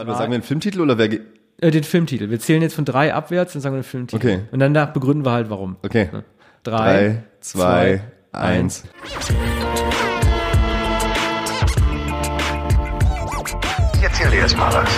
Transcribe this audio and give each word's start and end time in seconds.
Warte 0.00 0.12
mal, 0.12 0.16
sagen 0.16 0.32
wir 0.32 0.38
den 0.38 0.44
Filmtitel 0.44 0.80
oder 0.80 0.96
wer 0.96 1.10
geht? 1.10 1.20
Äh, 1.58 1.70
den 1.70 1.84
Filmtitel. 1.84 2.30
Wir 2.30 2.40
zählen 2.40 2.62
jetzt 2.62 2.74
von 2.74 2.86
drei 2.86 3.12
abwärts 3.12 3.54
und 3.54 3.60
sagen 3.60 3.74
wir 3.74 3.82
den 3.82 3.86
Filmtitel. 3.86 4.16
Okay. 4.16 4.40
Und 4.50 4.58
danach 4.58 4.94
begründen 4.94 5.26
wir 5.26 5.32
halt, 5.32 5.50
warum. 5.50 5.76
Okay. 5.82 6.08
Ne? 6.10 6.24
Drei, 6.62 7.22
zwei, 7.40 8.00
eins. 8.32 8.84
Ich 13.92 14.02
erzähl 14.02 14.30
dir 14.30 14.38
jetzt 14.38 14.56
mal 14.56 14.72
was. 14.72 14.88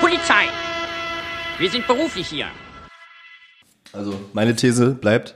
Polizei! 0.00 0.44
Wir 1.58 1.70
sind 1.72 1.88
beruflich 1.88 2.28
hier. 2.28 2.46
Also, 3.92 4.14
meine 4.32 4.54
These 4.54 4.92
bleibt, 4.92 5.34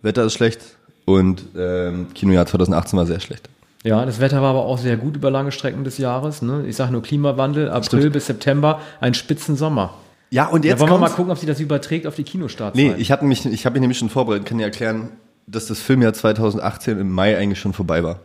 Wetter 0.00 0.26
ist 0.26 0.34
schlecht 0.34 0.60
und 1.06 1.46
ähm, 1.56 2.14
Kinojahr 2.14 2.46
2018 2.46 2.96
war 2.96 3.06
sehr 3.06 3.18
schlecht. 3.18 3.48
Ja, 3.84 4.04
das 4.06 4.18
Wetter 4.18 4.40
war 4.42 4.50
aber 4.50 4.64
auch 4.64 4.78
sehr 4.78 4.96
gut 4.96 5.16
über 5.16 5.30
lange 5.30 5.52
Strecken 5.52 5.84
des 5.84 5.98
Jahres. 5.98 6.40
Ne? 6.42 6.64
Ich 6.66 6.76
sage 6.76 6.90
nur 6.90 7.02
Klimawandel, 7.02 7.68
April 7.68 8.00
Stimmt. 8.00 8.12
bis 8.14 8.26
September, 8.26 8.80
ein 9.00 9.14
spitzen 9.14 9.56
Sommer. 9.56 9.94
Ja, 10.30 10.46
und 10.46 10.64
Da 10.64 10.70
jetzt 10.70 10.80
wollen 10.80 10.90
wir 10.90 10.98
mal 10.98 11.10
gucken, 11.10 11.30
ob 11.30 11.38
sich 11.38 11.46
das 11.46 11.60
überträgt 11.60 12.06
auf 12.06 12.14
die 12.16 12.24
Kinostartzeit. 12.24 12.74
Nee, 12.74 12.94
ich 12.96 13.12
habe 13.12 13.24
mich, 13.26 13.44
ich 13.46 13.66
habe 13.66 13.74
mich 13.74 13.80
nämlich 13.82 13.98
schon 13.98 14.08
vorbereitet, 14.08 14.46
kann 14.48 14.58
dir 14.58 14.64
erklären, 14.64 15.10
dass 15.46 15.66
das 15.66 15.80
Filmjahr 15.80 16.14
2018 16.14 16.98
im 16.98 17.12
Mai 17.12 17.36
eigentlich 17.36 17.60
schon 17.60 17.74
vorbei 17.74 18.02
war. 18.02 18.20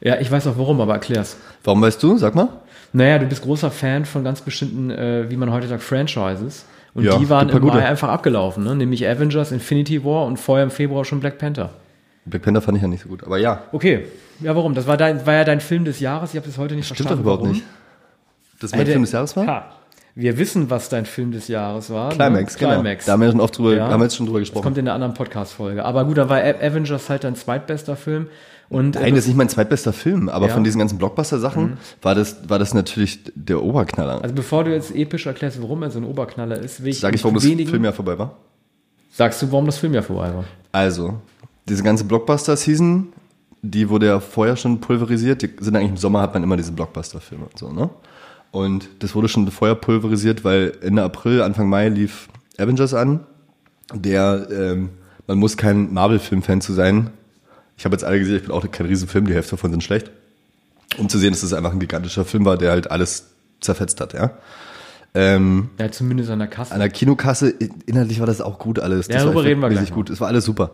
ja, 0.00 0.18
ich 0.20 0.30
weiß 0.30 0.46
auch 0.46 0.56
warum, 0.56 0.80
aber 0.80 0.94
erklär's. 0.94 1.36
Warum 1.62 1.82
weißt 1.82 2.02
du? 2.02 2.16
Sag 2.16 2.34
mal. 2.34 2.48
Naja, 2.94 3.18
du 3.18 3.26
bist 3.26 3.42
großer 3.42 3.70
Fan 3.70 4.04
von 4.06 4.24
ganz 4.24 4.40
bestimmten, 4.40 4.90
äh, 4.90 5.26
wie 5.28 5.36
man 5.36 5.52
heute 5.52 5.68
sagt, 5.68 5.82
Franchises. 5.82 6.64
Und 6.94 7.04
Ja, 7.04 7.18
die 7.18 7.28
waren 7.28 7.48
im 7.50 7.54
Mai 7.56 7.60
gute. 7.60 7.78
einfach 7.84 8.08
abgelaufen, 8.08 8.64
ne? 8.64 8.74
nämlich 8.74 9.06
Avengers, 9.06 9.52
Infinity 9.52 10.02
War 10.04 10.24
und 10.26 10.38
vorher 10.38 10.64
im 10.64 10.70
Februar 10.70 11.04
schon 11.04 11.20
Black 11.20 11.38
Panther. 11.38 11.70
Black 12.26 12.42
Panther 12.42 12.62
fand 12.62 12.76
ich 12.78 12.82
ja 12.82 12.88
nicht 12.88 13.02
so 13.02 13.08
gut, 13.08 13.22
aber 13.24 13.38
ja, 13.38 13.64
Okay, 13.72 14.06
ja, 14.40 14.54
warum? 14.56 14.74
Das 14.74 14.86
war, 14.86 14.96
dein, 14.96 15.24
war 15.26 15.34
ja 15.34 15.44
dein 15.44 15.60
Film 15.60 15.84
des 15.84 16.00
Jahres. 16.00 16.30
Ich 16.30 16.36
habe 16.36 16.46
bis 16.46 16.56
heute 16.58 16.74
nicht 16.74 16.86
stimmt 16.86 17.00
doch 17.00 17.04
verstanden. 17.04 17.22
überhaupt 17.22 17.42
warum. 17.42 17.54
nicht. 17.54 17.64
Das 18.60 18.70
mein 18.72 18.80
Hätte- 18.80 18.92
Film 18.92 19.02
des 19.02 19.12
Jahres 19.12 19.36
war? 19.36 19.46
Ha. 19.46 19.64
Wir 20.16 20.38
wissen, 20.38 20.70
was 20.70 20.88
dein 20.88 21.06
Film 21.06 21.32
des 21.32 21.48
Jahres 21.48 21.90
war. 21.90 22.10
ne? 22.10 22.14
Climax, 22.14 22.56
genau. 22.56 22.74
Climax. 22.80 23.04
Da 23.06 23.12
haben 23.12 23.20
wir 23.20 23.30
schon 23.30 23.40
oft 23.40 23.58
drüber, 23.58 23.74
Ja. 23.74 23.88
haben 23.88 24.00
wir 24.00 24.04
jetzt 24.04 24.16
schon 24.16 24.26
drüber 24.26 24.38
Das 24.38 24.48
gesprochen. 24.48 24.62
kommt 24.62 24.78
in 24.78 24.86
einer 24.86 24.94
anderen 24.94 25.12
Podcast-Folge. 25.14 25.84
Aber 25.84 26.04
gut, 26.04 26.16
dann 26.18 26.28
war 26.28 26.38
Avengers 26.38 27.10
halt 27.10 27.24
dein 27.24 27.34
zweitbester 27.34 27.96
Film. 27.96 28.28
Und 28.70 28.94
Nein, 28.94 29.10
das 29.14 29.24
ist 29.24 29.26
nicht 29.26 29.36
mein 29.36 29.48
zweitbester 29.48 29.92
Film, 29.92 30.28
aber 30.28 30.46
Ja. 30.46 30.52
Mhm. 30.52 30.54
von 30.54 30.64
diesen 30.64 30.78
ganzen 30.78 30.98
Blockbuster-Sachen 30.98 31.78
war, 32.00 32.14
das, 32.14 32.48
war 32.48 32.58
das 32.60 32.72
natürlich 32.74 33.20
der 33.34 33.62
Oberknaller. 33.62 34.22
also 34.22 34.34
bevor 34.34 34.64
du 34.64 34.72
jetzt 34.72 34.94
episch 34.94 35.26
erklärst, 35.26 35.60
warum 35.60 35.82
er 35.82 35.90
so 35.90 35.98
ein 35.98 36.04
Oberknaller 36.04 36.58
ist, 36.58 36.82
will 36.82 36.88
ich, 36.90 37.00
Sag 37.00 37.14
ich, 37.14 37.22
warum 37.24 37.34
das 37.34 37.44
Filmjahr 37.44 37.92
vorbei 37.92 38.16
war? 38.18 38.36
Sagst 39.12 39.42
du, 39.42 39.52
warum 39.52 39.66
das 39.66 39.78
Filmjahr 39.78 40.02
vorbei 40.02 40.32
war? 40.34 40.44
Also, 40.72 41.20
diese 41.68 41.82
ganze 41.82 42.04
Blockbuster-Season, 42.04 43.12
die 43.62 43.88
wurde 43.88 44.06
ja 44.06 44.20
vorher 44.20 44.56
schon 44.56 44.80
pulverisiert. 44.80 45.42
Die 45.42 45.50
sind 45.60 45.76
eigentlich 45.76 45.90
im 45.90 45.96
Sommer 45.96 46.20
hat 46.20 46.34
man 46.34 46.42
immer 46.42 46.56
diese 46.56 46.72
Blockbuster-Filme 46.72 47.44
und 47.46 47.58
so, 47.58 47.72
ne? 47.72 47.90
Und 48.50 48.88
das 49.00 49.14
wurde 49.14 49.28
schon 49.28 49.50
vorher 49.50 49.74
pulverisiert, 49.74 50.44
weil 50.44 50.74
Ende 50.80 51.02
April, 51.02 51.42
Anfang 51.42 51.68
Mai 51.68 51.88
lief 51.88 52.28
Avengers 52.58 52.94
an. 52.94 53.20
Der, 53.92 54.46
ähm, 54.50 54.90
man 55.26 55.38
muss 55.38 55.56
kein 55.56 55.92
Marvel-Film-Fan 55.92 56.60
zu 56.60 56.72
sein. 56.72 57.10
Ich 57.76 57.84
habe 57.84 57.94
jetzt 57.94 58.04
alle 58.04 58.18
gesehen, 58.20 58.36
ich 58.36 58.42
bin 58.42 58.52
auch 58.52 58.70
kein 58.70 58.86
Riesenfilm, 58.86 59.26
die 59.26 59.34
Hälfte 59.34 59.52
davon 59.52 59.72
sind 59.72 59.82
schlecht. 59.82 60.10
Um 60.98 61.08
zu 61.08 61.18
sehen, 61.18 61.32
dass 61.32 61.40
das 61.40 61.52
einfach 61.52 61.72
ein 61.72 61.80
gigantischer 61.80 62.24
Film 62.24 62.44
war, 62.44 62.56
der 62.56 62.70
halt 62.70 62.90
alles 62.90 63.30
zerfetzt 63.60 64.00
hat, 64.00 64.12
ja. 64.12 64.30
Ähm, 65.14 65.70
Ja, 65.78 65.90
zumindest 65.90 66.30
an 66.30 66.38
der 66.40 66.48
Kasse. 66.48 66.72
an 66.72 66.80
der 66.80 66.90
Kinokasse, 66.90 67.50
inhaltlich 67.86 68.20
war 68.20 68.26
das 68.26 68.40
auch 68.40 68.58
gut 68.58 68.78
alles. 68.78 69.08
Ja, 69.08 69.18
darüber 69.24 69.42
reden 69.44 69.60
wir 69.60 69.68
gleich 69.68 69.92
gut. 69.92 70.10
Es 70.10 70.20
war 70.20 70.28
alles 70.28 70.44
super. 70.44 70.72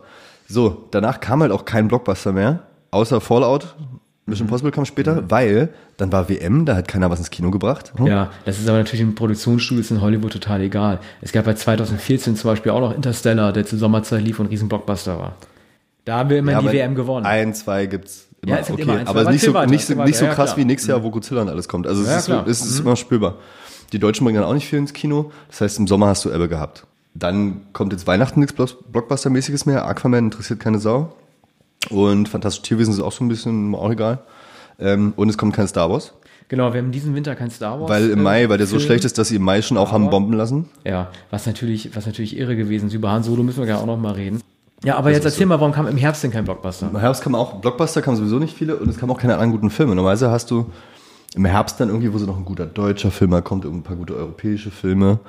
So, 0.51 0.87
danach 0.91 1.19
kam 1.19 1.41
halt 1.41 1.51
auch 1.51 1.65
kein 1.65 1.87
Blockbuster 1.87 2.33
mehr, 2.33 2.63
außer 2.91 3.21
Fallout. 3.21 3.75
Mhm. 3.79 3.99
Mission 4.27 4.47
Impossible 4.47 4.71
kam 4.71 4.85
später, 4.85 5.29
weil 5.29 5.69
dann 5.97 6.11
war 6.11 6.29
WM, 6.29 6.65
da 6.65 6.75
hat 6.75 6.87
keiner 6.87 7.09
was 7.09 7.19
ins 7.19 7.31
Kino 7.31 7.51
gebracht. 7.51 7.91
Hm? 7.97 8.05
Ja, 8.05 8.31
das 8.45 8.59
ist 8.59 8.67
aber 8.69 8.77
natürlich 8.77 9.01
in 9.01 9.15
Produktionsstudios 9.15 9.91
in 9.91 9.99
Hollywood 9.99 10.31
total 10.31 10.61
egal. 10.61 10.99
Es 11.21 11.31
gab 11.31 11.45
bei 11.45 11.53
2014 11.53 12.35
zum 12.35 12.49
Beispiel 12.49 12.71
auch 12.71 12.79
noch 12.79 12.95
Interstellar, 12.95 13.51
der 13.51 13.65
zur 13.65 13.79
Sommerzeit 13.79 14.21
lief 14.21 14.39
und 14.39 14.45
ein 14.45 14.49
riesen 14.49 14.69
Blockbuster 14.69 15.17
war. 15.17 15.35
Da 16.05 16.19
haben 16.19 16.29
wir 16.29 16.37
immer 16.37 16.51
Ja, 16.53 16.61
die 16.61 16.71
WM 16.71 16.95
gewonnen. 16.95 17.25
Ein, 17.25 17.53
zwei 17.53 17.87
gibt's 17.87 18.27
immer. 18.41 18.53
Ja, 18.53 18.59
es 18.59 18.69
okay, 18.69 18.83
immer 18.83 18.97
ein, 18.97 19.07
aber 19.07 19.29
nicht 19.31 19.43
so, 19.43 19.53
weiter, 19.53 19.69
nicht 19.69 19.89
nicht 19.89 20.17
so. 20.17 20.25
Ja, 20.25 20.33
krass 20.33 20.51
klar. 20.51 20.57
wie 20.57 20.65
nächstes 20.65 20.89
Jahr, 20.89 21.03
wo 21.03 21.09
Godzilla 21.11 21.41
und 21.41 21.49
alles 21.49 21.67
kommt. 21.67 21.87
Also 21.87 22.01
es, 22.03 22.07
Ja, 22.09 22.17
ist, 22.17 22.25
klar. 22.25 22.43
Mhm. 22.43 22.49
es 22.49 22.61
ist 22.61 22.79
immer 22.79 22.95
spürbar. 22.95 23.35
Die 23.91 23.99
Deutschen 23.99 24.23
bringen 24.23 24.39
dann 24.39 24.49
auch 24.49 24.53
nicht 24.53 24.67
viel 24.67 24.79
ins 24.79 24.93
Kino. 24.93 25.31
Das 25.49 25.61
heißt, 25.61 25.79
im 25.79 25.87
Sommer 25.87 26.07
hast 26.07 26.23
du 26.25 26.31
Ebbe 26.31 26.47
gehabt. 26.47 26.85
Dann 27.13 27.61
kommt 27.73 27.91
jetzt 27.93 28.07
Weihnachten 28.07 28.39
nichts 28.39 28.55
Block- 28.55 28.91
Blockbuster-mäßiges 28.91 29.67
mehr. 29.67 29.85
Aquaman 29.85 30.25
interessiert 30.25 30.59
keine 30.59 30.79
Sau. 30.79 31.13
Und 31.89 32.29
Fantastische 32.29 32.63
Tierwesen 32.63 32.93
ist 32.93 32.99
auch 33.01 33.11
so 33.11 33.23
ein 33.23 33.27
bisschen 33.27 33.75
auch 33.75 33.91
egal. 33.91 34.19
Ähm, 34.79 35.13
und 35.15 35.29
es 35.29 35.37
kommt 35.37 35.53
kein 35.53 35.67
Star 35.67 35.89
Wars. 35.89 36.13
Genau, 36.47 36.73
wir 36.73 36.81
haben 36.81 36.91
diesen 36.91 37.15
Winter 37.15 37.35
kein 37.35 37.49
Star 37.49 37.79
Wars. 37.79 37.89
Weil 37.89 38.09
im 38.09 38.19
äh, 38.19 38.23
Mai, 38.23 38.49
weil 38.49 38.57
der 38.57 38.67
so 38.67 38.75
Film. 38.77 38.87
schlecht 38.87 39.05
ist, 39.05 39.17
dass 39.17 39.29
sie 39.29 39.35
im 39.37 39.41
Mai 39.43 39.61
schon 39.61 39.77
auch 39.77 39.91
haben 39.91 40.09
bomben 40.09 40.33
lassen. 40.33 40.69
Ja, 40.85 41.09
was 41.29 41.45
natürlich, 41.45 41.95
was 41.95 42.05
natürlich 42.05 42.37
irre 42.37 42.55
gewesen 42.55 42.87
ist. 42.87 42.93
Über 42.93 43.11
Han 43.11 43.23
Solo 43.23 43.43
müssen 43.43 43.59
wir 43.59 43.65
gerne 43.65 43.81
auch 43.81 43.85
noch 43.85 43.97
mal 43.97 44.13
reden. 44.13 44.41
Ja, 44.83 44.97
aber 44.97 45.09
Das 45.09 45.17
jetzt 45.17 45.25
erzähl 45.25 45.45
mal, 45.45 45.59
warum 45.59 45.71
kam 45.73 45.87
im 45.87 45.97
Herbst 45.97 46.23
denn 46.23 46.31
kein 46.31 46.43
Blockbuster? 46.43 46.89
Im 46.91 46.99
Herbst 46.99 47.21
kam 47.21 47.35
auch, 47.35 47.61
Blockbuster 47.61 48.01
kamen 48.01 48.17
sowieso 48.17 48.39
nicht 48.39 48.55
viele 48.57 48.75
und 48.77 48.89
es 48.89 48.97
kamen 48.97 49.11
auch 49.11 49.19
keine 49.19 49.33
anderen 49.33 49.51
guten 49.51 49.69
Filme. 49.69 49.95
Normalerweise 49.95 50.31
hast 50.31 50.49
du 50.49 50.65
im 51.35 51.45
Herbst 51.45 51.79
dann 51.79 51.89
irgendwie, 51.89 52.11
wo 52.11 52.17
so 52.17 52.25
noch 52.25 52.37
ein 52.37 52.45
guter 52.45 52.65
deutscher 52.65 53.11
Film 53.11 53.29
mal 53.31 53.41
kommt, 53.41 53.63
ein 53.63 53.83
paar 53.83 53.95
gute 53.95 54.15
europäische 54.15 54.71
Filme 54.71 55.19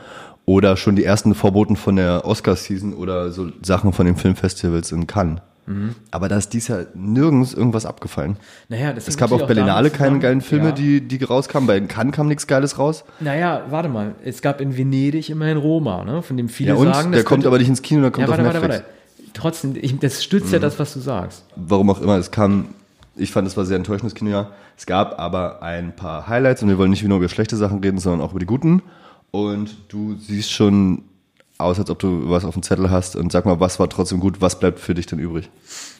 oder 0.45 0.77
schon 0.77 0.97
die 0.97 1.05
ersten 1.05 1.35
Vorboten 1.35 1.77
von 1.77 1.97
der 1.97 2.25
Oscar-Season 2.25 2.95
oder 2.95 3.31
so 3.31 3.49
Sachen 3.63 3.93
von 3.93 4.07
den 4.07 4.17
Filmfestivals 4.17 4.93
in 4.93 5.07
Cannes. 5.07 5.41
Mhm. 5.67 5.95
Aber 6.11 6.29
da 6.29 6.37
ist 6.37 6.49
dies 6.53 6.67
Jahr 6.67 6.87
nirgends 6.95 7.55
irgendwas 7.55 7.87
abgefallen. 7.87 8.37
Naja, 8.69 8.93
das 8.93 9.07
Es 9.07 9.17
gab 9.17 9.31
auf 9.31 9.47
Berlinale 9.47 9.91
keine 9.91 10.19
geilen 10.19 10.41
Filme, 10.41 10.67
ja. 10.67 10.73
die, 10.73 11.01
die 11.01 11.23
rauskamen. 11.23 11.69
Bei 11.69 11.79
Cannes 11.81 12.13
kam 12.13 12.27
nichts 12.27 12.49
Geiles 12.49 12.79
raus. 12.81 13.05
Naja, 13.21 13.63
warte 13.71 13.89
mal. 13.89 14.17
Es 14.25 14.43
gab 14.43 14.61
in 14.61 14.77
Venedig 14.77 15.31
immerhin 15.31 15.59
Roma, 15.59 16.05
ne? 16.05 16.21
von 16.23 16.37
dem 16.37 16.49
viele 16.49 16.71
Ja, 16.71 16.75
und 16.75 16.93
sagen, 16.93 17.13
der 17.13 17.23
kommt 17.23 17.47
aber 17.47 17.59
nicht 17.59 17.69
ins 17.69 17.81
Kino, 17.83 18.01
der 18.03 18.11
kommt 18.11 18.27
Ja, 18.27 18.29
warte, 18.31 18.43
auf 18.43 18.47
warte, 18.55 18.67
Netflix. 18.67 18.85
warte. 19.19 19.33
Trotzdem, 19.35 19.75
ich, 19.81 19.97
das 20.01 20.25
stützt 20.25 20.49
Mhm. 20.49 20.53
ja 20.55 20.59
das, 20.59 20.79
was 20.81 20.93
du 20.95 20.99
sagst. 21.01 21.45
warum 21.55 21.89
auch 21.91 22.01
immer, 22.01 22.17
es 22.19 22.33
kam, 22.33 22.67
ich 23.15 23.31
fand, 23.31 23.47
es 23.47 23.57
war 23.57 23.65
sehr 23.65 23.77
enttäuschendes 23.77 24.17
Kinojahr. 24.17 24.51
Es 24.77 24.85
gab 24.87 25.21
aber 25.21 25.63
ein 25.63 25.95
paar 25.95 26.27
Highlights 26.27 26.63
und 26.65 26.71
wir 26.71 26.79
wollen 26.79 26.91
nicht 26.91 27.05
nur 27.05 27.19
über 27.19 27.29
schlechte 27.29 27.57
Sachen 27.57 27.79
reden, 27.79 27.99
sondern 27.99 28.21
auch 28.21 28.33
über 28.33 28.41
die 28.41 28.47
guten. 28.47 28.83
Und 29.32 29.75
du 29.88 30.15
siehst 30.15 30.53
schon 30.53 31.03
aus, 31.59 31.78
als 31.78 31.91
ob 31.91 31.98
du 31.98 32.28
was 32.28 32.44
auf 32.44 32.54
dem 32.54 32.62
Zettel 32.62 32.91
hast 32.91 33.16
und 33.16 33.32
sag 33.32 33.47
mal, 33.47 33.60
was 33.60 33.78
war 33.81 33.88
trotzdem 33.88 34.20
gut, 34.20 34.41
was 34.41 34.59
bleibt 34.59 34.78
für 34.78 34.94
dich 34.94 35.06
denn 35.06 35.19
übrig? 35.19 35.48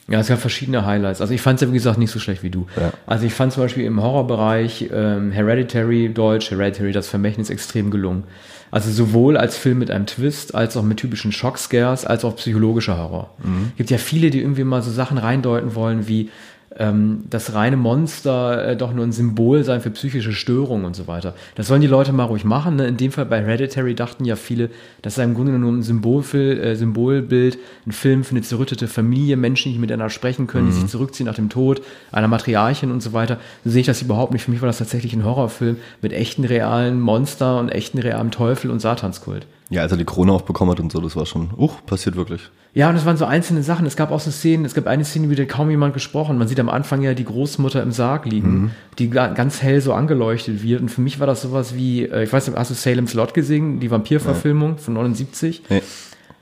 Ja, 0.09 0.21
es 0.21 0.29
gab 0.29 0.41
verschiedene 0.41 0.85
Highlights. 0.85 1.21
Also 1.21 1.33
ich 1.33 1.41
fand 1.41 1.57
es 1.57 1.67
ja, 1.67 1.69
wie 1.69 1.75
gesagt, 1.75 1.99
nicht 1.99 2.11
so 2.11 2.19
schlecht 2.19 2.43
wie 2.43 2.51
du. 2.51 2.67
Ja. 2.77 2.93
Also 3.07 3.25
ich 3.25 3.33
fand 3.33 3.53
zum 3.53 3.63
Beispiel 3.63 3.85
im 3.85 4.03
Horrorbereich 4.03 4.91
ähm, 4.93 5.31
Hereditary, 5.31 6.13
Deutsch, 6.13 6.51
Hereditary, 6.51 6.93
das 6.93 7.09
Vermächtnis 7.09 7.51
extrem 7.51 7.91
gelungen. 7.91 8.25
Also 8.71 8.91
sowohl 8.91 9.37
als 9.37 9.57
Film 9.57 9.79
mit 9.79 9.91
einem 9.91 10.07
Twist, 10.07 10.55
als 10.55 10.77
auch 10.77 10.83
mit 10.83 10.99
typischen 10.99 11.31
Schockscares, 11.31 12.05
als 12.05 12.25
auch 12.25 12.37
psychologischer 12.37 12.99
Horror. 12.99 13.31
Mhm. 13.43 13.73
gibt 13.77 13.91
ja 13.91 13.99
viele, 13.99 14.31
die 14.31 14.41
irgendwie 14.41 14.65
mal 14.65 14.83
so 14.83 14.91
Sachen 14.91 15.19
reindeuten 15.19 15.75
wollen, 15.75 16.09
wie 16.09 16.31
ähm, 16.79 17.25
das 17.29 17.55
reine 17.55 17.77
Monster 17.77 18.69
äh, 18.69 18.77
doch 18.77 18.93
nur 18.93 19.05
ein 19.05 19.13
Symbol 19.13 19.65
sein 19.65 19.81
für 19.81 19.91
psychische 19.91 20.33
Störungen 20.33 20.85
und 20.85 20.97
so 20.97 21.07
weiter. 21.07 21.35
Das 21.55 21.67
sollen 21.67 21.81
die 21.81 21.87
Leute 21.87 22.13
mal 22.13 22.25
ruhig 22.25 22.45
machen. 22.45 22.77
Ne? 22.77 22.87
In 22.87 22.97
dem 22.97 23.13
Fall 23.13 23.27
bei 23.27 23.41
Hereditary 23.41 23.95
dachten 23.95 24.25
ja 24.25 24.37
viele, 24.37 24.71
das 25.03 25.17
sei 25.17 25.25
im 25.25 25.35
Grunde 25.35 25.53
nur 25.53 25.73
ein 25.73 25.83
Symbolfil 25.83 26.59
äh, 26.59 26.77
Symbolbild, 26.77 27.59
ein 27.87 27.93
Film 27.93 28.25
für 28.25 28.33
eine 28.33 28.43
zerrüttete 28.43 28.89
Familie, 28.89 29.37
Menschen, 29.37 29.69
die 29.69 29.71
nicht 29.71 29.81
miteinander 29.81 30.11
sprechen 30.11 30.47
können, 30.47 30.67
die 30.67 30.73
sich 30.73 30.87
zurückziehen 30.87 31.27
nach 31.27 31.35
dem 31.35 31.49
Tod 31.49 31.83
einer 32.11 32.29
Matriarchin 32.29 32.91
und 32.91 33.03
so 33.03 33.13
weiter. 33.13 33.39
So 33.65 33.71
sehe 33.71 33.81
ich 33.81 33.87
das 33.87 34.03
überhaupt 34.03 34.33
nicht. 34.33 34.45
Für 34.45 34.51
mich 34.51 34.63
war 34.63 34.69
das 34.69 34.79
tatsächlich 34.79 35.13
ein 35.13 35.25
Horrorfilm 35.25 35.77
mit 36.01 36.13
echten 36.13 36.45
realen 36.45 37.01
Monster 37.01 37.59
und 37.59 37.69
echten 37.69 37.99
realen 37.99 38.31
Teufel 38.31 38.71
und 38.71 38.81
Satanskult. 38.81 39.47
Ja, 39.73 39.83
als 39.83 39.91
er 39.93 39.99
die 39.99 40.05
Krone 40.05 40.31
aufbekommen 40.33 40.71
hat 40.73 40.81
und 40.81 40.93
so, 40.93 41.01
das 41.01 41.17
war 41.17 41.27
schon, 41.27 41.51
uch, 41.57 41.85
passiert 41.87 42.15
wirklich. 42.15 42.43
Ja, 42.75 42.89
und 42.89 42.97
es 42.97 43.05
waren 43.05 43.17
so 43.17 43.25
einzelne 43.25 43.63
Sachen. 43.63 43.85
Es 43.87 43.97
gab 43.97 44.11
auch 44.11 44.21
so 44.21 44.31
Szenen, 44.31 44.65
es 44.65 44.75
gab 44.75 44.87
eine 44.87 45.05
Szene, 45.05 45.27
über 45.27 45.35
die 45.35 45.47
kaum 45.47 45.69
jemand 45.71 45.95
gesprochen. 45.95 46.39
Man 46.39 46.47
sieht 46.49 46.61
am 46.61 46.69
Anfang 46.69 47.03
ja 47.03 47.15
die 47.15 47.25
Großmutter 47.25 47.83
im 47.83 47.91
Sarg 47.93 48.25
liegen, 48.27 48.71
die 48.99 49.11
ga- 49.11 49.29
ganz 49.29 49.63
hell 49.63 49.81
so 49.81 49.93
angeleuchtet 49.93 50.63
wird. 50.63 50.81
Und 50.81 50.89
für 50.91 51.01
mich 51.01 51.21
war 51.21 51.27
das 51.27 51.43
sowas 51.43 51.75
wie, 51.75 52.05
äh, 52.05 52.23
ich 52.25 52.33
weiß 52.33 52.47
nicht, 52.49 52.57
hast 52.59 52.71
du 52.71 52.75
Salem's 52.75 53.15
Lot 53.15 53.35
gesehen, 53.35 53.81
die 53.81 53.91
Vampirverfilmung 53.91 54.79
von 54.79 54.95
79? 54.95 55.63
Nee. 55.69 55.83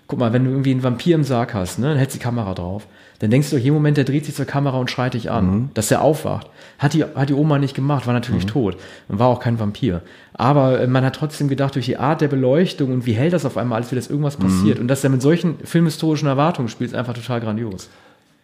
Guck 0.07 0.19
mal, 0.19 0.33
wenn 0.33 0.45
du 0.45 0.51
irgendwie 0.51 0.73
einen 0.73 0.83
Vampir 0.83 1.15
im 1.15 1.23
Sarg 1.25 1.55
hast, 1.55 1.79
ne, 1.79 1.89
dann 1.89 1.97
hältst 1.99 2.17
du 2.17 2.19
die 2.19 2.25
Kamera 2.25 2.53
drauf. 2.55 2.87
Dann 3.21 3.31
denkst 3.31 3.51
du, 3.51 3.57
jeden 3.59 3.75
Moment, 3.75 3.97
der 3.99 4.05
dreht 4.05 4.25
sich 4.25 4.35
zur 4.35 4.47
Kamera 4.47 4.79
und 4.79 4.91
schreit 4.91 5.13
dich 5.15 5.31
an, 5.31 5.71
dass 5.75 5.91
er 5.91 6.01
aufwacht. 6.01 6.49
Hat 6.79 6.95
die, 6.95 7.05
hat 7.05 7.29
die 7.29 7.35
Oma 7.35 7.59
nicht 7.59 7.75
gemacht, 7.75 8.07
war 8.07 8.15
natürlich 8.15 8.47
tot 8.47 8.77
und 9.09 9.19
war 9.19 9.29
auch 9.29 9.41
kein 9.41 9.61
Vampir. 9.61 10.01
Aber 10.33 10.81
äh, 10.81 10.87
man 10.87 11.05
hat 11.05 11.17
trotzdem 11.17 11.49
gedacht, 11.49 11.75
durch 11.75 11.85
die 11.85 11.99
Art 11.99 12.23
der 12.23 12.29
Beleuchtung 12.29 12.91
und 12.93 13.05
wie 13.05 13.13
hell 13.13 13.29
das 13.29 13.45
auf 13.45 13.59
einmal 13.59 13.77
alles, 13.77 13.91
wie 13.93 13.97
das 13.97 14.09
irgendwas 14.09 14.37
passiert. 14.37 14.79
Und 14.79 14.89
dass 14.89 15.05
er 15.05 15.11
mit 15.11 15.21
solchen 15.21 15.57
filmhistorischen 15.63 16.29
Erwartungen 16.29 16.69
spielt, 16.69 16.91
ist 16.93 16.97
einfach 16.97 17.13
total 17.13 17.41
grandios. 17.43 17.91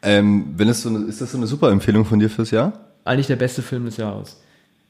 Ähm, 0.02 0.52
wenn 0.58 0.68
es 0.68 0.82
so 0.82 0.90
eine, 0.90 0.98
ist 1.06 1.22
das 1.22 1.32
so 1.32 1.38
eine 1.38 1.46
super 1.46 1.70
Empfehlung 1.70 2.04
von 2.04 2.18
dir 2.18 2.28
fürs 2.28 2.50
Jahr? 2.50 2.74
Eigentlich 3.06 3.28
der 3.28 3.36
beste 3.36 3.62
Film 3.62 3.86
des 3.86 3.96
Jahres. 3.96 4.40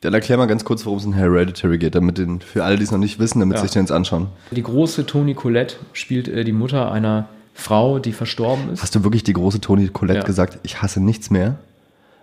Dann 0.01 0.13
erklär 0.15 0.37
mal 0.37 0.47
ganz 0.47 0.65
kurz, 0.65 0.85
worum 0.85 0.99
es 0.99 1.05
in 1.05 1.13
Hereditary 1.13 1.79
geht, 1.79 1.95
damit 1.95 2.19
den, 2.19 2.41
für 2.41 2.65
alle, 2.65 2.77
die 2.77 2.83
es 2.83 2.91
noch 2.91 2.99
nicht 2.99 3.19
wissen, 3.21 3.39
damit 3.39 3.57
Ja. 3.59 3.63
sich 3.63 3.71
den 3.71 3.83
jetzt 3.83 3.93
anschauen. 3.93 4.27
Die 4.51 4.63
große 4.63 5.07
Toni 5.07 5.35
Collette 5.35 5.77
spielt 5.93 6.27
äh, 6.27 6.43
die 6.43 6.53
Mutter 6.53 6.91
einer 6.91 7.29
Frau, 7.57 7.99
die 7.99 8.13
verstorben 8.13 8.71
ist. 8.73 8.83
Hast 8.83 8.95
du 8.95 9.03
wirklich 9.03 9.25
die 9.25 9.33
große 9.33 9.61
Toni 9.61 9.89
Colette 9.89 10.21
Ja. 10.21 10.25
gesagt, 10.25 10.59
ich 10.63 10.83
hasse 10.83 11.01
nichts 11.01 11.31
mehr, 11.31 11.57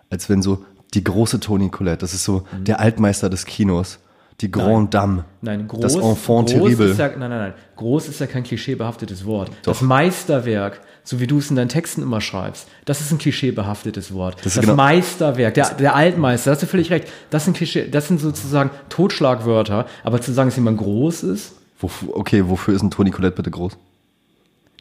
als 0.09 0.30
wenn 0.30 0.41
so 0.41 0.63
Die 0.94 1.03
große 1.03 1.39
Toni 1.39 1.69
Collette, 1.69 1.97
das 2.01 2.13
ist 2.13 2.24
so 2.24 2.44
der 2.56 2.80
Altmeister 2.80 3.27
des 3.30 3.45
Kinos. 3.45 3.97
Die 4.41 4.51
Grande 4.51 4.89
Dame. 4.89 5.25
Nein, 5.41 5.68
groß, 5.68 5.80
Das 5.81 5.95
Enfant 5.95 6.50
groß 6.50 6.51
terrible. 6.51 6.89
ist 6.91 6.97
ja, 7.00 7.07
nein, 7.09 7.19
nein, 7.19 7.30
nein. 7.31 7.53
Groß 7.77 8.07
ist 8.09 8.19
ja 8.19 8.25
kein 8.27 8.44
klischeebehaftetes 8.44 9.25
Wort. 9.25 9.50
Das 9.63 9.81
Meisterwerk, 9.81 10.81
so 11.03 11.19
wie 11.19 11.27
du 11.27 11.38
es 11.38 11.50
in 11.50 11.56
deinen 11.56 11.69
Texten 11.69 12.01
immer 12.01 12.19
schreibst, 12.21 12.68
das 12.86 13.00
ist 13.01 13.12
ein 13.12 13.19
klischeebehaftetes 13.19 14.13
Wort. 14.13 14.38
Das, 14.44 14.56
ist 14.56 14.62
genau- 14.62 14.75
Meisterwerk, 14.75 15.53
der, 15.53 15.69
der 15.75 15.95
Altmeister, 15.95 16.50
da 16.51 16.56
hast 16.56 16.63
du 16.63 16.68
völlig 16.68 16.91
recht. 16.91 17.07
Das 17.29 17.45
sind 17.45 17.56
Klischee, 17.57 17.88
das 17.89 18.07
sind 18.07 18.19
sozusagen 18.19 18.69
Totschlagwörter, 18.89 19.86
aber 20.03 20.19
zu 20.21 20.31
sagen, 20.33 20.50
dass 20.50 20.56
jemand 20.57 20.77
groß 20.79 21.24
ist, 21.24 21.53
Wofür, 21.79 22.15
okay, 22.15 22.44
wofür 22.47 22.74
ist 22.75 22.81
ein 22.81 22.91
Toni 22.91 23.12
Collette 23.12 23.36
bitte 23.36 23.51
groß? 23.51 23.74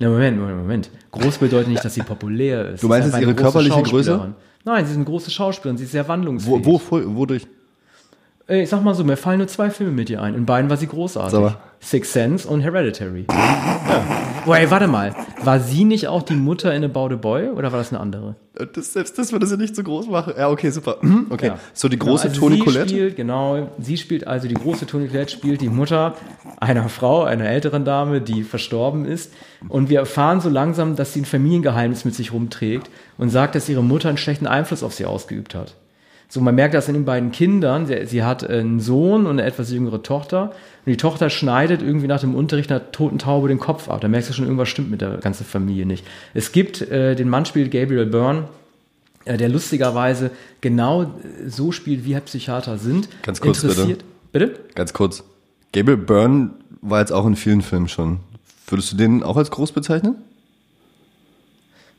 Na 0.03 0.11
Moment, 0.11 0.39
Moment, 0.39 0.59
Moment. 0.59 0.91
Groß 1.13 1.39
bedeutet 1.39 1.69
nicht, 1.69 1.85
dass 1.85 1.95
sie 1.95 2.03
populär 2.03 2.71
ist. 2.71 2.83
Du 2.83 2.89
meinst 2.89 3.09
jetzt 3.09 3.21
ihre 3.21 3.35
körperliche 3.35 3.83
Größe? 3.83 4.35
Nein, 4.65 4.85
sie 4.85 4.91
ist 4.93 4.97
eine 4.97 5.05
große 5.05 5.31
Schauspielerin, 5.31 5.77
sie 5.77 5.85
ist 5.85 5.93
sehr 5.93 6.07
wandlungsfähig. 6.07 6.65
Wo, 6.65 6.81
wo, 6.91 7.17
wodurch? 7.17 7.47
Äh, 8.49 8.63
Ich 8.63 8.69
sag 8.69 8.83
mal 8.83 8.95
so, 8.95 9.03
mir 9.05 9.17
fallen 9.17 9.39
nur 9.39 9.49
zwei 9.49 9.71
Filme 9.71 9.93
mit 9.93 10.11
ihr 10.11 10.23
ein. 10.23 10.35
In 10.35 10.47
beiden 10.47 10.71
war 10.71 10.77
sie 10.77 10.87
großartig. 10.87 11.39
Mal. 11.39 11.57
Six 11.81 12.13
Sense 12.13 12.49
und 12.49 12.61
Hereditary. 12.61 13.27
ja. 13.29 14.07
Wait, 14.47 14.71
warte 14.71 14.87
mal. 14.89 15.15
War 15.45 15.61
sie 15.61 15.85
nicht 15.85 16.09
auch 16.09 16.23
die 16.23 16.35
Mutter 16.35 16.75
in 16.75 16.85
About 16.85 17.13
a 17.13 17.17
Boy 17.17 17.49
oder 17.51 17.71
war 17.73 17.79
das 17.79 17.91
eine 17.93 18.01
andere? 18.01 18.35
Das, 18.75 18.93
selbst 18.93 19.19
das 19.19 19.33
würde 19.33 19.47
sie 19.47 19.57
nicht 19.57 19.75
so 19.75 19.83
groß 19.83 20.09
machen. 20.09 20.35
Ja, 20.37 20.49
okay, 20.51 20.71
super. 20.71 20.99
Mhm, 21.01 21.27
Okay, 21.31 21.47
Ja. 21.47 21.59
so 21.73 21.89
die 21.89 21.99
große 21.99 22.29
Genau, 22.29 22.35
also 22.35 22.41
Toni 22.41 22.57
sie 22.57 22.63
Collette. 22.63 22.89
Spielt, 22.89 23.17
genau, 23.17 23.69
sie 23.79 23.97
spielt 23.97 24.27
also 24.27 24.49
die 24.49 24.55
große 24.55 24.87
Toni 24.87 25.09
Collette 25.09 25.33
spielt 25.33 25.61
die 25.61 25.69
Mutter 25.69 26.15
einer 26.61 26.89
Frau, 26.89 27.23
einer 27.25 27.49
älteren 27.49 27.85
Dame, 27.85 28.21
die 28.21 28.43
verstorben 28.43 29.05
ist. 29.05 29.33
Und 29.69 29.89
wir 29.91 30.01
erfahren 30.01 30.41
so 30.41 30.49
langsam, 30.49 30.97
dass 30.97 31.13
sie 31.13 31.21
ein 31.23 31.25
Familiengeheimnis 31.25 32.05
mit 32.05 32.15
sich 32.15 32.33
rumträgt 32.33 32.91
und 33.19 33.31
sagt, 33.31 33.55
dass 33.55 33.69
ihre 33.69 33.83
Mutter 33.83 34.09
einen 34.09 34.19
schlechten 34.19 34.47
Einfluss 34.47 34.83
auf 34.83 34.93
sie 34.95 35.07
ausgeübt 35.07 35.55
hat. 35.55 35.75
So, 36.29 36.41
man 36.41 36.55
merkt 36.55 36.73
das 36.75 36.89
in 36.89 36.95
den 36.95 37.05
beiden 37.05 37.31
Kindern. 37.31 37.87
Sie, 37.87 38.07
sie 38.07 38.23
hat 38.23 38.49
einen 38.49 38.81
Sohn 38.81 39.27
und 39.27 39.33
eine 39.39 39.45
etwas 39.45 39.71
jüngere 39.71 40.03
Tochter. 40.03 40.53
Und 40.85 40.91
die 40.91 40.97
Tochter 40.97 41.31
schneidet 41.31 41.81
irgendwie 41.81 42.09
nach 42.09 42.21
dem 42.21 42.35
Unterricht 42.35 42.71
einer 42.71 42.91
toten 42.91 43.19
Taube 43.19 43.49
den 43.49 43.61
Kopf 43.61 43.89
ab. 43.89 44.01
Da 44.01 44.09
merkst 44.09 44.31
du 44.31 44.35
schon, 44.35 44.45
irgendwas 44.47 44.69
stimmt 44.69 44.91
mit 44.91 45.01
der 45.01 45.19
ganzen 45.19 45.45
Familie 45.47 45.87
nicht. 45.87 46.05
Es 46.35 46.51
gibt, 46.53 46.81
äh, 46.83 47.15
den 47.15 47.29
Mann 47.29 47.45
spielt 47.47 47.71
Gabriel 47.71 48.07
Byrne, 48.07 48.49
äh, 49.25 49.37
der 49.37 49.49
lustigerweise 49.49 50.33
genau 50.61 51.03
äh, 51.03 51.49
so 51.49 51.71
spielt, 51.71 52.05
wie 52.05 52.19
Psychiater 52.21 52.79
sind. 52.79 53.09
Ganz 53.23 53.41
kurz, 53.41 53.61
bitte. 53.63 53.75
Interessiert- 53.75 54.05
Bitte? 54.33 54.59
Ganz 54.75 54.93
kurz. 54.93 55.23
Gabriel 55.73 55.99
Byrne 55.99 56.51
war 56.81 56.99
jetzt 57.01 57.13
auch 57.13 57.27
in 57.27 57.37
vielen 57.37 57.63
Filmen 57.63 57.87
schon. 57.89 58.19
Würdest 58.67 58.91
du 58.93 58.97
den 58.97 59.23
auch 59.23 59.37
als 59.37 59.51
groß 59.51 59.73
bezeichnen? 59.73 60.17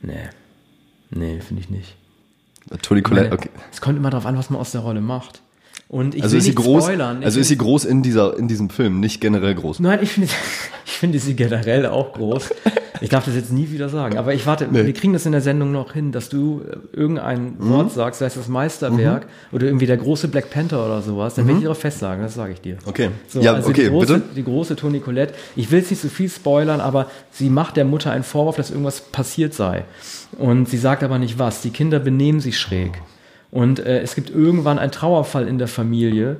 Nee. 0.02 0.28
Nee, 1.10 1.40
finde 1.40 1.62
ich 1.62 1.70
nicht. 1.70 1.96
Toni 2.82 3.02
Collette, 3.02 3.32
okay. 3.32 3.50
Es 3.72 3.80
kommt 3.80 3.96
immer 3.96 4.10
darauf 4.10 4.26
an, 4.26 4.36
was 4.36 4.50
man 4.50 4.58
aus 4.60 4.72
der 4.72 4.80
Rolle 4.80 5.00
macht. 5.00 5.40
Und 5.94 6.16
ich 6.16 6.24
Also 6.24 6.32
will 6.32 6.38
ist 6.38 6.44
sie 6.46 6.50
nicht 6.50 6.58
groß, 6.58 6.82
spoilern. 6.82 7.18
Ich 7.20 7.24
also 7.26 7.36
will- 7.36 7.42
ist 7.42 7.48
sie 7.48 7.56
groß 7.56 7.84
in 7.84 8.02
dieser, 8.02 8.36
in 8.36 8.48
diesem 8.48 8.68
Film, 8.68 8.98
nicht 8.98 9.20
generell 9.20 9.54
groß. 9.54 9.78
Nein, 9.78 10.00
ich 10.02 10.10
finde, 10.10 10.28
ich 10.86 10.92
finde 10.92 11.20
sie 11.20 11.36
generell 11.36 11.86
auch 11.86 12.14
groß. 12.14 12.50
Ich 13.00 13.10
darf 13.10 13.24
das 13.26 13.36
jetzt 13.36 13.52
nie 13.52 13.70
wieder 13.70 13.88
sagen. 13.88 14.18
Aber 14.18 14.34
ich 14.34 14.44
warte, 14.44 14.66
wir 14.72 14.92
kriegen 14.92 15.12
das 15.12 15.24
in 15.24 15.30
der 15.30 15.40
Sendung 15.40 15.70
noch 15.70 15.92
hin, 15.92 16.10
dass 16.10 16.28
du 16.30 16.62
äh, 16.68 16.96
irgendein 16.96 17.54
Mhm. 17.58 17.70
Wort 17.70 17.92
sagst, 17.92 18.18
sei 18.18 18.26
es 18.26 18.34
das 18.34 18.48
Meisterwerk 18.48 19.26
oder 19.52 19.66
irgendwie 19.66 19.86
der 19.86 19.96
große 19.96 20.26
Black 20.26 20.50
Panther 20.50 20.84
oder 20.84 21.00
sowas. 21.00 21.34
Dann 21.36 21.46
werde 21.46 21.58
ich 21.58 21.64
darauf 21.64 21.78
festsagen, 21.78 22.24
das 22.24 22.34
sage 22.34 22.54
ich 22.54 22.60
dir. 22.60 22.74
Mhm. 22.74 22.78
Okay. 22.86 23.10
So, 23.28 23.40
ja, 23.40 23.52
also 23.54 23.68
okay, 23.70 23.84
die 23.84 23.88
große, 23.90 24.14
bitte. 24.14 24.34
Die 24.34 24.44
große 24.44 24.74
Toni 24.74 24.98
Collette. 24.98 25.34
Ich 25.54 25.70
will 25.70 25.78
jetzt 25.78 25.90
nicht 25.90 26.02
so 26.02 26.08
viel 26.08 26.28
spoilern, 26.28 26.80
aber 26.80 27.08
sie 27.30 27.50
macht 27.50 27.76
der 27.76 27.84
Mutter 27.84 28.10
einen 28.10 28.24
Vorwurf, 28.24 28.56
dass 28.56 28.70
irgendwas 28.70 29.00
passiert 29.00 29.54
sei. 29.54 29.84
Und 30.38 30.68
sie 30.68 30.78
sagt 30.78 31.04
aber 31.04 31.20
nicht 31.20 31.38
was. 31.38 31.60
Die 31.60 31.70
Kinder 31.70 32.00
benehmen 32.00 32.40
sich 32.40 32.58
schräg. 32.58 33.00
Und 33.54 33.78
äh, 33.78 34.00
es 34.00 34.16
gibt 34.16 34.30
irgendwann 34.30 34.80
einen 34.80 34.90
Trauerfall 34.90 35.46
in 35.46 35.58
der 35.58 35.68
Familie, 35.68 36.38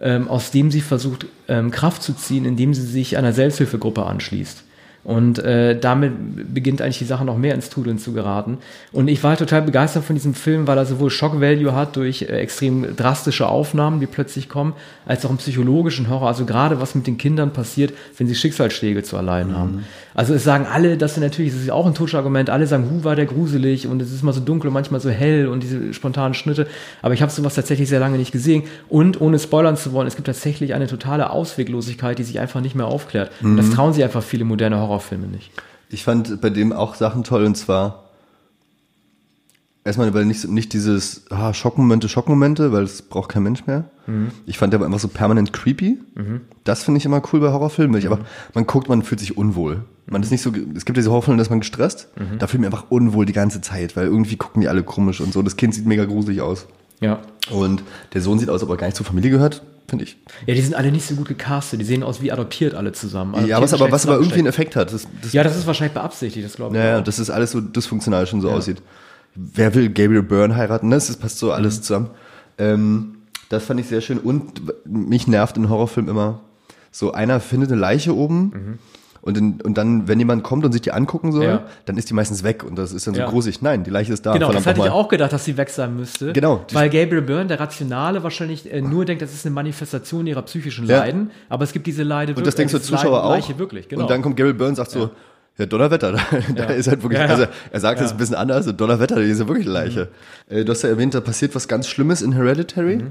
ähm, 0.00 0.26
aus 0.26 0.50
dem 0.50 0.72
sie 0.72 0.80
versucht, 0.80 1.26
ähm, 1.46 1.70
Kraft 1.70 2.02
zu 2.02 2.12
ziehen, 2.12 2.44
indem 2.44 2.74
sie 2.74 2.82
sich 2.82 3.16
einer 3.16 3.32
Selbsthilfegruppe 3.32 4.04
anschließt. 4.04 4.64
Und 5.06 5.38
äh, 5.38 5.78
damit 5.78 6.52
beginnt 6.52 6.82
eigentlich 6.82 6.98
die 6.98 7.04
Sache 7.04 7.24
noch 7.24 7.38
mehr 7.38 7.54
ins 7.54 7.70
Trudeln 7.70 7.96
zu 7.96 8.12
geraten. 8.12 8.58
Und 8.90 9.06
ich 9.06 9.22
war 9.22 9.36
total 9.36 9.62
begeistert 9.62 10.02
von 10.02 10.16
diesem 10.16 10.34
Film, 10.34 10.66
weil 10.66 10.76
er 10.76 10.84
sowohl 10.84 11.10
Shock-Value 11.10 11.72
hat 11.76 11.94
durch 11.94 12.22
äh, 12.22 12.40
extrem 12.40 12.96
drastische 12.96 13.48
Aufnahmen, 13.48 14.00
die 14.00 14.06
plötzlich 14.06 14.48
kommen, 14.48 14.72
als 15.06 15.24
auch 15.24 15.28
einen 15.28 15.38
psychologischen 15.38 16.10
Horror. 16.10 16.26
Also 16.26 16.44
gerade 16.44 16.80
was 16.80 16.96
mit 16.96 17.06
den 17.06 17.18
Kindern 17.18 17.52
passiert, 17.52 17.92
wenn 18.18 18.26
sie 18.26 18.34
Schicksalsschläge 18.34 19.04
zu 19.04 19.14
erleiden 19.14 19.56
haben. 19.56 19.84
Also 20.12 20.34
es 20.34 20.42
sagen 20.42 20.66
alle, 20.66 20.96
das 20.96 21.14
sind 21.14 21.22
natürlich, 21.22 21.52
das 21.52 21.62
ist 21.62 21.70
auch 21.70 21.86
ein 21.86 21.94
Totschlagargument, 21.94 22.50
alle 22.50 22.66
sagen, 22.66 22.90
Hu 22.90 23.04
war 23.04 23.14
der 23.14 23.26
gruselig 23.26 23.86
und 23.86 24.02
es 24.02 24.10
ist 24.10 24.24
mal 24.24 24.32
so 24.32 24.40
dunkel 24.40 24.68
und 24.68 24.74
manchmal 24.74 24.98
so 24.98 25.10
hell 25.10 25.46
und 25.46 25.62
diese 25.62 25.94
spontanen 25.94 26.34
Schnitte. 26.34 26.66
Aber 27.02 27.14
ich 27.14 27.22
habe 27.22 27.30
sowas 27.30 27.54
tatsächlich 27.54 27.88
sehr 27.88 28.00
lange 28.00 28.16
nicht 28.16 28.32
gesehen. 28.32 28.64
Und 28.88 29.20
ohne 29.20 29.38
spoilern 29.38 29.76
zu 29.76 29.92
wollen, 29.92 30.08
es 30.08 30.16
gibt 30.16 30.26
tatsächlich 30.26 30.74
eine 30.74 30.88
totale 30.88 31.30
Ausweglosigkeit, 31.30 32.18
die 32.18 32.24
sich 32.24 32.40
einfach 32.40 32.60
nicht 32.60 32.74
mehr 32.74 32.86
aufklärt. 32.86 33.30
Und 33.42 33.56
das 33.58 33.70
trauen 33.70 33.92
sich 33.92 34.02
einfach 34.02 34.22
viele 34.22 34.44
moderne 34.44 34.76
Horrorfilme 34.96 35.26
nicht. 35.26 35.50
Ich 35.88 36.04
fand 36.04 36.40
bei 36.40 36.50
dem 36.50 36.72
auch 36.72 36.94
Sachen 36.94 37.22
toll 37.22 37.44
und 37.44 37.56
zwar 37.56 38.04
erstmal, 39.84 40.12
weil 40.14 40.24
nicht, 40.24 40.48
nicht 40.48 40.72
dieses 40.72 41.30
ah, 41.30 41.54
Schockmomente, 41.54 42.08
Schockmomente, 42.08 42.72
weil 42.72 42.82
das 42.82 43.02
braucht 43.02 43.30
kein 43.30 43.44
Mensch 43.44 43.66
mehr. 43.66 43.84
Mhm. 44.06 44.32
Ich 44.46 44.58
fand 44.58 44.72
der 44.72 44.78
aber 44.80 44.86
einfach 44.86 44.98
so 44.98 45.08
permanent 45.08 45.52
creepy. 45.52 45.98
Das 46.64 46.82
finde 46.82 46.98
ich 46.98 47.04
immer 47.04 47.22
cool 47.32 47.40
bei 47.40 47.52
Horrorfilmen. 47.52 48.00
Mhm. 48.00 48.06
aber 48.06 48.24
man 48.54 48.66
guckt, 48.66 48.88
man 48.88 49.02
fühlt 49.02 49.20
sich 49.20 49.36
unwohl. 49.36 49.84
Man 50.06 50.22
ist 50.22 50.30
nicht 50.30 50.42
so, 50.42 50.52
es 50.74 50.84
gibt 50.84 50.96
diese 50.96 51.10
Horrorfilme, 51.10 51.38
da 51.38 51.42
ist 51.42 51.50
man 51.50 51.60
gestresst. 51.60 52.08
Mhm. 52.16 52.38
Da 52.38 52.46
fühlt 52.48 52.62
man 52.62 52.72
einfach 52.72 52.90
unwohl 52.90 53.26
die 53.26 53.32
ganze 53.32 53.60
Zeit, 53.60 53.96
weil 53.96 54.06
irgendwie 54.06 54.36
gucken 54.36 54.60
die 54.60 54.68
alle 54.68 54.82
komisch 54.82 55.20
und 55.20 55.32
so. 55.32 55.42
Das 55.42 55.56
Kind 55.56 55.74
sieht 55.74 55.86
mega 55.86 56.04
gruselig 56.04 56.40
aus. 56.40 56.66
Ja. 57.00 57.20
Und 57.50 57.82
der 58.12 58.22
Sohn 58.22 58.38
sieht 58.38 58.48
aus, 58.48 58.54
als 58.54 58.62
ob 58.64 58.70
er 58.70 58.76
gar 58.76 58.86
nicht 58.86 58.96
zur 58.96 59.06
Familie 59.06 59.30
gehört, 59.30 59.62
finde 59.88 60.04
ich. 60.04 60.16
Ja, 60.46 60.54
die 60.54 60.60
sind 60.60 60.74
alle 60.74 60.90
nicht 60.92 61.06
so 61.06 61.14
gut 61.14 61.28
gecastet. 61.28 61.80
Die 61.80 61.84
sehen 61.84 62.02
aus 62.02 62.20
wie 62.22 62.32
adoptiert 62.32 62.74
alle 62.74 62.92
zusammen. 62.92 63.34
ja, 63.46 63.60
was 63.60 63.72
Adoptiert 63.72 63.80
aber, 63.82 63.92
was 63.92 64.06
aber 64.06 64.16
irgendwie 64.16 64.38
einen 64.38 64.46
Effekt 64.48 64.76
hat. 64.76 64.92
Das, 64.92 65.06
das 65.22 65.32
Ja, 65.32 65.42
das 65.44 65.56
ist 65.56 65.66
wahrscheinlich 65.66 65.94
beabsichtigt, 65.94 66.44
das 66.46 66.54
glaube 66.56 66.76
ich. 66.76 66.82
Ja, 66.82 66.88
ja, 66.90 66.98
auch. 67.00 67.04
das 67.04 67.18
ist 67.18 67.30
alles 67.30 67.52
so 67.52 67.60
dysfunktional 67.60 68.26
schon 68.26 68.40
so 68.40 68.50
aussieht. 68.50 68.82
Wer 69.34 69.74
will 69.74 69.88
Gabriel 69.90 70.22
Byrne 70.22 70.56
heiraten? 70.56 70.90
Das 70.90 71.10
ist- 71.10 71.20
passt 71.20 71.38
so 71.38 71.52
alles 71.52 71.82
zusammen. 71.82 72.10
Ähm, 72.58 73.16
das 73.48 73.64
fand 73.64 73.78
ich 73.80 73.86
sehr 73.86 74.00
schön. 74.00 74.18
Und 74.18 74.62
mich 74.86 75.26
nervt 75.28 75.56
in 75.56 75.68
Horrorfilmen 75.68 76.10
immer 76.10 76.40
so 76.90 77.12
einer 77.12 77.40
findet 77.40 77.70
eine 77.70 77.80
Leiche 77.80 78.16
oben 78.16 78.78
und, 79.26 79.36
in, 79.36 79.60
und 79.60 79.76
dann, 79.76 80.08
wenn 80.08 80.18
jemand 80.18 80.42
kommt 80.42 80.64
und 80.64 80.72
sich 80.72 80.80
die 80.80 80.92
angucken 80.92 81.32
soll, 81.32 81.44
Ja. 81.44 81.62
dann 81.84 81.98
ist 81.98 82.08
die 82.08 82.14
meistens 82.14 82.42
weg 82.42 82.64
und 82.64 82.76
das 82.78 82.92
ist 82.92 83.06
dann 83.06 83.14
so 83.14 83.20
Ja. 83.20 83.28
gruselig. 83.28 83.60
Nein, 83.60 83.84
die 83.84 83.90
Leiche 83.90 84.12
ist 84.14 84.24
da. 84.24 84.32
Genau, 84.32 84.50
das 84.52 84.64
hatte 84.66 84.80
ich 84.80 84.88
auch 84.90 85.08
gedacht, 85.08 85.32
dass 85.34 85.44
sie 85.44 85.56
weg 85.58 85.68
sein 85.68 85.94
müsste. 85.96 86.32
Genau. 86.32 86.64
Weil 86.72 86.88
Gabriel 86.88 87.20
Byrne, 87.22 87.46
der 87.48 87.60
Rationale, 87.60 88.22
wahrscheinlich 88.22 88.72
äh, 88.72 88.80
nur 88.80 89.04
denkt, 89.04 89.20
das 89.20 89.34
ist 89.34 89.44
eine 89.44 89.54
Manifestation 89.54 90.26
ihrer 90.26 90.42
psychischen 90.42 90.86
Ja. 90.86 91.00
Leiden. 91.00 91.30
Aber 91.50 91.64
es 91.64 91.72
gibt 91.72 91.86
diese 91.86 92.02
Leide 92.04 92.34
Und 92.34 92.46
das 92.46 92.54
denkst 92.54 92.72
du 92.72 92.80
Zuschauer 92.80 93.12
Leiden- 93.18 93.24
auch. 93.26 93.30
Leiche 93.30 93.58
wirklich, 93.58 93.88
genau. 93.88 94.02
Und 94.02 94.10
dann 94.10 94.22
kommt 94.22 94.36
Gabriel 94.36 94.54
Byrne 94.54 94.70
und 94.70 94.76
sagt 94.76 94.92
so, 94.92 95.10
ja, 95.58 95.66
Donnerwetter, 95.66 96.12
da, 96.12 96.20
da 96.54 96.64
ist 96.66 96.86
halt 96.86 97.02
wirklich, 97.02 97.18
Ja, 97.18 97.26
ja. 97.26 97.32
also 97.32 97.46
er 97.72 97.80
sagt 97.80 98.00
es 98.00 98.12
ein 98.12 98.18
bisschen 98.18 98.36
anders, 98.36 98.66
Donnerwetter, 98.76 99.16
da 99.16 99.20
ist 99.22 99.38
ja 99.40 99.48
wirklich 99.48 99.66
Leiche. 99.66 100.08
Äh, 100.48 100.64
du 100.64 100.72
hast 100.72 100.82
ja 100.82 100.88
erwähnt, 100.90 101.14
da 101.14 101.20
passiert 101.20 101.54
was 101.54 101.66
ganz 101.66 101.88
Schlimmes 101.88 102.22
in 102.22 102.32
Hereditary. 102.32 102.96
Mhm. 102.98 103.08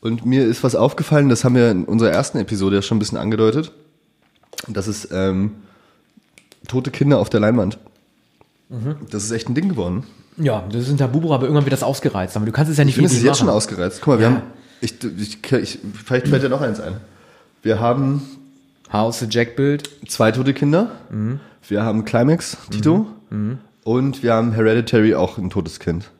Und 0.00 0.26
mir 0.26 0.44
ist 0.46 0.64
was 0.64 0.74
aufgefallen, 0.74 1.28
das 1.28 1.44
haben 1.44 1.54
wir 1.54 1.70
in 1.70 1.84
unserer 1.84 2.10
ersten 2.10 2.38
Episode 2.38 2.76
ja 2.76 2.82
schon 2.82 2.96
ein 2.96 2.98
bisschen 3.00 3.18
angedeutet. 3.18 3.72
Das 4.68 4.88
ist 4.88 5.08
ähm, 5.12 5.52
tote 6.68 6.90
Kinder 6.90 7.18
auf 7.18 7.30
der 7.30 7.40
Leinwand. 7.40 7.78
Mhm. 8.68 8.96
Das 9.10 9.24
ist 9.24 9.30
echt 9.30 9.48
ein 9.48 9.54
Ding 9.54 9.68
geworden. 9.68 10.04
ja, 10.36 10.64
das 10.70 10.82
ist 10.82 10.90
ein 10.90 10.96
Tabu, 10.96 11.32
aber 11.32 11.44
irgendwann 11.44 11.64
wird 11.64 11.72
das 11.72 11.82
ausgereizt. 11.82 12.36
Aber 12.36 12.46
du 12.46 12.52
kannst 12.52 12.70
es 12.72 12.78
ja 12.78 12.84
nicht 12.84 12.92
Ich 12.92 12.96
finde, 12.96 13.10
es 13.10 13.18
ist 13.18 13.22
jetzt 13.24 13.38
schon 13.38 13.48
ausgereizt. 13.50 14.00
Guck 14.02 14.14
mal, 14.14 14.18
wir 14.20 14.26
Ja. 14.26 14.32
haben, 14.34 14.42
ich, 14.80 14.94
ich, 15.04 15.52
ich, 15.52 15.78
vielleicht 16.04 16.28
fällt 16.28 16.42
dir 16.42 16.48
noch 16.48 16.60
eins 16.60 16.80
ein. 16.80 16.96
Wir 17.62 17.80
haben 17.80 18.22
House 18.92 19.18
the 19.20 19.26
Jack 19.28 19.56
Bild. 19.56 19.88
zwei 20.08 20.32
tote 20.32 20.54
Kinder. 20.54 20.90
Mhm. 21.10 21.40
Wir 21.68 21.82
haben 21.82 22.04
Climax, 22.04 22.56
Tito. 22.70 23.06
Und 23.84 24.22
wir 24.22 24.32
haben 24.34 24.52
Hereditary, 24.52 25.14
auch 25.14 25.38
ein 25.38 25.50
totes 25.50 25.78
Kind. 25.80 26.10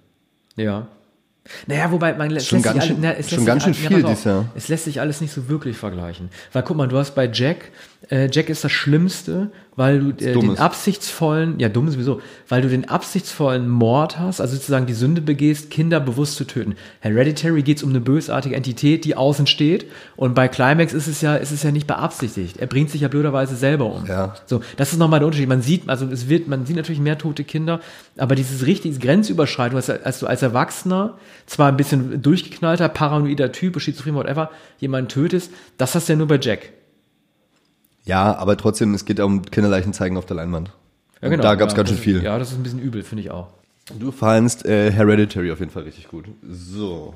Ja. 0.57 0.87
Naja, 1.67 1.91
wobei 1.93 2.15
man 2.15 2.31
lässt 2.31 2.47
Schon 2.49 2.61
sich 2.61 2.65
ganz 2.65 2.79
alle- 2.81 2.89
schön- 2.89 3.01
na, 3.01 3.13
es 3.13 3.29
schon 3.29 3.39
lässt 3.39 3.47
ganz 3.47 3.65
sich 3.65 3.77
schön 3.79 3.89
viel 3.89 4.05
auf, 4.05 4.11
dieses 4.11 4.25
Jahr. 4.25 4.49
Es 4.55 4.69
lässt 4.69 4.85
sich 4.85 5.01
alles 5.01 5.21
nicht 5.21 5.33
so 5.33 5.49
wirklich 5.49 5.77
vergleichen. 5.77 6.31
Weil 6.53 6.63
guck 6.63 6.77
mal, 6.77 6.89
du 6.89 6.97
hast 6.97 7.15
bei 7.15 7.29
Jack, 7.31 7.71
äh, 8.11 8.29
Jack 8.33 8.49
ist 8.49 8.65
das 8.65 8.73
Schlimmste, 8.73 9.51
weil 9.77 10.01
du 10.01 10.11
äh, 10.25 10.33
den 10.33 10.59
absichtsvollen, 10.59 11.59
ja 11.59 11.69
dumm 11.69 11.91
sowieso, 11.91 12.21
weil 12.49 12.63
du 12.63 12.69
den 12.69 12.89
absichtsvollen 12.89 13.69
Mord 13.69 14.19
hast, 14.19 14.41
also 14.41 14.55
sozusagen 14.55 14.87
die 14.87 14.95
Sünde 14.95 15.21
begehst, 15.21 15.71
Kinder 15.71 16.01
bewusst 16.01 16.37
zu 16.37 16.45
töten. 16.45 16.77
Hereditary 17.01 17.63
geht 17.63 17.79
es 17.79 17.83
um 17.83 17.91
eine 17.91 18.01
bösartige 18.01 18.55
Entität, 18.55 19.05
die 19.05 19.17
außen 19.17 19.47
steht 19.47 19.87
und 20.17 20.35
bei 20.35 20.49
Climax 20.49 20.93
ist 20.93 21.07
es 21.07 21.21
ja, 21.21 21.37
ist 21.37 21.51
es 21.51 21.63
ja 21.63 21.71
nicht 21.71 21.87
beabsichtigt. 21.87 22.59
Er 22.59 22.67
bringt 22.67 22.91
sich 22.91 23.01
ja 23.01 23.09
blöderweise 23.09 23.57
selber 23.57 23.87
um. 23.87 24.07
Ja. 24.07 24.35
So, 24.47 24.61
das 24.77 24.93
ist 24.93 24.99
nochmal 24.99 25.21
der 25.21 25.27
Unterschied. 25.27 25.49
Man 25.49 25.63
sieht, 25.63 25.89
also 25.89 26.07
es 26.07 26.29
wird, 26.29 26.49
man 26.49 26.67
sieht 26.67 26.77
natürlich 26.77 27.01
mehr 27.01 27.19
tote 27.19 27.45
Kinder, 27.45 27.81
aber 28.17 28.35
dieses 28.35 28.67
richtige 28.67 28.99
Grenzüberschreitung, 28.99 29.77
als, 29.77 29.91
als 29.91 30.21
du 30.21 30.27
als 30.27 30.43
Erwachsener 30.43 31.19
zwar 31.47 31.69
ein 31.69 31.77
bisschen 31.77 32.23
durchgeknallter, 32.23 32.89
paranoider 32.89 33.53
Typ, 33.53 33.81
schizophren, 33.81 34.15
whatever, 34.15 34.51
jemanden 34.79 35.09
tötest, 35.09 35.51
das 35.79 35.95
hast 35.95 36.09
du 36.09 36.13
ja 36.13 36.17
nur 36.19 36.29
bei 36.29 36.39
Jack. 36.41 36.73
Ja, 38.05 38.37
aber 38.37 38.57
trotzdem, 38.57 38.95
es 38.95 39.05
geht 39.05 39.19
ja 39.19 39.25
um 39.25 39.43
Kinderleichen 39.43 39.93
zeigen 39.93 40.17
auf 40.17 40.27
der 40.27 40.37
Leinwand. 40.37 40.71
Ja, 41.23 41.29
genau. 41.29 41.43
Und 41.43 41.45
da 41.45 41.55
gab 41.55 41.69
es 41.69 41.73
ja, 41.75 41.77
ganz 41.79 41.89
schön 41.89 41.99
viel. 41.99 42.23
Ja, 42.23 42.39
das 42.39 42.51
ist 42.53 42.59
ein 42.59 42.63
bisschen 42.63 42.81
übel, 42.81 43.03
finde 43.03 43.23
ich 43.23 43.31
auch. 43.31 43.49
Du 43.99 44.13
fandst 44.13 44.65
äh, 44.67 44.91
Hereditary 44.91 45.51
auf 45.53 45.61
jeden 45.61 45.71
Fall 45.71 45.83
richtig 45.85 46.09
gut. 46.09 46.25
So. 46.49 47.15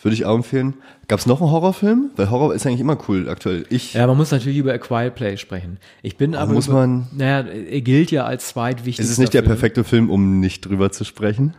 Würde 0.00 0.14
ich 0.14 0.24
auch 0.24 0.34
empfehlen. 0.34 0.74
Gab 1.06 1.20
es 1.20 1.26
noch 1.26 1.40
einen 1.40 1.50
Horrorfilm? 1.52 2.10
Weil 2.16 2.28
Horror 2.28 2.54
ist 2.54 2.66
eigentlich 2.66 2.80
immer 2.80 2.98
cool 3.08 3.28
aktuell. 3.28 3.66
Ich, 3.70 3.94
Ja, 3.94 4.04
man 4.08 4.16
muss 4.16 4.32
natürlich 4.32 4.58
über 4.58 4.72
A 4.72 4.78
Quiet 4.78 5.14
Play 5.14 5.36
sprechen. 5.36 5.78
Ich 6.02 6.16
bin 6.16 6.34
aber. 6.34 6.52
muss 6.52 6.66
über, 6.66 6.78
man- 6.86 7.06
Naja, 7.12 7.46
er 7.48 7.80
gilt 7.82 8.10
ja 8.10 8.24
als 8.24 8.48
zweitwichtigster 8.48 9.04
ist 9.04 9.10
es 9.10 9.18
nicht 9.18 9.32
der 9.34 9.42
Film. 9.42 9.52
perfekte 9.52 9.84
Film, 9.84 10.10
um 10.10 10.40
nicht 10.40 10.62
drüber 10.66 10.90
zu 10.90 11.04
sprechen? 11.04 11.54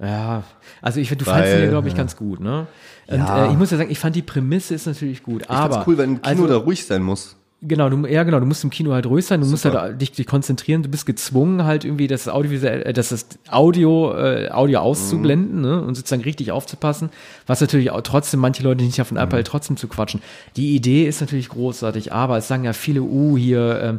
Ja, 0.00 0.44
also 0.82 1.00
ich 1.00 1.08
finde, 1.08 1.24
du 1.24 1.30
Weil, 1.30 1.38
fandst 1.42 1.54
ihn 1.56 1.62
ja, 1.64 1.70
glaube 1.70 1.88
ich, 1.88 1.94
ganz 1.96 2.16
gut, 2.16 2.40
ne? 2.40 2.66
Und 3.08 3.18
Ja. 3.18 3.46
äh, 3.46 3.52
ich 3.52 3.58
muss 3.58 3.70
ja 3.72 3.76
sagen, 3.76 3.90
ich 3.90 3.98
fand 3.98 4.14
die 4.16 4.22
Prämisse 4.22 4.74
ist 4.74 4.86
natürlich 4.86 5.22
gut. 5.24 5.42
Ich 5.42 5.50
aber 5.50 5.74
fand's 5.74 5.88
cool, 5.88 5.98
wenn 5.98 6.10
ein 6.10 6.22
Kino 6.22 6.42
also, 6.44 6.46
da 6.46 6.56
ruhig 6.56 6.84
sein 6.84 7.02
muss. 7.02 7.36
Genau, 7.66 7.88
du, 7.88 8.06
ja 8.06 8.24
genau, 8.24 8.40
du 8.40 8.46
musst 8.46 8.62
im 8.62 8.68
Kino 8.68 8.92
halt 8.92 9.06
ruhig 9.06 9.24
sein, 9.24 9.40
du 9.40 9.46
musst 9.46 9.62
Super. 9.62 9.80
halt 9.80 10.00
dich, 10.00 10.12
dich 10.12 10.26
konzentrieren, 10.26 10.82
du 10.82 10.90
bist 10.90 11.06
gezwungen 11.06 11.64
halt 11.64 11.84
irgendwie 11.86 12.06
das 12.06 12.28
Audiovisuell, 12.28 12.82
äh, 12.82 12.92
das, 12.92 13.26
Audio, 13.50 14.14
äh, 14.14 14.50
Audio 14.50 14.80
auszublenden 14.80 15.62
ne, 15.62 15.80
und 15.80 15.94
sozusagen 15.94 16.22
richtig 16.22 16.52
aufzupassen, 16.52 17.08
was 17.46 17.62
natürlich 17.62 17.90
auch 17.90 18.02
trotzdem 18.02 18.40
manche 18.40 18.62
Leute 18.62 18.84
nicht 18.84 18.98
davon 18.98 19.16
abhält, 19.16 19.46
trotzdem 19.46 19.78
zu 19.78 19.88
quatschen. 19.88 20.20
Die 20.56 20.74
Idee 20.74 21.06
ist 21.06 21.22
natürlich 21.22 21.48
großartig, 21.48 22.12
aber 22.12 22.36
es 22.36 22.48
sagen 22.48 22.64
ja 22.64 22.74
viele, 22.74 23.00
uh, 23.00 23.38
hier 23.38 23.80
ähm, 23.82 23.98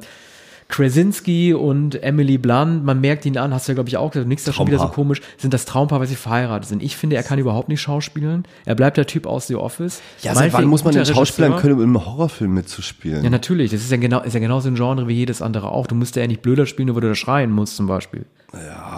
Krasinski 0.67 1.53
und 1.53 2.01
Emily 2.01 2.37
Blunt, 2.37 2.83
man 2.83 2.99
merkt 2.99 3.25
ihn 3.25 3.37
an, 3.37 3.53
hast 3.53 3.67
du 3.67 3.71
ja 3.71 3.75
glaube 3.75 3.89
ich 3.89 3.97
auch 3.97 4.11
gesagt, 4.11 4.27
nichts 4.27 4.45
da 4.45 4.53
schon 4.53 4.67
wieder 4.67 4.79
so 4.79 4.87
komisch, 4.87 5.21
sind 5.37 5.53
das 5.53 5.65
Traumpaar, 5.65 5.99
weil 5.99 6.07
sie 6.07 6.15
verheiratet 6.15 6.67
sind. 6.67 6.81
Ich 6.81 6.97
finde, 6.97 7.15
er 7.15 7.23
kann 7.23 7.37
überhaupt 7.39 7.69
nicht 7.69 7.81
schauspielen. 7.81 8.43
Er 8.65 8.75
bleibt 8.75 8.97
der 8.97 9.05
Typ 9.05 9.27
aus 9.27 9.47
The 9.47 9.55
Office. 9.55 10.01
Ja, 10.21 10.33
seit 10.33 10.53
wann 10.53 10.65
muss 10.65 10.83
man 10.83 10.93
denn 10.93 11.05
Schauspielern 11.05 11.57
können, 11.57 11.75
um 11.75 11.83
im 11.83 12.05
Horrorfilm 12.05 12.53
mitzuspielen? 12.53 13.23
Ja, 13.23 13.29
natürlich. 13.29 13.71
Das 13.71 13.81
ist 13.81 13.91
ja 13.91 13.97
genau, 13.97 14.21
ist 14.21 14.33
ja 14.33 14.39
genauso 14.39 14.67
ein 14.67 14.75
Genre 14.75 15.07
wie 15.07 15.13
jedes 15.13 15.41
andere 15.41 15.71
auch. 15.71 15.87
Du 15.87 15.95
musst 15.95 16.15
ja 16.15 16.25
nicht 16.25 16.41
blöder 16.41 16.65
spielen, 16.65 16.87
nur 16.87 16.95
weil 16.95 17.01
du 17.01 17.09
da 17.09 17.15
schreien 17.15 17.51
musst, 17.51 17.75
zum 17.75 17.87
Beispiel. 17.87 18.25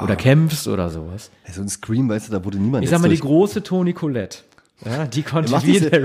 Oder 0.03 0.15
kämpfst 0.15 0.67
oder 0.67 0.89
sowas. 0.89 1.31
Ey, 1.45 1.53
so 1.53 1.61
ein 1.61 1.69
Scream, 1.69 2.09
weißt 2.09 2.27
du, 2.27 2.31
da 2.31 2.45
wurde 2.45 2.57
niemand 2.57 2.83
Ich 2.83 2.89
sag 2.89 3.01
mal, 3.01 3.09
die 3.09 3.19
große 3.19 3.63
Toni 3.63 3.93
Collette. 3.93 4.39
Ja, 4.85 5.05
die 5.07 5.23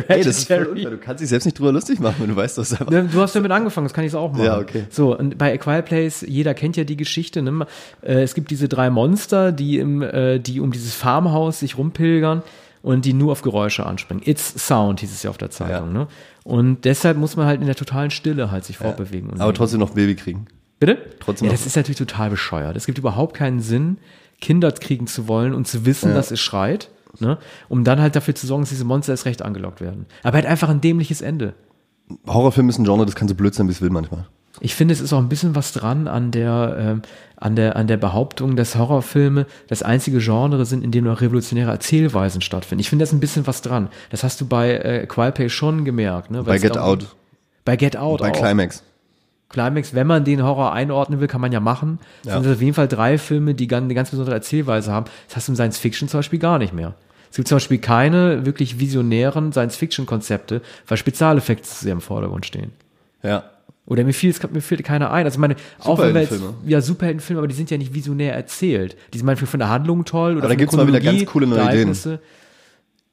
ey, 0.08 0.22
das 0.22 0.38
ist 0.38 0.46
voll 0.48 0.56
Hereditary. 0.56 0.70
unfair. 0.70 0.90
Du 0.92 0.96
kannst 0.98 1.20
dich 1.20 1.28
selbst 1.28 1.44
nicht 1.44 1.58
drüber 1.58 1.72
lustig 1.72 2.00
machen, 2.00 2.16
wenn 2.20 2.28
du 2.30 2.36
weißt, 2.36 2.56
es 2.56 2.72
einfach. 2.72 2.88
Ne, 2.90 3.06
Du 3.12 3.20
hast 3.20 3.34
damit 3.36 3.50
angefangen, 3.50 3.84
das 3.84 3.92
kann 3.92 4.04
ich 4.04 4.14
auch 4.14 4.32
machen. 4.32 4.44
Ja, 4.44 4.58
okay. 4.58 4.84
So, 4.88 5.16
und 5.16 5.36
bei 5.36 5.52
A 5.52 5.56
Quiet 5.58 5.84
Place, 5.84 6.24
jeder 6.26 6.54
kennt 6.54 6.76
ja 6.78 6.84
die 6.84 6.96
Geschichte. 6.96 7.42
Ne? 7.42 7.66
Äh, 8.02 8.22
es 8.22 8.34
gibt 8.34 8.50
diese 8.50 8.68
drei 8.68 8.88
Monster, 8.88 9.52
die, 9.52 9.78
im, 9.78 10.00
äh, 10.00 10.38
die 10.38 10.60
um 10.60 10.72
dieses 10.72 10.94
Farmhaus 10.94 11.60
sich 11.60 11.76
rumpilgern 11.76 12.42
und 12.80 13.04
die 13.04 13.12
nur 13.12 13.32
auf 13.32 13.42
Geräusche 13.42 13.84
anspringen. 13.84 14.22
It's 14.26 14.66
Sound 14.66 15.00
hieß 15.00 15.12
es 15.12 15.22
ja 15.22 15.28
auf 15.30 15.38
der 15.38 15.50
Zeitung. 15.50 15.88
Ja. 15.94 16.00
Ne? 16.00 16.08
Und 16.44 16.84
deshalb 16.86 17.18
muss 17.18 17.36
man 17.36 17.46
halt 17.46 17.60
in 17.60 17.66
der 17.66 17.76
totalen 17.76 18.10
Stille 18.10 18.50
halt 18.50 18.64
sich 18.64 18.78
fortbewegen. 18.78 19.28
Und 19.30 19.40
Aber 19.40 19.52
trotzdem 19.52 19.80
noch 19.80 19.90
Baby 19.90 20.14
kriegen. 20.16 20.46
Bitte? 20.80 20.96
Trotzdem 21.20 21.46
ja, 21.46 21.52
noch- 21.52 21.58
das 21.58 21.66
ist 21.66 21.76
natürlich 21.76 21.98
total 21.98 22.30
bescheuert. 22.30 22.74
Es 22.76 22.86
gibt 22.86 22.96
überhaupt 22.98 23.36
keinen 23.36 23.60
Sinn, 23.60 23.98
Kinder 24.40 24.72
kriegen 24.72 25.06
zu 25.06 25.28
wollen 25.28 25.52
und 25.54 25.68
zu 25.68 25.84
wissen, 25.86 26.14
dass 26.14 26.30
es 26.32 26.40
schreit, 26.40 26.88
ne? 27.20 27.38
um 27.68 27.84
dann 27.84 28.00
halt 28.00 28.16
dafür 28.16 28.34
zu 28.34 28.46
sorgen, 28.46 28.62
dass 28.62 28.70
diese 28.70 28.84
Monster 28.84 29.12
erst 29.12 29.26
recht 29.26 29.42
angelockt 29.42 29.80
werden. 29.80 30.06
Aber 30.22 30.36
halt 30.36 30.46
einfach 30.46 30.68
ein 30.68 30.80
dämliches 30.80 31.20
Ende. 31.20 31.54
Horrorfilm 32.26 32.68
ist 32.68 32.78
ein 32.78 32.84
Genre, 32.84 33.06
das 33.06 33.14
kann 33.14 33.28
so 33.28 33.34
blöd 33.34 33.54
sein, 33.54 33.68
wie 33.68 33.72
es 33.72 33.80
will 33.80 33.90
manchmal. 33.90 34.26
Ich 34.60 34.74
finde, 34.74 34.92
es 34.92 35.00
ist 35.00 35.12
auch 35.12 35.18
ein 35.18 35.28
bisschen 35.30 35.54
was 35.54 35.72
dran 35.72 36.06
an 36.08 36.30
der, 36.30 36.76
ähm, 36.78 37.02
an 37.36 37.56
der, 37.56 37.76
an 37.76 37.86
der 37.86 37.96
Behauptung, 37.96 38.54
dass 38.54 38.76
Horrorfilme 38.76 39.46
das 39.66 39.82
einzige 39.82 40.18
Genre 40.18 40.64
sind, 40.66 40.84
in 40.84 40.90
dem 40.90 41.04
noch 41.04 41.20
revolutionäre 41.22 41.70
Erzählweisen 41.70 42.42
stattfinden. 42.42 42.80
Ich 42.80 42.90
finde, 42.90 43.04
da 43.04 43.08
ist 43.08 43.12
ein 43.14 43.20
bisschen 43.20 43.46
was 43.46 43.62
dran. 43.62 43.88
Das 44.10 44.22
hast 44.24 44.40
du 44.40 44.46
bei 44.46 44.74
äh, 44.74 45.06
Quiet 45.06 45.34
Play 45.34 45.48
schon 45.48 45.84
gemerkt. 45.84 46.30
Ne? 46.30 46.42
Bei 46.42 46.58
Get 46.58 46.76
Out, 46.76 47.16
Bei 47.64 47.76
Get 47.76 47.96
Out 47.96 48.20
bei 48.20 48.30
auch. 48.30 48.36
Climax. 48.36 48.82
Climax, 49.52 49.94
wenn 49.94 50.06
man 50.06 50.24
den 50.24 50.42
Horror 50.42 50.72
einordnen 50.72 51.20
will, 51.20 51.28
kann 51.28 51.40
man 51.40 51.52
ja 51.52 51.60
machen. 51.60 51.98
Ja. 52.24 52.34
Sind 52.34 52.46
das 52.46 52.56
auf 52.56 52.62
jeden 52.62 52.74
Fall 52.74 52.88
drei 52.88 53.18
Filme, 53.18 53.54
die 53.54 53.72
eine 53.72 53.94
ganz 53.94 54.10
besondere 54.10 54.34
Erzählweise 54.34 54.92
haben. 54.92 55.06
Das 55.28 55.36
hast 55.36 55.48
du 55.48 55.52
im 55.52 55.56
Science 55.56 55.78
Fiction 55.78 56.08
zum 56.08 56.18
Beispiel 56.18 56.38
gar 56.38 56.58
nicht 56.58 56.72
mehr. 56.72 56.94
Es 57.30 57.36
gibt 57.36 57.48
zum 57.48 57.56
Beispiel 57.56 57.78
keine 57.78 58.44
wirklich 58.44 58.78
visionären 58.78 59.52
Science-Fiction-Konzepte, 59.52 60.60
weil 60.86 60.98
Spezialeffekte 60.98 61.66
zu 61.66 61.84
sehr 61.84 61.92
im 61.92 62.02
Vordergrund 62.02 62.44
stehen. 62.44 62.72
Ja. 63.22 63.44
Oder 63.86 64.04
mir 64.04 64.12
fiel, 64.12 64.34
mir 64.52 64.60
fehlt 64.60 64.84
keiner 64.84 65.10
ein. 65.10 65.24
Also 65.24 65.40
meine, 65.40 65.56
auch 65.80 65.98
wenn 65.98 66.14
wir 66.14 66.20
jetzt, 66.20 66.38
ja, 66.66 66.82
Superheldenfilme, 66.82 67.40
aber 67.40 67.48
die 67.48 67.54
sind 67.54 67.70
ja 67.70 67.78
nicht 67.78 67.94
visionär 67.94 68.34
erzählt. 68.34 68.96
Die 69.14 69.18
sind 69.18 69.26
manchmal 69.26 69.48
von 69.48 69.60
der 69.60 69.70
Handlung 69.70 70.04
toll 70.04 70.36
oder 70.36 70.44
Aber 70.44 70.48
da 70.48 70.48
von 70.48 70.48
der 70.50 70.56
gibt's 70.58 70.76
mal 70.76 70.86
wieder 70.86 71.00
ganz 71.00 71.24
coole 71.24 71.46
neue 71.46 71.62
Ideen. 71.62 72.18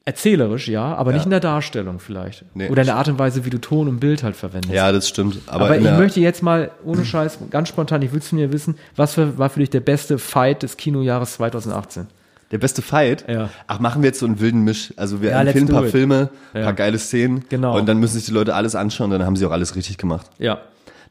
Erzählerisch, 0.06 0.66
ja, 0.68 0.94
aber 0.94 1.12
nicht 1.12 1.26
in 1.26 1.30
der 1.30 1.40
Darstellung 1.40 1.98
vielleicht. 2.00 2.44
Nee. 2.54 2.68
Oder 2.68 2.82
in 2.82 2.86
der 2.86 2.96
Art 2.96 3.08
und 3.08 3.18
Weise, 3.18 3.44
wie 3.44 3.50
du 3.50 3.58
Ton 3.60 3.86
und 3.86 4.00
Bild 4.00 4.22
halt 4.22 4.34
verwendest. 4.34 4.72
Ja, 4.74 4.90
das 4.92 5.08
stimmt. 5.08 5.38
Aber, 5.46 5.66
Aber, 5.66 5.78
ich 5.78 5.84
möchte 5.84 6.20
jetzt 6.20 6.42
mal, 6.42 6.70
ohne 6.84 7.04
Scheiß, 7.04 7.38
ganz 7.50 7.68
spontan, 7.68 8.00
ich 8.02 8.12
will 8.12 8.20
von 8.22 8.38
dir 8.38 8.50
wissen, 8.52 8.76
was 8.96 9.14
für, 9.14 9.36
war 9.38 9.50
für 9.50 9.60
dich 9.60 9.70
der 9.70 9.80
beste 9.80 10.18
Fight 10.18 10.62
des 10.62 10.76
Kinojahres 10.76 11.34
2018? 11.34 12.06
der 12.50 12.58
beste 12.58 12.82
Fight. 12.82 13.26
Ja. 13.28 13.48
Ach, 13.68 13.78
machen 13.78 14.02
wir 14.02 14.08
jetzt 14.08 14.18
so 14.18 14.26
einen 14.26 14.40
wilden 14.40 14.62
Misch. 14.64 14.92
Also 14.96 15.22
wir 15.22 15.30
Ja, 15.30 15.40
empfehlen 15.42 15.68
ein 15.68 15.72
paar 15.72 15.84
it. 15.84 15.92
Filme, 15.92 16.30
ein 16.52 16.58
Ja. 16.58 16.64
paar 16.64 16.72
geile 16.72 16.98
Szenen. 16.98 17.44
Genau. 17.48 17.78
Und 17.78 17.86
dann 17.88 17.98
müssen 17.98 18.14
sich 18.14 18.24
die 18.26 18.32
Leute 18.32 18.56
alles 18.56 18.74
anschauen, 18.74 19.12
dann 19.12 19.24
haben 19.24 19.36
sie 19.36 19.46
auch 19.46 19.52
alles 19.52 19.76
richtig 19.76 19.98
gemacht. 19.98 20.26
Ja. 20.38 20.58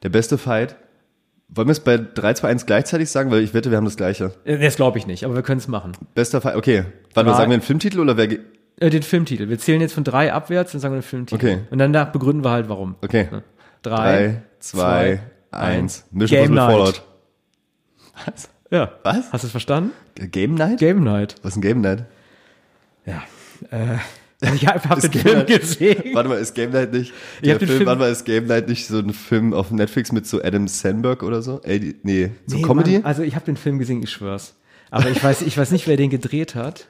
Der 0.04 0.10
beste 0.10 0.38
Fight. 0.38 0.76
Wollen 1.48 1.70
wir 1.70 1.72
es 1.72 1.80
bei 1.80 1.98
3, 1.98 2.34
2, 2.34 2.48
1 2.50 2.66
gleichzeitig 2.66 3.10
sagen? 3.10 3.32
Weil 3.32 3.42
ich 3.42 3.54
wette, 3.54 3.72
wir 3.72 3.78
haben 3.78 3.86
das 3.86 3.96
gleiche. 3.96 4.34
Äh, 4.44 4.58
Das 4.58 4.76
glaube 4.76 4.98
ich 4.98 5.08
nicht, 5.08 5.24
aber 5.24 5.34
wir 5.36 5.42
können 5.42 5.60
es 5.60 5.70
machen. 5.70 5.94
Bester 6.14 6.42
Fight. 6.42 6.58
Okay. 6.58 6.84
Warte 7.14 7.30
mal, 7.30 7.38
sagen 7.38 7.50
wir 7.52 7.54
einen 7.54 7.64
Filmtitel 7.64 8.02
oder 8.02 8.18
wer. 8.18 8.28
Äh, 8.80 8.90
den 8.90 9.04
Filmtitel. 9.04 9.50
Wir 9.50 9.60
zählen 9.60 9.82
jetzt 9.82 9.94
von 9.94 10.04
drei 10.04 10.32
abwärts 10.34 10.74
und 10.74 10.80
sagen 10.80 10.94
den 10.94 11.04
Filmtitel. 11.04 11.36
Okay. 11.46 11.60
Und 11.70 11.80
danach 11.80 12.12
begründen 12.12 12.44
wir 12.44 12.52
halt, 12.52 12.70
warum. 12.70 12.96
Okay. 13.02 13.28
Ne? 13.32 13.44
3, 13.84 14.42
2, 14.60 15.20
1. 15.52 16.06
Mission 16.12 16.42
Game 16.42 16.54
Night. 16.54 16.72
Fallout. 16.72 17.04
Was? 18.26 18.50
Ja. 18.72 18.92
Was? 19.04 19.32
Hast 19.32 19.44
du 19.44 19.48
es 19.48 19.52
verstanden? 19.52 19.92
Game 20.16 20.54
Night? 20.56 20.80
Game 20.80 21.04
Night. 21.04 21.36
Was 21.42 21.54
ist 21.54 21.58
ein 21.58 21.62
Game 21.62 21.82
Night? 21.82 22.06
Ja. 23.06 23.24
Äh, 23.72 23.98
also 24.42 24.56
ich 24.56 24.68
habe 24.68 24.88
hab 24.90 25.00
den 25.02 25.12
Game 25.12 25.22
Film 25.22 25.38
Night- 25.40 25.48
gesehen. 25.48 26.04
Warte 26.14 26.30
mal, 26.30 26.36
ist 26.38 26.54
Game 26.54 26.72
Night 26.72 26.94
nicht? 26.94 27.14
Ich 27.38 27.42
Der 27.44 27.54
hab 27.54 27.60
den 27.60 27.68
Film, 27.68 27.78
Film- 27.80 27.88
warte 27.88 28.00
mal, 28.00 28.12
ist 28.12 28.26
Game 28.26 28.46
Night 28.48 28.68
nicht 28.70 28.86
so 28.88 29.00
ein 29.00 29.14
Film 29.14 29.54
auf 29.54 29.72
Netflix 29.72 30.12
mit 30.12 30.28
so 30.28 30.42
Adam 30.42 30.68
Sandberg 30.68 31.24
oder 31.24 31.42
so? 31.42 31.62
Ey, 31.64 31.96
nee, 32.04 32.32
so 32.46 32.58
Nee, 32.58 32.62
Comedy? 32.64 32.94
Mann, 32.94 33.06
also 33.06 33.24
ich 33.24 33.36
habe 33.36 33.46
den 33.46 33.58
Film 33.58 33.80
gesehen, 33.80 34.02
ich 34.04 34.12
schwör's. 34.12 34.56
Aber 34.92 35.10
ich 35.10 35.22
weiß, 35.24 35.42
ich 35.44 35.58
weiß 35.58 35.72
nicht, 35.72 35.88
wer 35.88 35.98
den 35.98 36.10
gedreht 36.10 36.56
hat. 36.56 36.88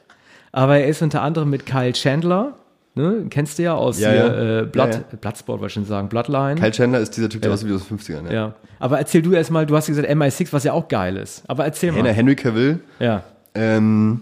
Aber 0.51 0.77
er 0.77 0.87
ist 0.87 1.01
unter 1.01 1.21
anderem 1.21 1.49
mit 1.49 1.65
Kyle 1.65 1.93
Chandler, 1.93 2.55
ne? 2.95 3.25
kennst 3.29 3.59
du 3.59 3.63
ja 3.63 3.73
aus 3.75 3.99
Ja, 3.99 4.09
hier, 4.11 4.17
ja. 4.19 4.59
Äh, 4.61 4.65
Blood, 4.65 4.93
Ja, 4.93 5.17
Bloodsport, 5.21 5.59
wollte 5.59 5.67
ich 5.71 5.73
schon 5.73 5.85
sagen, 5.85 6.09
Bloodline. 6.09 6.55
Kyle 6.59 6.71
Chandler 6.71 6.99
ist 6.99 7.15
dieser 7.15 7.29
Typ, 7.29 7.41
der 7.41 7.49
Ja. 7.49 7.53
aussieht 7.53 7.69
wie 7.69 7.73
aus 7.75 7.87
den 7.87 7.97
50ern. 7.99 8.25
Ja. 8.27 8.31
ja. 8.33 8.53
Aber 8.79 8.97
erzähl 8.97 9.21
du 9.21 9.33
erstmal, 9.33 9.65
du 9.65 9.75
hast 9.75 9.87
gesagt 9.87 10.07
MI6, 10.09 10.51
was 10.53 10.63
ja 10.63 10.73
auch 10.73 10.87
geil 10.87 11.17
ist. 11.17 11.43
Aber 11.47 11.65
erzähl 11.65 11.93
Hey, 11.93 12.01
mal. 12.01 12.11
Henry 12.13 12.35
Cavill, 12.35 12.79
Ja. 12.99 13.23
ähm, 13.53 14.21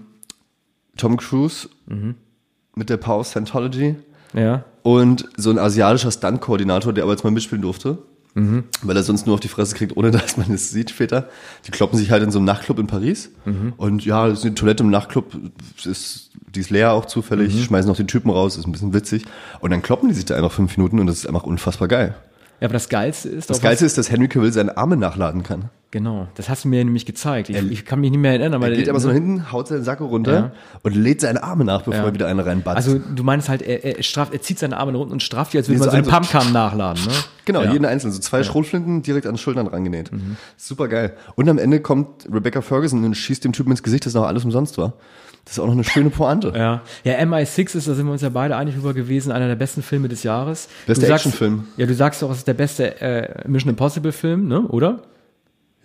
Tom 0.98 1.16
Cruise 1.18 1.70
Mhm. 1.86 2.16
mit 2.76 2.90
der 2.90 2.98
Power 2.98 3.24
Scientology 3.24 3.96
Ja. 4.34 4.64
und 4.84 5.26
so 5.38 5.50
ein 5.52 5.60
asiatischer 5.60 6.12
Stunt-Koordinator, 6.12 6.92
der 6.94 7.04
aber 7.04 7.14
jetzt 7.14 7.24
mal 7.24 7.32
mitspielen 7.32 7.62
durfte. 7.62 7.98
Mhm. 8.38 8.65
Weil 8.84 8.96
er 8.96 9.01
sonst 9.03 9.25
nur 9.25 9.34
auf 9.34 9.39
die 9.39 9.48
Fresse 9.48 9.75
kriegt, 9.75 9.98
ohne 9.98 10.12
dass 10.17 10.38
man 10.38 10.51
es 10.51 10.70
sieht 10.70 10.91
später. 10.91 11.27
Die 11.65 11.72
kloppen 11.72 11.98
sich 11.98 12.12
halt 12.12 12.22
in 12.24 12.29
so 12.32 12.38
einem 12.38 12.46
Nachtclub 12.46 12.77
in 12.79 12.86
Paris. 12.88 13.32
Mhm. 13.46 13.74
Und 13.77 14.06
ja, 14.06 14.27
das 14.27 14.39
ist 14.39 14.46
eine 14.46 14.53
Toilette 14.56 14.84
im 14.84 14.91
Nachtclub, 14.91 15.34
ist, 15.84 16.29
die 16.53 16.60
ist 16.60 16.70
leer 16.70 16.94
auch 16.94 17.06
zufällig, 17.06 17.53
Mhm. 17.56 17.63
schmeißen 17.63 17.89
noch 17.89 17.98
den 17.98 18.08
Typen 18.08 18.29
raus, 18.29 18.56
ist 18.58 18.67
ein 18.67 18.72
bisschen 18.72 18.94
witzig. 18.94 19.25
Und 19.60 19.72
dann 19.72 19.82
kloppen 19.82 20.10
die 20.10 20.15
sich 20.15 20.25
da 20.25 20.36
einfach 20.36 20.51
fünf 20.51 20.77
Minuten 20.77 21.00
und 21.00 21.08
das 21.08 21.17
ist 21.17 21.25
einfach 21.27 21.44
unfassbar 21.44 21.88
geil. 21.88 22.15
Ja, 22.60 22.66
aber 22.66 22.74
das 22.74 22.90
Geilste 22.90 23.30
ist 23.30 23.50
Das 23.50 23.62
Geilste 23.62 23.86
ist, 23.86 23.98
dass 23.98 24.10
Henry 24.12 24.28
Cavill 24.28 24.52
seine 24.52 24.78
Arme 24.78 24.98
nachladen 24.98 25.44
kann. 25.44 25.70
genau, 25.92 26.28
das 26.36 26.50
hast 26.50 26.64
du 26.66 26.70
mir 26.70 26.84
nämlich 26.84 27.06
gezeigt. 27.06 27.50
Ich, 27.50 27.56
ich 27.72 27.86
kann 27.86 28.00
mich 28.02 28.10
nicht 28.12 28.20
mehr 28.20 28.32
erinnern, 28.32 28.56
aber 28.56 28.70
Er 28.70 28.76
geht 28.76 28.90
aber 28.90 29.00
so 29.00 29.08
nach 29.10 29.14
hinten, 29.14 29.52
haut 29.52 29.68
seinen 29.68 29.84
Sacko 29.84 30.06
runter 30.08 30.34
Ja. 30.34 30.52
und 30.82 30.96
lädt 30.96 31.22
seine 31.22 31.44
Arme 31.44 31.64
nach, 31.66 31.84
bevor 31.84 32.06
er 32.06 32.14
wieder 32.14 32.28
eine 32.28 32.46
reinbatzt. 32.46 32.78
also 32.78 32.98
du 33.00 33.24
meinst 33.24 33.48
halt, 33.48 33.62
er, 33.62 33.84
er, 33.98 34.02
straft, 34.04 34.34
er 34.34 34.42
zieht 34.42 34.58
seine 34.60 34.76
Arme 34.78 34.98
unten 34.98 35.14
und 35.14 35.22
strafft 35.24 35.54
die, 35.54 35.58
als 35.60 35.68
würde 35.70 35.76
Nee, 35.80 35.86
man 35.86 35.86
so 35.86 35.92
so 35.92 35.98
eine 35.98 36.08
ein- 36.08 36.24
so- 36.24 36.30
Pumpcam 36.32 36.52
nachladen. 36.52 37.04
Ne? 37.06 37.12
Genau. 37.48 37.64
Mhm. 37.64 37.72
jeden 37.72 37.86
einzelnen. 37.86 38.12
So 38.14 38.20
zwei 38.20 38.44
Schrotflinten 38.44 39.04
direkt 39.04 39.26
an 39.26 39.32
den 39.36 39.38
Schultern 39.38 39.68
rangenäht. 39.68 40.12
Super 40.58 40.90
geil. 40.90 41.14
Und 41.36 41.48
am 41.48 41.58
Ende 41.58 41.80
kommt 41.80 42.28
Rebecca 42.30 42.60
Ferguson 42.62 43.06
und 43.06 43.16
schießt 43.16 43.42
dem 43.46 43.54
Typen 43.54 43.72
ins 43.72 43.84
Gesicht, 43.84 44.06
dass 44.06 44.16
noch 44.16 44.26
alles 44.26 44.44
umsonst 44.44 44.78
war. 44.78 44.96
Das 45.48 45.54
ist 45.54 45.60
auch 45.60 45.68
noch 45.68 45.74
eine 45.74 45.86
schöne 45.86 46.10
Pointe. 46.10 46.51
Ja. 46.54 46.82
ja, 47.06 47.13
MI6 47.20 47.77
ist, 47.77 47.88
da 47.88 47.94
sind 47.94 48.06
wir 48.06 48.12
uns 48.12 48.22
ja 48.22 48.27
beide 48.27 48.58
einig 48.58 48.75
drüber 48.75 48.94
gewesen, 48.94 49.32
einer 49.32 49.48
der 49.48 49.56
besten 49.56 49.82
Filme 49.82 50.10
des 50.10 50.24
Jahres. 50.24 50.68
Bester 50.86 51.10
Actionfilm. 51.10 51.68
Ja, 51.77 51.86
du 51.86 51.94
sagst 51.94 52.22
doch, 52.22 52.30
es 52.32 52.39
ist 52.39 52.50
der 52.50 52.54
beste 52.54 53.00
äh, 53.00 53.48
Mission 53.48 53.70
Impossible 53.70 54.12
Film, 54.12 54.50
ne? 54.50 54.63
oder? 54.63 55.04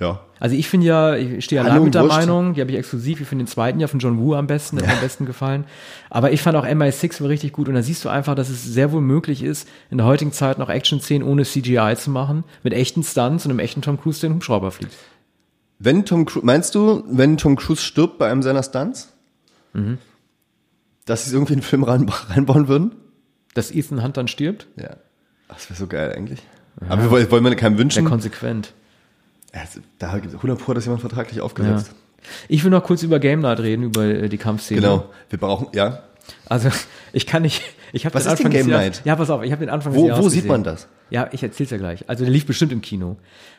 Ja. 0.01 0.19
Also 0.41 0.57
ich 0.57 0.69
finde 0.69 0.89
ja, 0.89 1.15
ich 1.15 1.45
stehe 1.45 1.61
allein 1.61 1.85
mit 1.85 1.95
der 1.95 2.03
wurscht. 2.03 2.17
Meinung, 2.17 2.55
die 2.55 2.61
habe 2.61 2.73
ich 2.73 2.77
exklusiv, 2.77 3.21
ich 3.21 3.29
finde 3.29 3.45
den 3.45 3.49
zweiten 3.49 3.79
ja 3.79 3.87
von 3.87 4.01
John 4.01 4.19
Woo 4.19 4.35
am 4.35 4.49
besten, 4.49 4.79
der 4.79 4.89
hat 4.89 4.95
mir 4.95 4.99
am 4.99 5.05
besten 5.05 5.27
gefallen. 5.27 5.65
Aber 6.11 6.33
ich 6.33 6.43
fand 6.43 6.57
auch 6.57 6.67
MI6 6.67 7.21
war 7.21 7.29
richtig 7.29 7.53
gut 7.53 7.69
und 7.69 7.75
da 7.75 7.83
siehst 7.83 8.05
du 8.05 8.09
einfach, 8.09 8.35
dass 8.35 8.49
es 8.49 8.65
sehr 8.65 8.91
wohl 8.91 9.01
möglich 9.01 9.45
ist, 9.45 9.69
in 9.93 9.99
der 9.99 10.07
heutigen 10.09 10.33
Zeit 10.33 10.59
noch 10.59 10.71
Action-Szenen 10.71 11.27
ohne 11.27 11.45
CGI 11.45 11.95
zu 11.97 12.11
machen, 12.11 12.43
mit 12.65 12.73
echten 12.73 13.05
Stunts 13.05 13.45
und 13.45 13.53
einem 13.53 13.61
echten 13.61 13.81
Tom 13.81 14.01
Cruise, 14.01 14.21
der 14.21 14.31
den 14.31 14.35
Hubschrauber 14.35 14.73
fliegt. 14.73 14.93
Wenn 15.79 16.05
Tom 16.05 16.25
Cruise, 16.25 16.45
meinst 16.45 16.75
du, 16.75 17.05
wenn 17.09 17.37
Tom 17.37 17.55
Cruise 17.55 17.83
stirbt 17.83 18.19
bei 18.19 18.29
einem 18.29 18.43
seiner 18.43 18.65
Stunts, 18.65 19.12
Mhm. 19.73 19.99
dass 21.07 21.25
sie 21.25 21.31
es 21.31 21.35
irgendwie 21.35 21.55
in 21.55 21.61
den 21.61 21.65
Film 21.65 21.83
rein, 21.85 22.09
reinbauen 22.29 22.69
würden? 22.69 22.95
Dass 23.55 23.71
Ethan 23.71 24.03
Hunt 24.03 24.17
dann 24.17 24.29
stirbt? 24.29 24.67
Ja. 24.77 24.97
Ach, 25.49 25.55
Das 25.55 25.69
wäre 25.71 25.79
so 25.79 25.87
geil 25.87 26.13
eigentlich. 26.17 26.41
Aber 26.89 27.03
wir 27.03 27.11
wollen, 27.11 27.31
wollen 27.31 27.45
wir 27.45 27.55
keinem 27.55 27.75
Sehr 27.75 27.79
wünschen. 27.81 28.05
konsequent. 28.07 28.73
Ja, 29.55 29.61
da 29.99 30.15
gibt 30.15 30.29
es 30.29 30.35
100 30.35 30.59
Pro, 30.59 30.73
dass 30.73 30.85
jemand 30.85 31.03
vertraglich 31.03 31.41
aufgesetzt. 31.43 31.89
Ja. 31.89 32.29
Ich 32.49 32.65
will 32.65 32.71
noch 32.71 32.83
kurz 32.85 33.03
über 33.03 33.19
Game 33.19 33.41
Night 33.41 33.61
reden, 33.61 33.83
über 33.83 34.05
äh, 34.05 34.29
die 34.29 34.39
Kampfszene. 34.39 34.81
Genau. 34.81 35.11
Wir 35.29 35.39
brauchen, 35.39 35.67
ja. 35.75 36.03
Also 36.47 36.71
Ich 37.13 37.27
kann 37.27 37.43
nicht. 37.43 37.63
Ich 37.95 38.07
habe 38.07 38.15
Was 38.15 38.25
den 38.25 38.33
ist 38.33 38.39
denn 38.39 38.47
Anfang 38.47 38.53
des 38.59 38.61
Game 38.67 38.71
Jahres- 38.71 38.85
Night? 38.99 39.03
Ja, 39.05 39.17
pass 39.17 39.31
auf, 39.31 39.43
ich 39.43 39.53
habe 39.53 39.61
den 39.61 39.69
Anfang 39.71 39.95
Wo- 39.95 40.01
des 40.01 40.09
Jahres 40.09 40.25
wo 40.25 40.29
sieht 40.29 40.39
gesehen. 40.45 40.51
man 40.51 40.65
das? 40.65 40.89
Ja, 41.11 41.29
ich 41.33 41.43
erzähl's 41.43 41.71
ja 41.71 41.77
gleich. 41.77 42.09
Also 42.09 42.25
der 42.25 42.33
lief 42.33 42.47
bestimmt 42.47 42.73
im 42.73 42.81
Kino. 42.81 43.17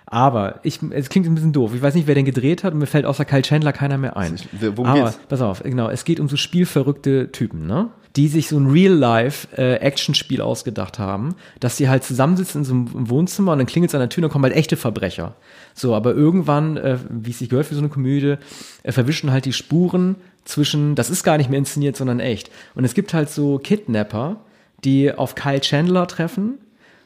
Aber 0.08 0.60
ich, 0.64 0.80
es 0.92 1.10
klingt 1.10 1.28
ein 1.28 1.36
bisschen 1.36 1.54
doof. 1.54 1.72
Ich 1.76 1.82
weiß 1.82 1.94
nicht, 1.96 2.08
wer 2.08 2.16
den 2.16 2.26
gedreht 2.26 2.64
hat 2.64 2.74
und 2.74 2.80
mir 2.80 2.88
fällt 2.88 3.06
außer 3.06 3.26
Kyle 3.26 3.44
Chandler 3.44 3.74
keiner 3.74 3.98
mehr 3.98 4.18
ein. 4.18 4.36
Worum 4.76 4.86
Aber 4.88 5.04
geht's? 5.04 5.20
pass 5.30 5.42
auf, 5.42 5.62
genau, 5.64 5.88
es 5.90 6.04
geht 6.04 6.20
um 6.20 6.28
so 6.28 6.36
spielverrückte 6.36 7.32
Typen, 7.32 7.68
ne? 7.68 7.90
Die 8.16 8.28
sich 8.28 8.48
so 8.48 8.58
ein 8.58 8.68
Real-Life-Action-Spiel 8.68 10.42
ausgedacht 10.42 11.00
haben, 11.00 11.36
dass 11.60 11.78
die 11.78 11.90
halt 11.90 12.04
zusammensitzen 12.04 12.62
in 12.62 12.66
so 12.66 12.74
einem 12.74 13.10
Wohnzimmer 13.10 13.54
und 13.54 13.58
dann 13.58 13.68
klingelt 13.68 13.90
es 13.90 13.96
an 13.96 14.02
der 14.02 14.10
Tür 14.10 14.20
und 14.20 14.24
dann 14.24 14.32
kommen 14.32 14.46
halt 14.46 14.56
echte 14.56 14.78
Verbrecher. 14.78 15.36
So, 15.74 15.96
aber 15.96 16.14
irgendwann, 16.14 16.78
äh, 16.78 16.98
wie 17.10 17.32
es 17.32 17.40
sich 17.40 17.50
gehört 17.50 17.68
für 17.68 17.76
so 17.76 17.82
eine 17.82 17.90
Komödie, 17.90 18.36
äh, 18.84 18.92
verwischen 18.92 19.32
halt 19.32 19.46
die 19.46 19.54
Spuren 19.54 20.16
zwischen, 20.46 20.94
das 20.96 21.10
ist 21.10 21.24
gar 21.24 21.38
nicht 21.38 21.50
mehr 21.50 21.60
inszeniert, 21.60 21.96
sondern 21.96 22.20
echt. 22.20 22.52
Und 22.76 22.86
es 22.86 22.94
gibt 22.94 23.14
halt 23.14 23.30
so 23.30 23.58
Kidnapper, 23.58 24.38
die 24.84 25.12
auf 25.12 25.36
Kyle 25.36 25.62
Chandler 25.62 26.08
treffen 26.08 26.60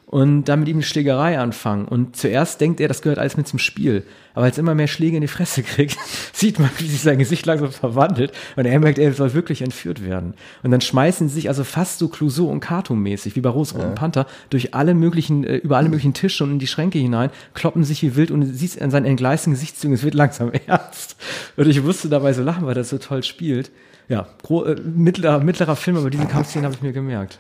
und 0.10 0.46
dann 0.46 0.60
mit 0.62 0.70
ihm 0.70 0.78
eine 0.78 0.84
Schlägerei 0.84 1.38
anfangen. 1.38 1.86
Und 1.86 2.16
zuerst 2.16 2.62
denkt 2.62 2.80
er, 2.80 2.88
das 2.88 3.02
gehört 3.02 3.20
alles 3.20 3.36
mit 3.36 3.46
zum 3.46 3.60
Spiel. 3.60 4.04
Aber 4.34 4.46
als 4.46 4.58
er 4.58 4.62
immer 4.62 4.74
mehr 4.74 4.88
Schläge 4.88 5.18
in 5.18 5.22
die 5.22 5.28
Fresse 5.28 5.64
kriegt, 5.64 5.98
sieht 6.32 6.60
man, 6.60 6.70
wie 6.78 6.88
sich 6.88 7.02
sein 7.02 7.18
Gesicht 7.20 7.46
langsam 7.46 7.74
verwandelt. 7.74 8.32
Und 8.56 8.66
er 8.66 8.80
merkt, 8.80 9.00
er 9.00 9.12
soll 9.12 9.34
wirklich 9.34 9.62
entführt 9.62 10.06
werden. 10.06 10.34
Und 10.64 10.72
dann 10.72 10.80
schmeißen 10.80 11.28
sie 11.28 11.36
sich 11.36 11.50
also 11.50 11.66
fast 11.66 12.00
so 12.00 12.08
Clouseau 12.08 12.48
und 12.48 12.62
Cartoon-mäßig, 12.62 13.36
wie 13.36 13.42
bei 13.42 13.50
Rosroten 13.50 13.96
Panther, 13.96 14.28
durch 14.50 14.74
alle 14.74 14.94
möglichen, 14.94 15.44
äh, 15.44 15.58
über 15.58 15.76
alle 15.76 15.90
möglichen 15.90 16.14
Tische 16.14 16.46
und 16.46 16.52
in 16.52 16.60
die 16.60 16.68
Schränke 16.68 17.00
hinein, 17.00 17.30
kloppen 17.54 17.84
sich 17.84 18.02
wie 18.02 18.16
wild 18.16 18.32
und 18.32 18.46
siehst 18.46 18.82
an 18.82 18.92
seinen 18.92 19.06
entgleisten 19.06 19.52
Gesichtszügen, 19.52 19.94
es 19.94 20.04
wird 20.04 20.14
langsam 20.14 20.54
ernst. 20.68 21.18
Und 21.58 21.68
ich 21.68 21.84
musste 21.84 22.08
dabei 22.08 22.32
so 22.32 22.44
lachen, 22.44 22.66
weil 22.66 22.76
das 22.76 22.88
so 22.90 22.98
toll 22.98 23.24
spielt. 23.24 23.72
Ja, 24.08 24.26
äh, 24.50 24.76
mittlerer, 24.86 25.42
mittlerer 25.42 25.76
Film, 25.76 25.98
aber 25.98 26.10
diese 26.10 26.28
Kampfszenen 26.28 26.64
habe 26.64 26.76
ich 26.76 26.82
mir 26.82 26.94
gemerkt. 26.94 27.40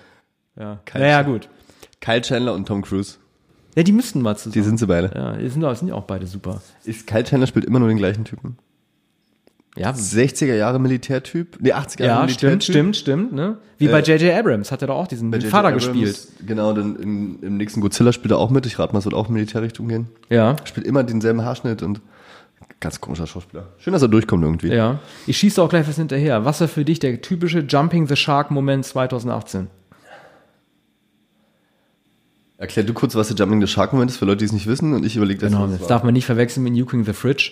Ja. 0.59 0.79
Kein 0.83 1.01
Naja, 1.01 1.24
Sinn. 1.24 1.31
gut. 1.31 1.50
Kyle 2.07 2.21
Chandler 2.21 2.53
und 2.53 2.65
Tom 2.65 2.81
Cruise. 2.83 3.15
Ja, 3.75 3.83
die 3.83 3.91
müssten 3.91 4.21
mal 4.21 4.37
zusammen. 4.37 4.53
Die 4.53 4.61
sind 4.61 4.79
sie 4.79 4.87
beide. 4.87 5.11
Ja, 5.13 5.33
die 5.33 5.49
sind, 5.49 5.61
sind 5.77 5.89
ja 5.89 5.93
auch 5.93 6.05
beide 6.05 6.25
super. 6.25 6.61
Ist 6.85 7.05
Kyle 7.05 7.25
Chandler 7.25 7.47
spielt 7.47 7.65
immer 7.65 7.79
nur 7.79 7.89
den 7.89 7.97
gleichen 7.97 8.23
Typen. 8.23 8.57
Ja, 9.75 9.91
60er 9.91 10.55
Jahre 10.55 10.79
Militärtyp? 10.79 11.57
Nee, 11.59 11.73
80er 11.73 12.05
Jahre 12.05 12.21
ja 12.21 12.25
Militärtyp. 12.25 12.63
stimmt, 12.63 12.63
stimmt, 12.63 12.95
stimmt. 12.95 13.33
Ne? 13.33 13.57
Wie 13.77 13.87
Äh, 13.87 13.91
bei 13.91 13.99
J.J. 14.01 14.33
Abrams 14.33 14.71
hat 14.71 14.81
er 14.81 14.87
doch 14.87 14.95
auch 14.95 15.07
diesen 15.07 15.29
Bei 15.31 15.37
J.J. 15.37 15.51
Vater 15.51 15.67
Abrams, 15.67 15.85
gespielt. 15.85 16.27
Genau, 16.47 16.71
dann 16.71 16.95
im, 16.95 17.39
im 17.43 17.57
nächsten 17.57 17.81
Godzilla 17.81 18.13
spielt 18.13 18.31
er 18.31 18.37
auch 18.37 18.51
mit. 18.51 18.65
Ich 18.65 18.79
rate 18.79 18.93
mal, 18.93 18.99
es 18.99 19.05
wird 19.05 19.13
auch 19.13 19.27
in 19.27 19.33
Militärrichtung 19.33 19.89
gehen. 19.89 20.07
Ja, 20.29 20.55
Spielt 20.63 20.87
immer 20.87 21.03
denselben 21.03 21.43
Haarschnitt 21.43 21.83
und 21.83 21.99
ganz 22.79 23.01
komischer 23.01 23.27
Schauspieler. 23.27 23.67
Schön, 23.79 23.91
dass 23.91 24.01
er 24.01 24.07
durchkommt 24.07 24.43
irgendwie. 24.43 24.69
ja. 24.69 24.99
Ich 25.27 25.37
schieße 25.37 25.61
auch 25.61 25.69
gleich 25.69 25.85
was 25.87 25.97
hinterher. 25.97 26.45
Was 26.45 26.61
war 26.61 26.69
für 26.69 26.85
dich 26.85 26.99
der 26.99 27.21
typische 27.21 27.59
Jumping 27.59 28.07
the 28.07 28.15
Shark 28.15 28.49
Moment 28.49 28.85
2018? 28.85 29.67
Erklär 32.57 32.85
du 32.85 32.93
kurz, 32.93 33.13
was 33.15 33.27
der 33.27 33.37
Jumping 33.37 33.61
the 33.61 33.67
Shark 33.67 33.93
Moment 33.93 34.09
ist, 34.11 34.17
für 34.17 34.25
Leute, 34.25 34.39
die 34.39 34.45
es 34.45 34.51
nicht 34.51 34.67
wissen 34.67 34.93
und 34.93 35.05
ich 35.05 35.15
überlege 35.15 35.39
das. 35.39 35.51
Genau, 35.51 35.67
das 35.67 35.81
war. 35.81 35.87
darf 35.87 36.03
man 36.03 36.13
nicht 36.13 36.25
verwechseln 36.25 36.63
mit 36.63 36.73
Nuking 36.73 37.05
the 37.05 37.13
Fridge 37.13 37.51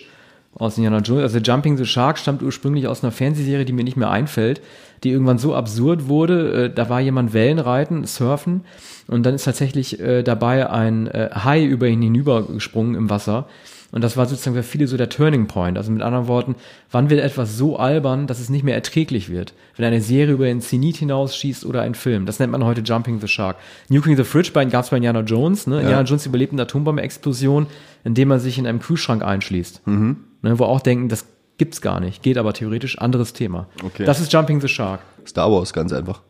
aus 0.54 0.76
Indiana 0.78 0.98
Jones. 0.98 1.22
Also 1.22 1.38
Jumping 1.38 1.76
the 1.76 1.86
Shark 1.86 2.18
stammt 2.18 2.42
ursprünglich 2.42 2.88
aus 2.88 3.04
einer 3.04 3.12
Fernsehserie, 3.12 3.64
die 3.64 3.72
mir 3.72 3.84
nicht 3.84 3.96
mehr 3.96 4.10
einfällt, 4.10 4.60
die 5.04 5.10
irgendwann 5.10 5.38
so 5.38 5.54
absurd 5.54 6.08
wurde. 6.08 6.64
Äh, 6.64 6.74
Da 6.74 6.88
war 6.88 7.00
jemand 7.00 7.32
Wellenreiten, 7.34 8.04
Surfen 8.04 8.62
und 9.06 9.24
dann 9.24 9.34
ist 9.34 9.44
tatsächlich 9.44 10.00
äh, 10.00 10.22
dabei 10.24 10.68
ein 10.70 11.06
äh, 11.06 11.30
Hai 11.32 11.64
über 11.64 11.86
ihn 11.86 12.02
hinübergesprungen 12.02 12.96
im 12.96 13.08
Wasser. 13.08 13.46
Und 13.92 14.02
das 14.02 14.16
war 14.16 14.26
sozusagen 14.26 14.56
für 14.56 14.62
viele 14.62 14.88
so 14.88 14.96
der 14.96 15.08
Turning 15.08 15.46
Point. 15.46 15.78
Also 15.78 15.92
mit 15.92 16.02
anderen 16.02 16.26
Worten, 16.26 16.56
wann 16.90 17.08
wird 17.08 17.20
etwas 17.20 17.56
so 17.56 17.78
albern, 17.78 18.26
dass 18.26 18.40
es 18.40 18.50
nicht 18.50 18.64
mehr 18.64 18.74
erträglich 18.74 19.30
wird? 19.30 19.54
Wenn 19.76 19.84
eine 19.86 20.00
Serie 20.00 20.34
über 20.34 20.46
den 20.46 20.60
Zenit 20.60 20.96
hinausschießt 20.96 21.64
oder 21.64 21.82
ein 21.82 21.94
Film. 21.94 22.26
Das 22.26 22.38
nennt 22.40 22.52
man 22.52 22.64
heute 22.64 22.80
Jumping 22.80 23.20
the 23.20 23.28
Shark. 23.28 23.56
Nuking 23.88 24.16
the 24.16 24.24
Fridge 24.24 24.50
bei 24.52 24.64
gab 24.64 24.84
es 24.84 24.90
bei 24.90 24.96
Indiana 24.96 25.20
Jones. 25.20 25.66
Ne? 25.66 25.80
Indiana 25.80 26.02
Jones 26.02 26.26
überlebt 26.26 26.52
eine 26.52 26.62
Atombombenexplosion, 26.62 27.66
indem 28.04 28.30
er 28.30 28.40
sich 28.40 28.58
in 28.58 28.66
einem 28.66 28.80
Kühlschrank 28.80 29.22
einschließt. 29.24 29.86
Ne? 29.86 30.16
Wo 30.58 30.64
auch 30.64 30.80
denken, 30.80 31.08
das 31.08 31.26
gibt's 31.58 31.80
gar 31.80 32.00
nicht. 32.00 32.22
Geht 32.22 32.38
aber 32.38 32.52
theoretisch. 32.52 32.98
Anderes 32.98 33.32
Thema. 33.32 33.68
Okay. 33.84 34.04
Das 34.04 34.20
ist 34.20 34.32
Jumping 34.32 34.60
the 34.60 34.68
Shark. 34.68 35.00
Star 35.26 35.50
Wars, 35.50 35.72
ganz 35.72 35.92
einfach. 35.92 36.22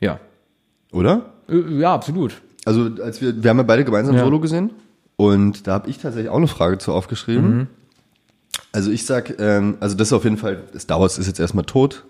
Ja. 0.00 0.18
Oder? 0.92 1.32
Äh, 1.48 1.78
Ja, 1.80 1.94
absolut. 1.94 2.40
Also, 2.64 2.90
als 3.02 3.20
wir, 3.20 3.42
wir 3.42 3.50
haben 3.50 3.58
ja 3.58 3.62
beide 3.62 3.84
gemeinsam 3.84 4.16
Ja. 4.16 4.24
Solo 4.24 4.40
gesehen. 4.40 4.70
Und 5.16 5.66
da 5.66 5.72
habe 5.72 5.88
ich 5.88 5.98
tatsächlich 5.98 6.30
auch 6.30 6.36
eine 6.36 6.48
Frage 6.48 6.78
zu 6.78 6.92
aufgeschrieben. 6.92 7.56
Mhm. 7.56 7.66
Also 8.72 8.90
ich 8.90 9.06
sag, 9.06 9.38
ähm, 9.40 9.78
also 9.80 9.96
das 9.96 10.08
ist 10.08 10.12
auf 10.12 10.24
jeden 10.24 10.36
Fall, 10.36 10.62
Star 10.78 11.00
Wars 11.00 11.18
ist 11.18 11.26
jetzt 11.26 11.40
erstmal 11.40 11.64
tot. 11.64 12.04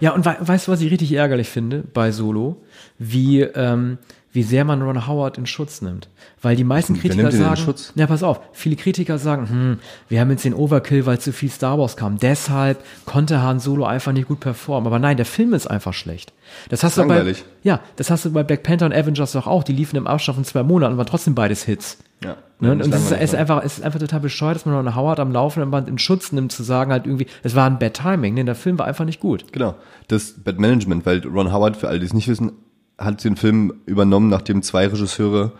Ja, 0.00 0.12
und 0.12 0.24
we 0.24 0.36
weißt 0.40 0.66
du, 0.66 0.72
was 0.72 0.80
ich 0.80 0.90
richtig 0.90 1.12
ärgerlich 1.12 1.48
finde 1.48 1.84
bei 1.94 2.10
Solo? 2.10 2.60
Wie, 2.98 3.42
ähm, 3.42 3.98
wie 4.32 4.42
sehr 4.42 4.64
man 4.64 4.82
Ron 4.82 5.06
Howard 5.06 5.38
in 5.38 5.46
Schutz 5.46 5.80
nimmt. 5.80 6.08
Weil 6.42 6.54
die 6.54 6.64
meisten 6.64 6.94
Wer 6.94 7.10
Kritiker 7.10 7.32
sagen, 7.32 7.56
Schutz? 7.56 7.92
ja, 7.94 8.06
pass 8.06 8.22
auf, 8.22 8.40
viele 8.52 8.76
Kritiker 8.76 9.18
sagen, 9.18 9.48
hm, 9.48 9.78
wir 10.08 10.20
haben 10.20 10.30
jetzt 10.30 10.44
den 10.44 10.54
Overkill, 10.54 11.06
weil 11.06 11.18
zu 11.18 11.32
viel 11.32 11.50
Star 11.50 11.78
Wars 11.78 11.96
kam. 11.96 12.18
Deshalb 12.18 12.82
konnte 13.06 13.42
Han 13.42 13.58
Solo 13.58 13.84
einfach 13.84 14.12
nicht 14.12 14.28
gut 14.28 14.40
performen. 14.40 14.86
Aber 14.86 14.98
nein, 14.98 15.16
der 15.16 15.26
Film 15.26 15.54
ist 15.54 15.66
einfach 15.66 15.94
schlecht. 15.94 16.32
Das 16.68 16.84
hast 16.84 16.98
du 16.98 17.02
bei, 17.02 17.16
Langweilig. 17.16 17.44
ja, 17.62 17.80
das 17.96 18.10
hast 18.10 18.24
du 18.24 18.32
bei 18.32 18.42
Black 18.42 18.62
Panther 18.62 18.86
und 18.86 18.94
Avengers 18.94 19.32
doch 19.32 19.46
auch. 19.46 19.64
Die 19.64 19.72
liefen 19.72 19.96
im 19.96 20.06
Abstand 20.06 20.36
von 20.36 20.44
zwei 20.44 20.62
Monaten 20.62 20.92
und 20.92 20.98
waren 20.98 21.06
trotzdem 21.06 21.34
beides 21.34 21.64
Hits. 21.64 21.98
Ja. 22.22 22.36
Ne? 22.60 22.72
Und, 22.72 22.80
es 22.80 22.86
ist, 22.86 22.92
langweilig 22.92 23.22
ist 23.22 23.34
einfach, 23.34 23.64
es 23.64 23.78
ist 23.78 23.84
einfach 23.84 24.00
total 24.00 24.20
bescheuert, 24.20 24.56
dass 24.56 24.66
man 24.66 24.74
Ron 24.74 24.96
Howard 24.96 25.20
am 25.20 25.32
laufenden 25.32 25.70
Band 25.70 25.88
in 25.88 25.98
Schutz 25.98 26.32
nimmt, 26.32 26.52
zu 26.52 26.62
sagen 26.62 26.90
halt 26.90 27.06
irgendwie, 27.06 27.26
es 27.42 27.54
war 27.54 27.66
ein 27.66 27.78
Bad 27.78 27.94
Timing, 27.94 28.36
denn 28.36 28.46
der 28.46 28.54
Film 28.54 28.78
war 28.78 28.86
einfach 28.86 29.04
nicht 29.04 29.20
gut. 29.20 29.52
Genau. 29.52 29.74
Das 30.08 30.32
Bad 30.32 30.58
Management, 30.58 31.06
weil 31.06 31.24
Ron 31.26 31.52
Howard, 31.52 31.76
für 31.76 31.88
alle, 31.88 32.00
die 32.00 32.06
es 32.06 32.14
nicht 32.14 32.28
wissen, 32.28 32.52
hat 32.98 33.22
den 33.24 33.36
Film 33.36 33.74
übernommen, 33.86 34.28
nachdem 34.28 34.62
zwei 34.62 34.86
Regisseure 34.86 35.52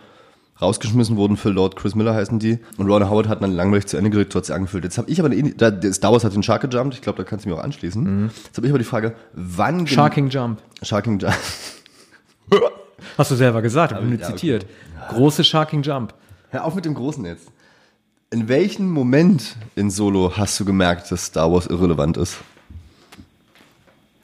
rausgeschmissen 0.61 1.15
wurden 1.15 1.37
für 1.37 1.49
Lord 1.49 1.77
Chris 1.77 1.95
Miller 1.95 2.13
heißen 2.13 2.37
die. 2.39 2.59
Und 2.77 2.89
Ron 2.89 3.09
Howard 3.09 3.29
hat 3.29 3.41
dann 3.41 3.51
langweilig 3.53 3.87
zu 3.87 3.95
Ende 3.97 4.09
gedreht, 4.09 4.29
trotzdem 4.29 4.57
angefüllt. 4.57 4.83
Jetzt 4.83 4.97
habe 4.97 5.09
ich 5.09 5.19
aber 5.19 5.29
eine, 5.31 5.51
da, 5.53 5.71
Star 5.93 6.11
Wars 6.11 6.23
hat 6.25 6.33
den 6.35 6.43
Shark 6.43 6.69
gejumpt, 6.69 6.93
ich 6.95 7.01
glaube, 7.01 7.17
da 7.17 7.23
kannst 7.23 7.45
du 7.45 7.49
mir 7.49 7.55
auch 7.55 7.63
anschließen. 7.63 8.29
Jetzt 8.45 8.57
habe 8.57 8.67
ich 8.67 8.71
aber 8.71 8.79
die 8.79 8.85
Frage, 8.85 9.15
wann... 9.33 9.87
Sharking 9.87 10.27
Jump. 10.29 10.61
Sharking 10.81 11.17
Jump. 11.19 11.33
Hast 13.17 13.31
du 13.31 13.35
selber 13.35 13.61
gesagt, 13.61 13.93
ich 13.93 13.99
bin 13.99 14.09
Ja, 14.09 14.17
mir 14.17 14.23
okay. 14.23 14.33
zitiert. 14.33 14.65
Große 15.09 15.43
Sharking 15.43 15.81
Jump. 15.81 16.13
Hör 16.49 16.65
auf 16.65 16.75
mit 16.75 16.83
dem 16.85 16.93
Großen 16.93 17.23
jetzt. 17.25 17.47
In 18.31 18.47
welchem 18.47 18.91
Moment 18.91 19.55
in 19.75 19.89
Solo 19.89 20.33
hast 20.35 20.59
du 20.59 20.65
gemerkt, 20.65 21.09
dass 21.11 21.25
Star 21.25 21.51
Wars 21.51 21.67
irrelevant 21.67 22.17
ist? 22.17 22.37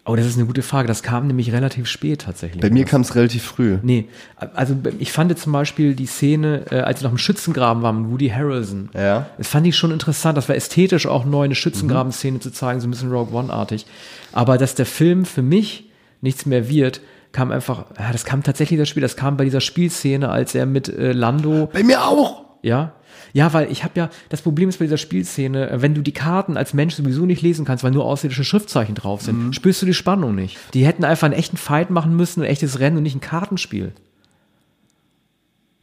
Oh, 0.07 0.15
das 0.15 0.27
ist 0.27 0.37
eine 0.37 0.45
gute 0.45 0.61
Frage. 0.61 0.87
Das 0.87 1.01
kam 1.01 1.25
nämlich 1.25 1.51
relativ 1.51 1.87
spät 1.87 2.21
tatsächlich. 2.21 2.61
Bei 2.61 2.69
mir 2.69 2.85
kam 2.85 3.01
es 3.01 3.15
relativ 3.15 3.43
früh. 3.43 3.79
Nee, 3.81 4.07
also 4.53 4.75
ich 4.99 5.11
fand 5.11 5.37
zum 5.37 5.51
Beispiel 5.51 5.95
die 5.95 6.05
Szene, 6.05 6.65
äh, 6.69 6.81
als 6.81 6.99
sie 6.99 7.05
noch 7.05 7.11
im 7.11 7.17
Schützengraben 7.17 7.81
waren 7.81 8.03
mit 8.03 8.11
Woody 8.11 8.29
Harrelson. 8.29 8.89
Ja. 8.93 9.25
Das 9.39 9.47
fand 9.47 9.65
ich 9.65 9.75
schon 9.75 9.89
interessant. 9.89 10.37
Das 10.37 10.47
war 10.47 10.55
ästhetisch 10.55 11.07
auch 11.07 11.25
neu, 11.25 11.45
eine 11.45 11.55
Schützengraben-Szene 11.55 12.39
zu 12.39 12.51
zeigen, 12.51 12.81
so 12.81 12.87
ein 12.87 12.91
bisschen 12.91 13.11
Rogue 13.11 13.33
One-artig. 13.33 13.87
Aber 14.31 14.59
dass 14.59 14.75
der 14.75 14.85
Film 14.85 15.25
für 15.25 15.41
mich 15.41 15.89
nichts 16.21 16.45
mehr 16.45 16.69
wird, 16.69 17.01
kam 17.31 17.51
einfach, 17.51 17.85
ja, 17.97 18.11
das 18.11 18.25
kam 18.25 18.43
tatsächlich 18.43 18.79
das 18.79 18.87
Spiel, 18.87 19.01
das 19.01 19.15
kam 19.15 19.37
bei 19.37 19.43
dieser 19.43 19.59
Spielszene, 19.59 20.29
als 20.29 20.53
er 20.53 20.67
mit 20.67 20.87
äh, 20.87 21.13
Lando 21.13 21.67
Bei 21.73 21.83
mir 21.83 22.05
auch! 22.05 22.43
Ja. 22.61 22.93
Ja, 23.33 23.53
weil 23.53 23.71
ich 23.71 23.83
habe 23.83 23.93
ja, 23.95 24.09
das 24.29 24.41
Problem 24.41 24.69
ist 24.69 24.79
bei 24.79 24.85
dieser 24.85 24.97
Spielszene, 24.97 25.69
äh, 25.69 25.81
wenn 25.81 25.93
du 25.93 26.01
die 26.01 26.11
Karten 26.13 26.57
als 26.57 26.73
Mensch 26.73 26.95
sowieso 26.95 27.25
nicht 27.25 27.41
lesen 27.41 27.65
kannst, 27.65 27.83
weil 27.83 27.91
nur 27.91 28.05
außerirdische 28.05 28.43
Schriftzeichen 28.43 28.95
drauf 28.95 29.21
sind, 29.21 29.53
spürst 29.55 29.81
du 29.81 29.85
die 29.85 29.93
Spannung 29.93 30.35
nicht. 30.35 30.57
Die 30.73 30.85
hätten 30.85 31.03
einfach 31.03 31.25
einen 31.25 31.33
echten 31.33 31.57
Fight 31.57 31.89
machen 31.89 32.15
müssen, 32.15 32.41
ein 32.41 32.47
echtes 32.49 32.79
Rennen 32.79 32.97
und 32.97 33.03
nicht 33.03 33.15
ein 33.15 33.21
Kartenspiel. 33.21 33.93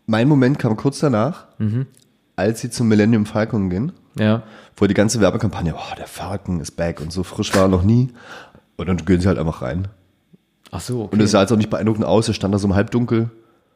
Mein 0.06 0.28
Moment 0.28 0.58
kam 0.58 0.76
kurz 0.76 0.98
danach, 0.98 1.46
Mhm. 1.58 1.86
als 2.36 2.60
sie 2.60 2.70
zum 2.70 2.88
Millennium 2.88 3.26
Falcon 3.26 3.70
gehen, 3.70 3.92
Ja. 4.18 4.42
wo 4.76 4.86
die 4.86 4.94
ganze 4.94 5.20
Werbekampagne, 5.20 5.74
oh, 5.76 5.94
der 5.96 6.06
Falcon 6.06 6.60
ist 6.60 6.72
back 6.72 7.00
und 7.00 7.12
so 7.12 7.22
frisch 7.22 7.54
war 7.54 7.62
er 7.62 7.68
noch 7.68 7.82
nie. 7.84 8.08
Und 8.76 8.88
dann 8.88 8.96
gehen 8.96 9.20
sie 9.20 9.28
halt 9.28 9.38
einfach 9.38 9.62
rein. 9.62 9.88
Ach 10.70 10.80
so, 10.80 11.02
okay. 11.02 11.14
Und 11.14 11.20
es 11.20 11.30
sah 11.30 11.42
jetzt 11.42 11.52
auch 11.52 11.56
nicht 11.56 11.70
beeindruckend 11.70 12.04
aus, 12.04 12.28
es 12.28 12.36
stand 12.36 12.52
da 12.54 12.58
so 12.58 12.66
im 12.66 12.74
Halbdunkel. 12.74 13.30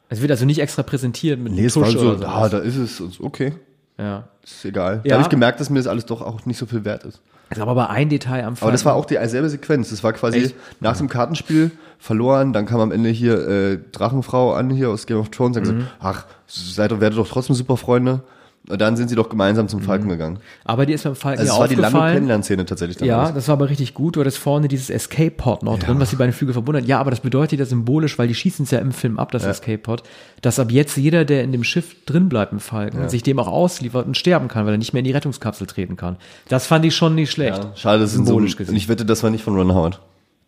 Es 0.09 0.21
wird 0.21 0.31
also 0.31 0.45
nicht 0.45 0.59
extra 0.59 0.83
präsentiert 0.83 1.39
mit 1.39 1.53
Nee, 1.53 1.65
es 1.65 1.75
war 1.75 1.89
so, 1.91 2.17
ah, 2.25 2.49
da 2.49 2.59
ist 2.59 2.75
es, 2.77 3.01
okay, 3.19 3.53
Ja. 3.97 4.27
ist 4.43 4.63
egal. 4.65 5.01
Ja. 5.03 5.09
Da 5.09 5.15
habe 5.15 5.23
ich 5.23 5.29
gemerkt, 5.29 5.59
dass 5.59 5.69
mir 5.69 5.79
das 5.79 5.87
alles 5.87 6.05
doch 6.05 6.21
auch 6.21 6.45
nicht 6.45 6.57
so 6.57 6.65
viel 6.65 6.85
wert 6.85 7.03
ist. 7.03 7.19
Es 7.49 7.57
gab 7.57 7.69
aber 7.69 7.89
ein 7.89 8.09
Detail 8.09 8.43
am 8.43 8.55
Aber 8.59 8.71
das 8.73 8.83
war 8.83 8.93
auch 8.95 9.05
die 9.05 9.17
selbe 9.27 9.49
Sequenz. 9.49 9.89
Das 9.89 10.03
war 10.03 10.11
quasi 10.11 10.37
Echt? 10.39 10.55
nach 10.81 10.97
dem 10.97 11.07
Kartenspiel 11.07 11.71
verloren, 11.97 12.51
dann 12.51 12.65
kam 12.65 12.81
am 12.81 12.91
Ende 12.91 13.09
hier 13.09 13.47
äh, 13.47 13.79
Drachenfrau 13.93 14.53
an, 14.53 14.69
hier 14.69 14.89
aus 14.89 15.05
Game 15.07 15.17
of 15.17 15.29
Thrones, 15.29 15.55
und 15.57 15.63
Mhm. 15.65 15.77
gesagt, 15.77 15.91
ach, 15.99 16.25
seid 16.47 16.91
werdet 16.99 17.17
doch 17.17 17.27
trotzdem 17.27 17.55
super 17.55 17.77
Freunde. 17.77 18.21
Und 18.69 18.81
dann 18.81 18.97
sind 18.97 19.07
sie 19.07 19.15
doch 19.15 19.29
gemeinsam 19.29 19.69
zum 19.69 19.81
Falken 19.81 20.09
gegangen. 20.09 20.39
Aber 20.65 20.85
dir 20.85 20.95
ist 20.95 21.03
beim 21.05 21.15
Falken 21.15 21.39
Also 21.39 21.51
ja 21.51 21.55
es 21.55 21.59
war 21.61 21.67
die 21.69 21.75
aufgefallen. 21.75 21.93
Lando-Kennenlern-Szene 22.03 22.65
tatsächlich 22.65 22.97
dann 22.97 23.07
Ja, 23.07 23.21
alles. 23.23 23.35
das 23.35 23.47
war 23.47 23.53
aber 23.53 23.69
richtig 23.69 23.93
gut. 23.93 24.17
Du 24.17 24.19
hattest 24.19 24.37
vorne 24.39 24.67
dieses 24.67 24.89
Escape-Pod 24.89 25.63
noch 25.63 25.79
drin, 25.79 25.99
was 26.01 26.09
sie 26.09 26.17
bei 26.17 26.25
den 26.25 26.33
Flügeln 26.33 26.53
verbunden 26.53 26.81
hat. 26.81 26.87
Ja, 26.87 26.99
aber 26.99 27.09
das 27.11 27.21
bedeutet 27.21 27.59
ja 27.59 27.65
symbolisch, 27.65 28.19
weil 28.19 28.27
die 28.27 28.35
schießen 28.35 28.63
es 28.65 28.71
ja 28.71 28.79
im 28.79 28.91
Film 28.91 29.19
ab, 29.19 29.31
das 29.31 29.45
Escape-Pod, 29.45 30.03
dass 30.41 30.59
ab 30.59 30.69
jetzt 30.71 30.97
jeder, 30.97 31.23
der 31.23 31.43
in 31.43 31.53
dem 31.53 31.63
Schiff 31.63 31.95
drin 32.05 32.27
bleibt 32.27 32.51
im 32.51 32.59
Falken, 32.59 33.07
sich 33.07 33.23
dem 33.23 33.39
auch 33.39 33.47
ausliefert 33.47 34.05
und 34.05 34.17
sterben 34.17 34.49
kann, 34.49 34.65
weil 34.65 34.73
er 34.73 34.77
nicht 34.77 34.91
mehr 34.91 34.99
in 34.99 35.05
die 35.05 35.11
Rettungskapsel 35.11 35.65
treten 35.65 35.95
kann. 35.95 36.17
Das 36.49 36.67
fand 36.67 36.83
ich 36.83 36.95
schon 36.95 37.15
nicht 37.15 37.31
schlecht. 37.31 37.63
Ja, 37.63 37.71
schade, 37.75 37.99
das 37.99 38.11
sind 38.11 38.25
so, 38.25 38.33
symbolisch 38.33 38.51
und 38.53 38.57
gesehen. 38.57 38.75
ich 38.75 38.89
wette, 38.89 39.05
das 39.05 39.23
war 39.23 39.29
nicht 39.29 39.43
von 39.45 39.55
Ron 39.55 39.73
Howard. 39.73 40.01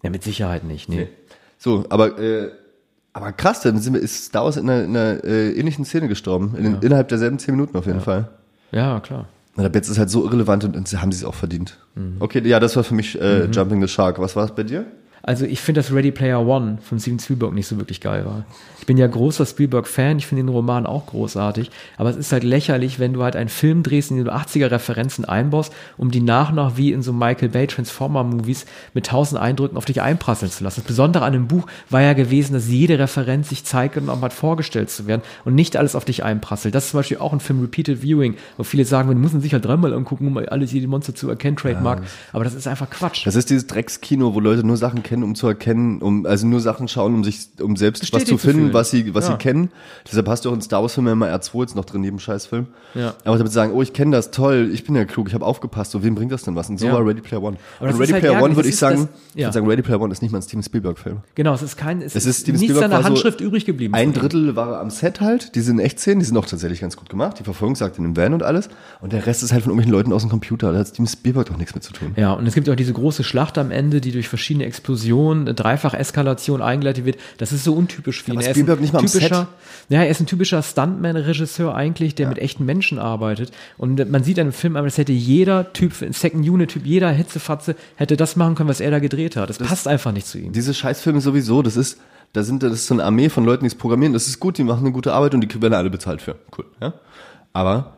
ja, 0.03 0.09
mit 0.09 0.23
Sicherheit 0.23 0.65
nicht, 0.65 0.89
nee. 0.89 1.07
So, 1.57 1.85
aber, 1.89 2.19
äh, 2.19 2.49
aber 3.13 3.31
krass, 3.31 3.61
dann 3.61 3.79
sind 3.79 3.93
wir, 3.93 4.01
ist 4.01 4.25
Star 4.25 4.45
Wars 4.45 4.57
in 4.57 4.69
einer, 4.69 4.83
in 4.83 4.95
einer 4.95 5.23
äh, 5.23 5.51
ähnlichen 5.53 5.85
Szene 5.85 6.07
gestorben. 6.07 6.53
In, 6.57 6.63
den- 6.63 6.81
Innerhalb 6.81 7.07
derselben 7.09 7.39
zehn 7.39 7.55
Minuten 7.55 7.77
auf 7.77 7.85
jeden 7.85 8.01
Fall. 8.01 8.29
Ja, 8.71 8.99
klar. 8.99 9.27
Und 9.55 9.65
ab 9.65 9.75
jetzt 9.75 9.89
ist 9.89 9.97
halt 9.97 10.09
so 10.09 10.23
irrelevant 10.25 10.63
und, 10.63 10.77
und 10.77 10.87
sie 10.87 10.97
haben 11.01 11.11
sie 11.11 11.17
es 11.19 11.25
auch 11.25 11.33
verdient. 11.35 11.77
Mhm. 11.95 12.17
Okay, 12.19 12.47
ja, 12.47 12.59
das 12.59 12.75
war 12.75 12.83
für 12.83 12.93
mich 12.93 13.19
äh, 13.19 13.45
Jumping 13.45 13.81
the 13.81 13.87
Shark. 13.87 14.19
Was 14.19 14.35
war 14.35 14.45
es 14.45 14.51
bei 14.51 14.63
dir? 14.63 14.85
Also 15.23 15.45
ich 15.45 15.59
finde, 15.61 15.81
dass 15.81 15.93
Ready 15.93 16.11
Player 16.11 16.45
One 16.45 16.77
von 16.81 16.99
Steven 16.99 17.19
Spielberg 17.19 17.53
nicht 17.53 17.67
so 17.67 17.77
wirklich 17.77 18.01
geil 18.01 18.25
war. 18.25 18.45
Ich 18.79 18.85
bin 18.85 18.97
ja 18.97 19.07
großer 19.07 19.45
Spielberg-Fan, 19.45 20.17
ich 20.17 20.27
finde 20.27 20.43
den 20.43 20.49
Roman 20.49 20.85
auch 20.85 21.07
großartig, 21.07 21.69
aber 21.97 22.09
es 22.09 22.15
ist 22.15 22.31
halt 22.31 22.43
lächerlich, 22.43 22.99
wenn 22.99 23.13
du 23.13 23.23
halt 23.23 23.35
einen 23.35 23.49
Film 23.49 23.83
drehst, 23.83 24.09
in 24.09 24.17
dem 24.17 24.25
du 24.25 24.33
80er-Referenzen 24.33 25.25
einbaust, 25.25 25.73
um 25.97 26.11
die 26.11 26.21
nach 26.21 26.49
und 26.49 26.55
nach 26.55 26.77
wie 26.77 26.91
in 26.91 27.01
so 27.01 27.13
Michael 27.13 27.49
Bay 27.49 27.67
Transformer-Movies 27.67 28.65
mit 28.93 29.07
tausend 29.07 29.39
Eindrücken 29.39 29.77
auf 29.77 29.85
dich 29.85 30.01
einprasseln 30.01 30.51
zu 30.51 30.63
lassen. 30.63 30.81
Das 30.81 30.87
Besondere 30.87 31.25
an 31.25 31.33
dem 31.33 31.47
Buch 31.47 31.67
war 31.89 32.01
ja 32.01 32.13
gewesen, 32.13 32.53
dass 32.53 32.67
jede 32.67 32.97
Referenz 32.97 33.49
sich 33.49 33.63
zeigt 33.63 33.97
und 33.97 34.09
auch 34.09 34.19
mal 34.19 34.29
vorgestellt 34.29 34.89
zu 34.89 35.05
werden 35.05 35.21
und 35.45 35.55
nicht 35.55 35.77
alles 35.77 35.95
auf 35.95 36.05
dich 36.05 36.23
einprasselt. 36.23 36.73
Das 36.73 36.85
ist 36.85 36.91
zum 36.91 36.99
Beispiel 36.99 37.17
auch 37.17 37.33
ein 37.33 37.39
Film 37.39 37.61
Repeated 37.61 38.01
Viewing, 38.01 38.35
wo 38.57 38.63
viele 38.63 38.85
sagen, 38.85 39.19
muss 39.19 39.33
ihn 39.33 39.41
sich 39.41 39.53
halt 39.53 39.65
dreimal 39.65 39.93
angucken, 39.93 40.27
um 40.27 40.37
alles 40.37 40.71
jede 40.71 40.87
Monster 40.87 41.13
zu 41.13 41.29
erkennen, 41.29 41.57
Trademark. 41.57 42.03
aber 42.31 42.43
das 42.43 42.53
ist 42.53 42.67
einfach 42.67 42.89
Quatsch. 42.89 43.25
Das 43.25 43.35
ist 43.35 43.49
dieses 43.49 43.67
Dreckskino, 43.67 44.33
wo 44.33 44.39
Leute 44.39 44.65
nur 44.65 44.77
Sachen 44.77 45.03
kennen, 45.09 45.23
um 45.23 45.35
zu 45.35 45.47
erkennen, 45.47 46.01
um 46.01 46.25
also 46.25 46.47
nur 46.47 46.59
Sachen 46.61 46.87
schauen, 46.87 47.13
um 47.15 47.23
sich, 47.23 47.49
um 47.61 47.75
selbst 47.75 48.01
was 48.03 48.09
Bestätigt 48.11 48.27
zu 48.29 48.35
zu 48.35 48.37
finden, 48.47 48.61
fühlen. 48.63 48.73
was 48.73 48.91
sie, 48.91 49.13
was 49.13 49.25
Ja. 49.25 49.31
sie 49.33 49.37
kennen. 49.37 49.71
Deshalb 50.07 50.27
hast 50.29 50.45
du 50.45 50.49
auch 50.49 50.53
in 50.53 50.61
Star 50.61 50.81
Wars 50.81 50.93
Filmen 50.93 51.11
immer 51.13 51.27
R2 51.27 51.61
jetzt 51.61 51.75
noch 51.75 51.85
drin, 51.85 52.01
neben 52.01 52.19
Scheißfilm. 52.19 52.67
Ja. 52.95 53.13
Aber 53.25 53.37
damit 53.37 53.51
sagen, 53.51 53.73
oh, 53.73 53.81
ich 53.81 53.91
kenne 53.93 54.11
das, 54.15 54.31
toll, 54.31 54.69
ich 54.73 54.83
bin 54.85 54.95
ja 54.95 55.05
klug, 55.05 55.27
ich 55.27 55.33
habe 55.33 55.45
aufgepasst, 55.45 55.91
so 55.91 56.03
wem 56.03 56.15
bringt 56.15 56.31
das 56.31 56.43
denn 56.43 56.55
was? 56.55 56.69
Und 56.69 56.79
so 56.79 56.85
Ja. 56.87 56.93
war 56.93 57.05
Ready 57.05 57.21
Player 57.21 57.41
One. 57.43 57.57
Aber 57.79 57.89
Und 57.89 57.99
Ready 57.99 58.11
halt 58.13 58.21
Player 58.21 58.33
ärgerlich, 58.33 58.43
One 58.51 58.55
würde 58.55 58.69
ich 58.69 58.77
sagen, 58.77 59.09
das- 59.11 59.21
ich 59.33 59.41
ja. 59.41 59.47
würde 59.47 59.53
sagen, 59.55 59.67
Ready 59.67 59.81
Player 59.81 59.99
One 60.01 60.11
ist 60.13 60.21
nicht 60.21 60.31
mal 60.31 60.39
ein 60.39 60.43
Steven 60.43 60.63
Spielberg-Film. 60.63 61.17
Genau, 61.35 61.53
es 61.53 61.61
ist 61.61 61.75
kein, 61.77 62.01
es, 62.01 62.15
Es 62.15 62.25
ist 62.25 62.41
Steven 62.41 62.59
nichts 62.59 62.65
Spielberg 62.73 62.89
der 62.89 62.97
war 62.97 63.03
so 63.03 63.09
Handschrift 63.09 63.41
übrig 63.41 63.65
geblieben. 63.65 63.93
Ein. 63.95 64.13
Drittel 64.13 64.55
war 64.55 64.79
am 64.79 64.89
Set 64.89 65.21
halt, 65.21 65.55
die 65.55 65.61
sind 65.61 65.79
echt 65.79 65.99
Szenen, 65.99 66.19
die 66.19 66.25
sind 66.25 66.37
auch 66.37 66.45
tatsächlich 66.45 66.81
ganz 66.81 66.95
gut 66.97 67.09
gemacht. 67.09 67.39
Die 67.39 67.43
Verfolgungsjagd 67.43 67.97
in 67.97 68.03
dem 68.03 68.15
Van 68.17 68.33
und 68.33 68.43
alles. 68.43 68.69
Und 69.01 69.11
der 69.13 69.25
Rest 69.25 69.43
ist 69.43 69.51
halt 69.51 69.63
von 69.63 69.71
irgendwelchen 69.71 69.91
Leuten 69.93 70.13
aus 70.13 70.21
dem 70.21 70.29
Computer. 70.29 70.71
Da 70.71 70.79
hat 70.79 70.87
Steven 70.87 71.07
Spielberg 71.07 71.47
doch 71.47 71.57
nichts 71.57 71.73
mit 71.73 71.83
zu 71.83 71.93
tun. 71.93 72.13
Ja, 72.15 72.33
und 72.33 72.45
es 72.47 72.53
gibt 72.53 72.69
auch 72.69 72.75
diese 72.75 72.93
große 72.93 73.23
Schlacht 73.23 73.57
am 73.57 73.71
Ende, 73.71 74.01
die 74.01 74.11
durch 74.11 74.27
verschiedene 74.27 74.65
Explosionen, 74.65 74.98
äh, 75.05 75.53
Dreifach-Eskalation 75.53 76.61
eingeleitet 76.61 77.05
wird. 77.05 77.17
Das 77.37 77.51
ist 77.51 77.63
so 77.63 77.73
untypisch 77.73 78.23
für 78.23 78.31
ihn. 78.31 78.37
aber 78.37 78.43
Er 78.43 78.51
ist 78.51 78.55
Spielberg 78.55 78.81
nicht 78.81 78.93
mal 78.93 78.99
am 78.99 79.05
typischer, 79.05 79.47
Ja, 79.89 80.03
er 80.03 80.09
ist 80.09 80.19
ein 80.19 80.25
typischer 80.25 80.61
Stuntman-Regisseur 80.61 81.73
eigentlich, 81.73 82.15
der 82.15 82.27
mit 82.27 82.39
echten 82.39 82.65
Menschen 82.65 82.99
arbeitet. 82.99 83.51
Und 83.77 84.09
man 84.09 84.23
sieht 84.23 84.37
dem 84.37 84.51
Film, 84.51 84.75
aber 84.75 84.87
das 84.87 84.97
hätte 84.97 85.11
jeder 85.11 85.73
Typ, 85.73 85.93
ein 86.01 86.13
Second-Unit-Typ, 86.13 86.85
jeder 86.85 87.09
Hitzefatze, 87.11 87.75
hätte 87.95 88.17
das 88.17 88.35
machen 88.35 88.55
können, 88.55 88.69
was 88.69 88.79
er 88.79 88.91
da 88.91 88.99
gedreht 88.99 89.35
hat. 89.35 89.49
Das, 89.49 89.57
passt 89.57 89.87
einfach 89.87 90.11
nicht 90.11 90.27
zu 90.27 90.37
ihm. 90.37 90.51
Diese 90.51 90.73
Scheißfilme 90.73 91.21
sowieso, 91.21 91.61
das 91.61 91.77
ist, 91.77 91.99
da 92.33 92.43
sind, 92.43 92.63
das 92.63 92.73
ist 92.73 92.87
so 92.87 92.93
eine 92.93 93.03
Armee 93.03 93.29
von 93.29 93.45
Leuten, 93.45 93.63
die 93.63 93.67
es 93.67 93.75
programmieren. 93.75 94.13
Das 94.13 94.27
ist 94.27 94.39
gut, 94.39 94.57
die 94.57 94.63
machen 94.63 94.81
eine 94.81 94.91
gute 94.91 95.13
Arbeit 95.13 95.33
und 95.33 95.41
die 95.41 95.61
werden 95.61 95.73
alle 95.73 95.89
bezahlt 95.89 96.21
für. 96.21 96.35
Cool, 96.57 96.65
ja. 96.81 96.93
Aber 97.53 97.93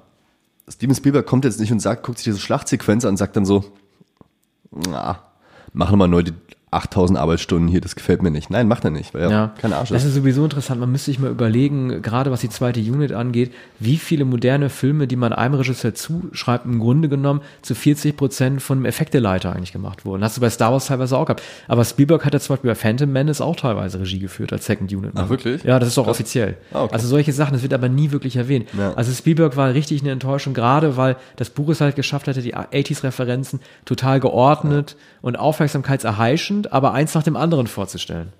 Steven 0.69 0.95
Spielberg 0.95 1.25
kommt 1.25 1.45
jetzt 1.45 1.59
nicht 1.59 1.71
und 1.71 1.79
sagt, 1.79 2.03
guckt 2.03 2.17
sich 2.17 2.25
diese 2.25 2.39
Schlachtsequenz 2.39 3.03
an 3.03 3.11
und 3.11 3.17
sagt 3.17 3.35
dann 3.35 3.45
so, 3.45 3.65
na, 4.71 5.19
mach 5.73 5.91
nochmal 5.91 6.07
neu 6.07 6.23
die 6.23 6.33
8000 6.71 7.19
Arbeitsstunden 7.19 7.67
hier, 7.67 7.81
das 7.81 7.95
gefällt 7.95 8.23
mir 8.23 8.31
nicht. 8.31 8.49
Nein, 8.49 8.67
macht 8.69 8.85
er 8.85 8.91
nicht, 8.91 9.13
weil 9.13 9.23
er 9.23 9.29
Ja, 9.29 9.51
kein 9.59 9.73
Arsch 9.73 9.89
das 9.89 10.03
ist. 10.03 10.09
ist 10.09 10.15
sowieso 10.15 10.43
interessant. 10.45 10.79
Man 10.79 10.89
müsste 10.89 11.11
sich 11.11 11.19
mal 11.19 11.29
überlegen, 11.29 12.01
gerade 12.01 12.31
was 12.31 12.39
die 12.39 12.47
zweite 12.49 12.79
Unit 12.79 13.11
angeht, 13.11 13.51
wie 13.79 13.97
viele 13.97 14.23
moderne 14.23 14.69
Filme, 14.69 15.05
die 15.05 15.17
man 15.17 15.33
einem 15.33 15.55
Regisseur 15.55 15.93
zuschreibt, 15.93 16.65
im 16.65 16.79
Grunde 16.79 17.09
genommen 17.09 17.41
zu 17.61 17.75
40 17.75 18.15
Prozent 18.15 18.61
von 18.61 18.77
einem 18.77 18.85
Effekteleiter 18.85 19.53
eigentlich 19.53 19.73
gemacht 19.73 20.05
wurden. 20.05 20.23
Hast 20.23 20.37
du 20.37 20.41
bei 20.41 20.49
Star 20.49 20.71
Wars 20.71 20.85
teilweise 20.85 21.17
auch 21.17 21.25
gehabt. 21.25 21.43
Aber 21.67 21.83
Spielberg 21.83 22.23
hat 22.23 22.33
ja 22.33 22.39
zum 22.39 22.53
Beispiel 22.55 22.71
bei 22.71 22.75
Phantom 22.75 23.11
Menace 23.11 23.41
auch 23.41 23.57
teilweise 23.57 23.99
Regie 23.99 24.19
geführt 24.19 24.53
als 24.53 24.65
Second 24.65 24.93
Unit. 24.93 25.11
Ach, 25.15 25.27
wirklich? 25.27 25.63
Ja, 25.63 25.77
das 25.77 25.89
ist 25.89 25.97
doch 25.97 26.07
offiziell. 26.07 26.55
Ah, 26.73 26.83
okay. 26.83 26.93
Also 26.93 27.07
solche 27.07 27.33
Sachen, 27.33 27.51
das 27.53 27.63
wird 27.63 27.73
aber 27.73 27.89
nie 27.89 28.11
wirklich 28.11 28.37
erwähnt. 28.37 28.69
Ja. 28.77 28.93
Also 28.93 29.11
Spielberg 29.11 29.57
war 29.57 29.73
richtig 29.73 30.01
eine 30.01 30.11
Enttäuschung, 30.11 30.53
gerade 30.53 30.95
weil 30.95 31.17
das 31.35 31.49
Buch 31.49 31.67
es 31.67 31.81
halt 31.81 31.97
geschafft 31.97 32.29
hatte, 32.29 32.41
die 32.41 32.55
80s-Referenzen 32.55 33.59
total 33.83 34.21
geordnet 34.21 34.95
und 35.21 35.37
aufmerksamkeitserheischend, 35.37 36.60
aber 36.71 36.93
eins 36.93 37.13
nach 37.15 37.23
dem 37.23 37.35
anderen 37.35 37.67
vorzustellen. 37.67 38.33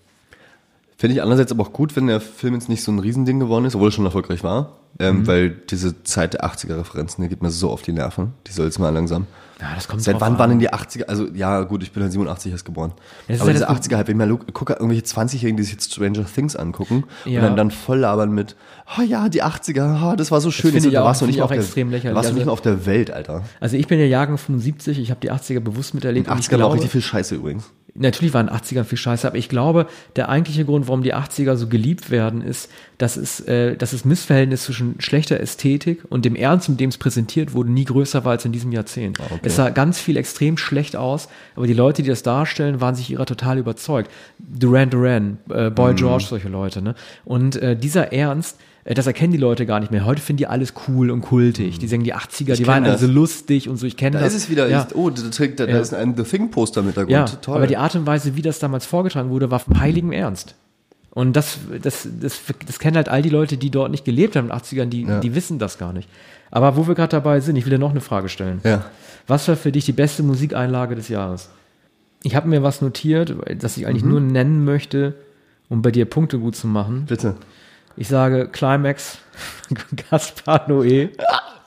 Finde 0.97 1.15
ich 1.15 1.21
andererseits 1.23 1.51
aber 1.51 1.63
auch 1.63 1.73
gut, 1.73 1.95
wenn 1.95 2.05
der 2.05 2.21
Film 2.21 2.53
jetzt 2.53 2.69
nicht 2.69 2.83
so 2.83 2.91
ein 2.91 2.99
Riesending 2.99 3.39
geworden 3.39 3.65
ist, 3.65 3.73
obwohl 3.73 3.87
er 3.89 3.91
schon 3.91 4.05
erfolgreich 4.05 4.43
war. 4.43 4.73
Ähm, 4.99 5.25
Weil 5.25 5.49
diese 5.49 6.03
Zeit 6.03 6.33
der 6.33 6.43
80er-Referenzen, 6.45 7.23
die 7.23 7.29
geht 7.29 7.41
mir 7.41 7.49
so 7.49 7.71
auf 7.71 7.81
die 7.81 7.91
Nerven. 7.93 8.33
Die 8.45 8.51
soll 8.51 8.65
jetzt 8.65 8.77
mal 8.77 8.89
langsam. 8.89 9.25
Ja, 9.59 9.67
das 9.75 9.87
kommt 9.87 10.03
Seit 10.03 10.19
wann 10.21 10.33
an. 10.33 10.39
waren 10.39 10.49
denn 10.51 10.59
die 10.59 10.71
80er? 10.71 11.05
Also, 11.05 11.27
ja, 11.33 11.61
gut, 11.61 11.81
ich 11.81 11.91
bin 11.91 12.03
halt 12.03 12.11
87 12.11 12.51
erst 12.51 12.65
geboren. 12.65 12.91
Das 13.27 13.37
ist 13.37 13.41
Aber 13.41 13.49
ja 13.51 13.53
diese 13.53 13.65
das- 13.65 13.73
80er 13.89 13.95
halt, 13.95 14.07
wenn 14.09 14.19
ich 14.19 14.27
mal 14.27 14.37
gucke, 14.53 14.73
irgendwelche 14.73 15.03
20-Jährigen, 15.03 15.55
die 15.57 15.63
sich 15.63 15.71
jetzt 15.73 15.91
Stranger 15.93 16.25
Things 16.25 16.55
angucken 16.55 17.05
Ja. 17.25 17.39
und 17.39 17.45
dann, 17.47 17.55
dann 17.57 17.71
voll 17.71 17.99
labern 17.99 18.31
mit, 18.31 18.55
oh 18.97 19.01
ja, 19.01 19.29
die 19.29 19.43
80er, 19.43 20.11
oh, 20.11 20.15
das 20.15 20.29
war 20.29 20.41
so 20.41 20.51
schön. 20.51 20.71
finde 20.71 20.77
Jetzt, 20.79 20.85
ich 20.87 20.93
da 20.93 21.01
auch- 21.01 21.05
warst 21.05 21.21
du 21.21 21.25
nicht 21.25 21.37
ich 21.37 21.41
auf 21.41 21.49
der, 21.51 21.59
extrem 21.59 21.89
lächerlich. 21.89 22.15
warst 22.15 22.29
du 22.29 22.33
nicht 22.33 22.41
Also- 22.41 22.45
mehr 22.47 22.53
auf 22.53 22.61
der 22.61 22.85
Welt, 22.85 23.11
Alter. 23.11 23.43
Also 23.59 23.77
ich 23.77 23.87
bin 23.87 23.99
ja 23.99 24.05
Jahrgang 24.05 24.37
75, 24.37 24.99
ich 24.99 25.09
habe 25.09 25.19
die 25.21 25.31
80er 25.31 25.59
bewusst 25.61 25.93
miterlebt. 25.93 26.27
Die 26.27 26.31
und 26.31 26.39
ich 26.39 26.45
80er 26.47 26.51
war 26.59 26.65
auch 26.65 26.71
glaube- 26.71 26.75
richtig 26.75 26.91
viel 26.91 27.01
Scheiße 27.01 27.35
übrigens. 27.35 27.71
Natürlich 27.93 28.33
waren 28.33 28.49
80er 28.49 28.85
viel 28.85 28.97
Scheiße, 28.97 29.27
aber 29.27 29.37
ich 29.37 29.49
glaube, 29.49 29.87
der 30.15 30.29
eigentliche 30.29 30.63
Grund, 30.63 30.87
warum 30.87 31.03
die 31.03 31.13
80er 31.13 31.55
so 31.55 31.67
geliebt 31.67 32.09
werden, 32.09 32.41
ist, 32.41 32.69
dass 32.97 33.17
es, 33.17 33.41
äh, 33.41 33.75
dass 33.75 33.91
das 33.91 34.05
Missverhältnis 34.05 34.63
zwischen 34.63 34.95
schlechter 34.99 35.39
Ästhetik 35.39 36.03
und 36.09 36.23
dem 36.23 36.35
Ernst, 36.35 36.69
mit 36.69 36.79
dem 36.79 36.89
es 36.89 36.97
präsentiert 36.97 37.53
wurde, 37.53 37.71
nie 37.71 37.85
größer 37.85 38.23
war 38.23 38.31
als 38.31 38.45
in 38.45 38.53
diesem 38.53 38.71
Jahrzehnt. 38.71 39.19
Ah, 39.19 39.25
okay. 39.31 39.41
Es 39.43 39.57
sah 39.57 39.69
ganz 39.71 39.99
viel 39.99 40.15
extrem 40.15 40.57
schlecht 40.57 40.95
aus, 40.95 41.27
aber 41.55 41.67
die 41.67 41.73
Leute, 41.73 42.01
die 42.01 42.09
das 42.09 42.23
darstellen, 42.23 42.79
waren 42.79 42.95
sich 42.95 43.09
ihrer 43.11 43.25
total 43.25 43.57
überzeugt. 43.57 44.09
Duran 44.39 44.89
Duran, 44.89 45.37
äh, 45.49 45.69
Mhm. 45.69 45.75
Boy 45.75 45.93
George, 45.95 46.25
solche 46.29 46.49
Leute. 46.49 46.81
Ne? 46.81 46.95
Und 47.25 47.57
äh, 47.57 47.75
dieser 47.75 48.13
Ernst, 48.13 48.57
das 48.83 49.05
erkennen 49.07 49.31
die 49.31 49.37
Leute 49.37 49.65
gar 49.65 49.79
nicht 49.79 49.91
mehr. 49.91 50.05
Heute 50.05 50.21
finden 50.21 50.37
die 50.37 50.47
alles 50.47 50.73
cool 50.87 51.11
und 51.11 51.21
kultig. 51.21 51.77
Die 51.79 51.87
sagen, 51.87 52.03
die 52.03 52.15
80er, 52.15 52.45
die 52.55 52.63
kenn 52.63 52.67
waren 52.67 52.83
das. 52.83 53.01
also 53.01 53.07
lustig 53.13 53.69
und 53.69 53.77
so. 53.77 53.85
Ich 53.85 53.95
kenne 53.97 54.17
Da 54.17 54.23
das. 54.23 54.33
ist 54.33 54.43
es 54.45 54.49
wieder. 54.49 54.67
Ja. 54.67 54.87
Oh, 54.95 55.09
da, 55.09 55.21
trägt- 55.29 55.59
da, 55.59 55.65
da 55.67 55.73
Ja. 55.73 55.79
ist 55.79 55.93
ein 55.93 56.15
The 56.17 56.23
Thing-Poster 56.23 56.81
mit 56.81 56.95
Hintergrund. 56.95 57.11
Ja, 57.31 57.37
Toll. 57.41 57.57
aber 57.57 57.67
die 57.67 57.77
Art 57.77 57.95
und 57.95 58.05
Weise, 58.07 58.35
wie 58.35 58.41
das 58.41 58.59
damals 58.59 58.85
vorgetragen 58.85 59.29
wurde, 59.29 59.51
war 59.51 59.59
vom 59.59 59.79
heiligen 59.79 60.11
Ernst. 60.13 60.55
Und 61.11 61.35
das, 61.35 61.57
das, 61.81 62.07
das, 62.21 62.39
das 62.65 62.79
kennen 62.79 62.95
halt 62.95 63.09
all 63.09 63.21
die 63.21 63.29
Leute, 63.29 63.57
die 63.57 63.69
dort 63.69 63.91
nicht 63.91 64.05
gelebt 64.05 64.35
haben 64.35 64.45
in 64.45 64.49
den 64.51 64.57
80ern, 64.59 64.85
die, 64.85 65.03
Ja. 65.03 65.19
die 65.19 65.35
wissen 65.35 65.59
das 65.59 65.77
gar 65.77 65.91
nicht. 65.93 66.07
Aber 66.51 66.75
wo 66.77 66.87
wir 66.87 66.95
gerade 66.95 67.11
dabei 67.11 67.39
sind, 67.41 67.57
ich 67.57 67.65
will 67.65 67.71
dir 67.71 67.79
noch 67.79 67.91
eine 67.91 68.01
Frage 68.01 68.29
stellen. 68.29 68.61
Ja. 68.63 68.85
Was 69.27 69.47
war 69.47 69.55
für 69.57 69.71
dich 69.71 69.85
die 69.85 69.91
beste 69.91 70.23
Musikeinlage 70.23 70.95
des 70.95 71.07
Jahres? 71.09 71.49
Ich 72.23 72.35
habe 72.35 72.47
mir 72.47 72.63
was 72.63 72.81
notiert, 72.81 73.35
das 73.59 73.77
ich 73.77 73.83
Mhm. 73.83 73.89
eigentlich 73.89 74.03
nur 74.05 74.21
nennen 74.21 74.63
möchte, 74.65 75.15
um 75.69 75.81
bei 75.81 75.91
dir 75.91 76.05
Punkte 76.05 76.39
gut 76.39 76.55
zu 76.55 76.67
machen. 76.67 77.05
Bitte. 77.07 77.35
Ich 77.97 78.07
sage 78.07 78.47
Climax, 78.47 79.19
Gaspar 80.09 80.69
Noé. 80.69 81.09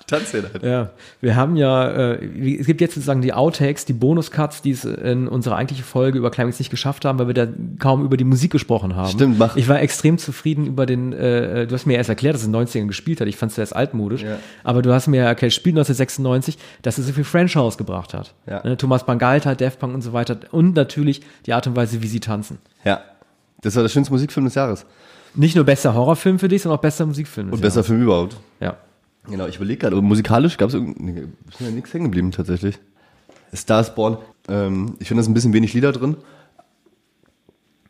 Tanz 0.07 0.33
den 0.33 0.45
halt. 0.45 0.63
Ja, 0.63 0.91
wir 1.23 1.35
haben 1.35 1.57
ja, 1.57 1.89
äh, 1.89 2.59
es 2.59 2.67
gibt 2.67 2.83
jetzt 2.83 2.95
sozusagen 2.95 3.23
die 3.23 3.33
Outtakes, 3.33 3.87
die 3.87 3.95
Bonuscuts, 3.95 4.61
die 4.61 4.73
es 4.73 4.85
in 4.85 5.29
unserer 5.29 5.57
eigentlichen 5.57 5.85
Folge 5.85 6.19
über 6.19 6.31
Climax 6.31 6.59
nicht 6.59 6.71
geschafft 6.71 7.07
haben, 7.07 7.19
weil 7.19 7.27
wir 7.29 7.35
da 7.35 7.47
kaum 7.79 8.05
über 8.05 8.19
die 8.19 8.25
Musik 8.25 8.53
gesprochen 8.53 8.97
haben. 8.97 9.09
Stimmt, 9.09 9.39
mach. 9.39 9.57
Ich 9.57 9.67
war 9.67 9.81
extrem 9.81 10.19
zufrieden 10.19 10.67
über 10.67 10.85
den, 10.85 11.15
äh, 11.15 11.67
du 11.67 11.75
hast 11.75 11.87
mir 11.87 11.97
erst 11.97 12.11
erklärt, 12.11 12.35
dass 12.35 12.43
es 12.43 12.47
in 12.47 12.53
den 12.53 12.67
90ern 12.67 12.87
gespielt 12.87 13.21
hat. 13.23 13.29
Ich 13.29 13.37
fand 13.37 13.53
es 13.53 13.59
erst 13.59 13.75
altmodisch. 13.75 14.23
Ja. 14.23 14.39
Aber 14.63 14.83
du 14.83 14.93
hast 14.93 15.07
mir 15.07 15.23
erklärt, 15.23 15.55
Spiel 15.55 15.73
1996, 15.73 16.59
dass 16.83 16.99
es 16.99 17.07
so 17.07 17.13
viel 17.15 17.25
French 17.25 17.57
House 17.57 17.79
gebracht 17.79 18.13
hat. 18.13 18.35
Ja. 18.47 18.63
Ne, 18.63 18.77
Thomas 18.77 19.07
Bangalter, 19.07 19.55
Def 19.55 19.79
Punk 19.79 19.95
und 19.95 20.03
so 20.03 20.13
weiter. 20.13 20.37
Und 20.51 20.77
natürlich 20.77 21.23
die 21.47 21.55
Art 21.55 21.67
und 21.67 21.77
Weise, 21.77 22.03
wie 22.03 22.09
sie 22.09 22.21
tanzen. 22.21 22.59
Ja. 22.85 23.01
Das 23.63 23.75
war 23.77 23.83
der 23.83 23.89
schönste 23.89 24.13
Musikfilm 24.13 24.45
des 24.45 24.55
Jahres. 24.55 24.85
Nicht 25.35 25.57
nur 25.57 25.65
bester 25.65 25.95
Horrorfilm 25.95 26.39
für 26.39 26.49
dich, 26.49 26.63
sondern 26.63 26.79
auch 26.79 26.83
bester 26.83 27.07
Musikfilm. 27.07 27.51
Und 27.51 27.61
bester. 27.61 27.83
Film 27.85 28.03
überhaupt. 28.03 28.37
Ja. 28.61 28.77
Genau, 29.29 29.47
ich 29.47 29.57
überlege 29.57 29.79
gerade, 29.79 30.01
musikalisch 30.01 30.57
gab 30.59 30.69
es 30.69 30.75
irgendwie, 30.75 31.29
ist 31.51 31.61
mir 31.61 31.71
nichts 31.71 31.93
hängen 31.95 32.05
geblieben 32.05 32.31
tatsächlich. 32.31 32.79
Star 33.55 33.81
is 33.81 33.95
Born, 33.95 34.19
ähm, 34.49 34.95
ich 34.99 35.09
finde, 35.09 35.21
da 35.21 35.25
ist 35.25 35.29
ein 35.29 35.35
bisschen 35.35 35.53
wenig 35.53 35.73
Lieder 35.75 35.93
drin. 35.93 36.17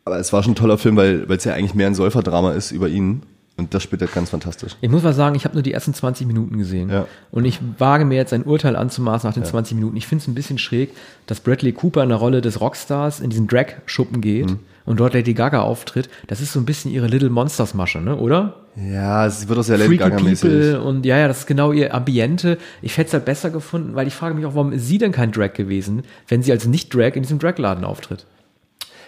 Aber 0.05 0.19
es 0.19 0.31
war 0.31 0.43
schon 0.43 0.53
ein 0.53 0.55
toller 0.55 0.77
Film, 0.77 0.95
weil 0.97 1.25
es 1.31 1.43
ja 1.43 1.53
eigentlich 1.53 1.73
mehr 1.73 1.87
ein 1.87 1.95
Säuferdrama 1.95 2.51
ist 2.53 2.71
über 2.71 2.87
ihn. 2.87 3.23
Und 3.57 3.73
das 3.73 3.83
spielt 3.83 4.01
er 4.01 4.09
ganz 4.09 4.29
fantastisch. 4.29 4.75
Ich 4.81 4.89
muss 4.89 5.01
mal 5.03 5.13
sagen, 5.13 5.33
ich 5.35 5.45
habe 5.45 5.55
nur 5.55 5.63
die 5.63 5.71
ersten 5.71 5.93
20 5.93 6.27
Minuten 6.27 6.57
gesehen. 6.57 6.89
Ja. 6.89 7.07
Und 7.31 7.45
ich 7.45 7.59
wage 7.79 8.03
mir 8.03 8.15
jetzt 8.15 8.33
ein 8.33 8.43
Urteil 8.43 8.75
anzumaßen 8.75 9.27
nach 9.27 9.33
den 9.33 9.45
20 9.45 9.75
Minuten. 9.75 9.95
Ich 9.95 10.07
finde 10.07 10.21
es 10.23 10.27
ein 10.27 10.35
bisschen 10.35 10.57
schräg, 10.57 10.91
dass 11.25 11.39
Bradley 11.39 11.71
Cooper 11.71 12.03
in 12.03 12.09
der 12.09 12.17
Rolle 12.17 12.41
des 12.41 12.59
Rockstars 12.59 13.21
in 13.21 13.29
diesen 13.29 13.47
Drag-Schuppen 13.47 14.19
geht 14.21 14.49
Mhm. 14.51 14.59
Und 14.85 14.99
dort 14.99 15.13
Lady 15.13 15.33
Gaga 15.33 15.61
auftritt. 15.61 16.09
Das 16.27 16.41
ist 16.41 16.53
so 16.53 16.59
ein 16.59 16.65
bisschen 16.65 16.91
ihre 16.91 17.07
Little 17.07 17.29
Monsters-Masche, 17.29 17.99
ne? 18.01 18.15
oder? 18.15 18.61
Ja, 18.75 19.25
es 19.25 19.47
wird 19.47 19.57
auch 19.59 19.63
sehr 19.63 19.77
Lady 19.77 19.97
Gaga-mäßig. 19.97 20.41
People 20.49 20.81
und 20.81 21.05
ja, 21.05 21.17
ja, 21.17 21.27
das 21.27 21.39
ist 21.39 21.47
genau 21.47 21.71
ihr 21.71 21.93
Ambiente. 21.93 22.57
Ich 22.81 22.97
hätte 22.97 23.07
es 23.07 23.13
halt 23.13 23.25
besser 23.25 23.49
gefunden, 23.49 23.95
weil 23.95 24.07
ich 24.07 24.13
frage 24.13 24.35
mich 24.35 24.45
auch, 24.45 24.55
warum 24.55 24.73
ist 24.73 24.87
sie 24.87 24.97
denn 24.97 25.11
kein 25.11 25.31
Drag 25.31 25.53
gewesen, 25.53 26.03
wenn 26.27 26.43
sie 26.43 26.51
als 26.51 26.65
Nicht-Drag 26.67 27.15
in 27.15 27.23
diesem 27.23 27.39
Drag-Laden 27.39 27.83
auftritt? 27.85 28.25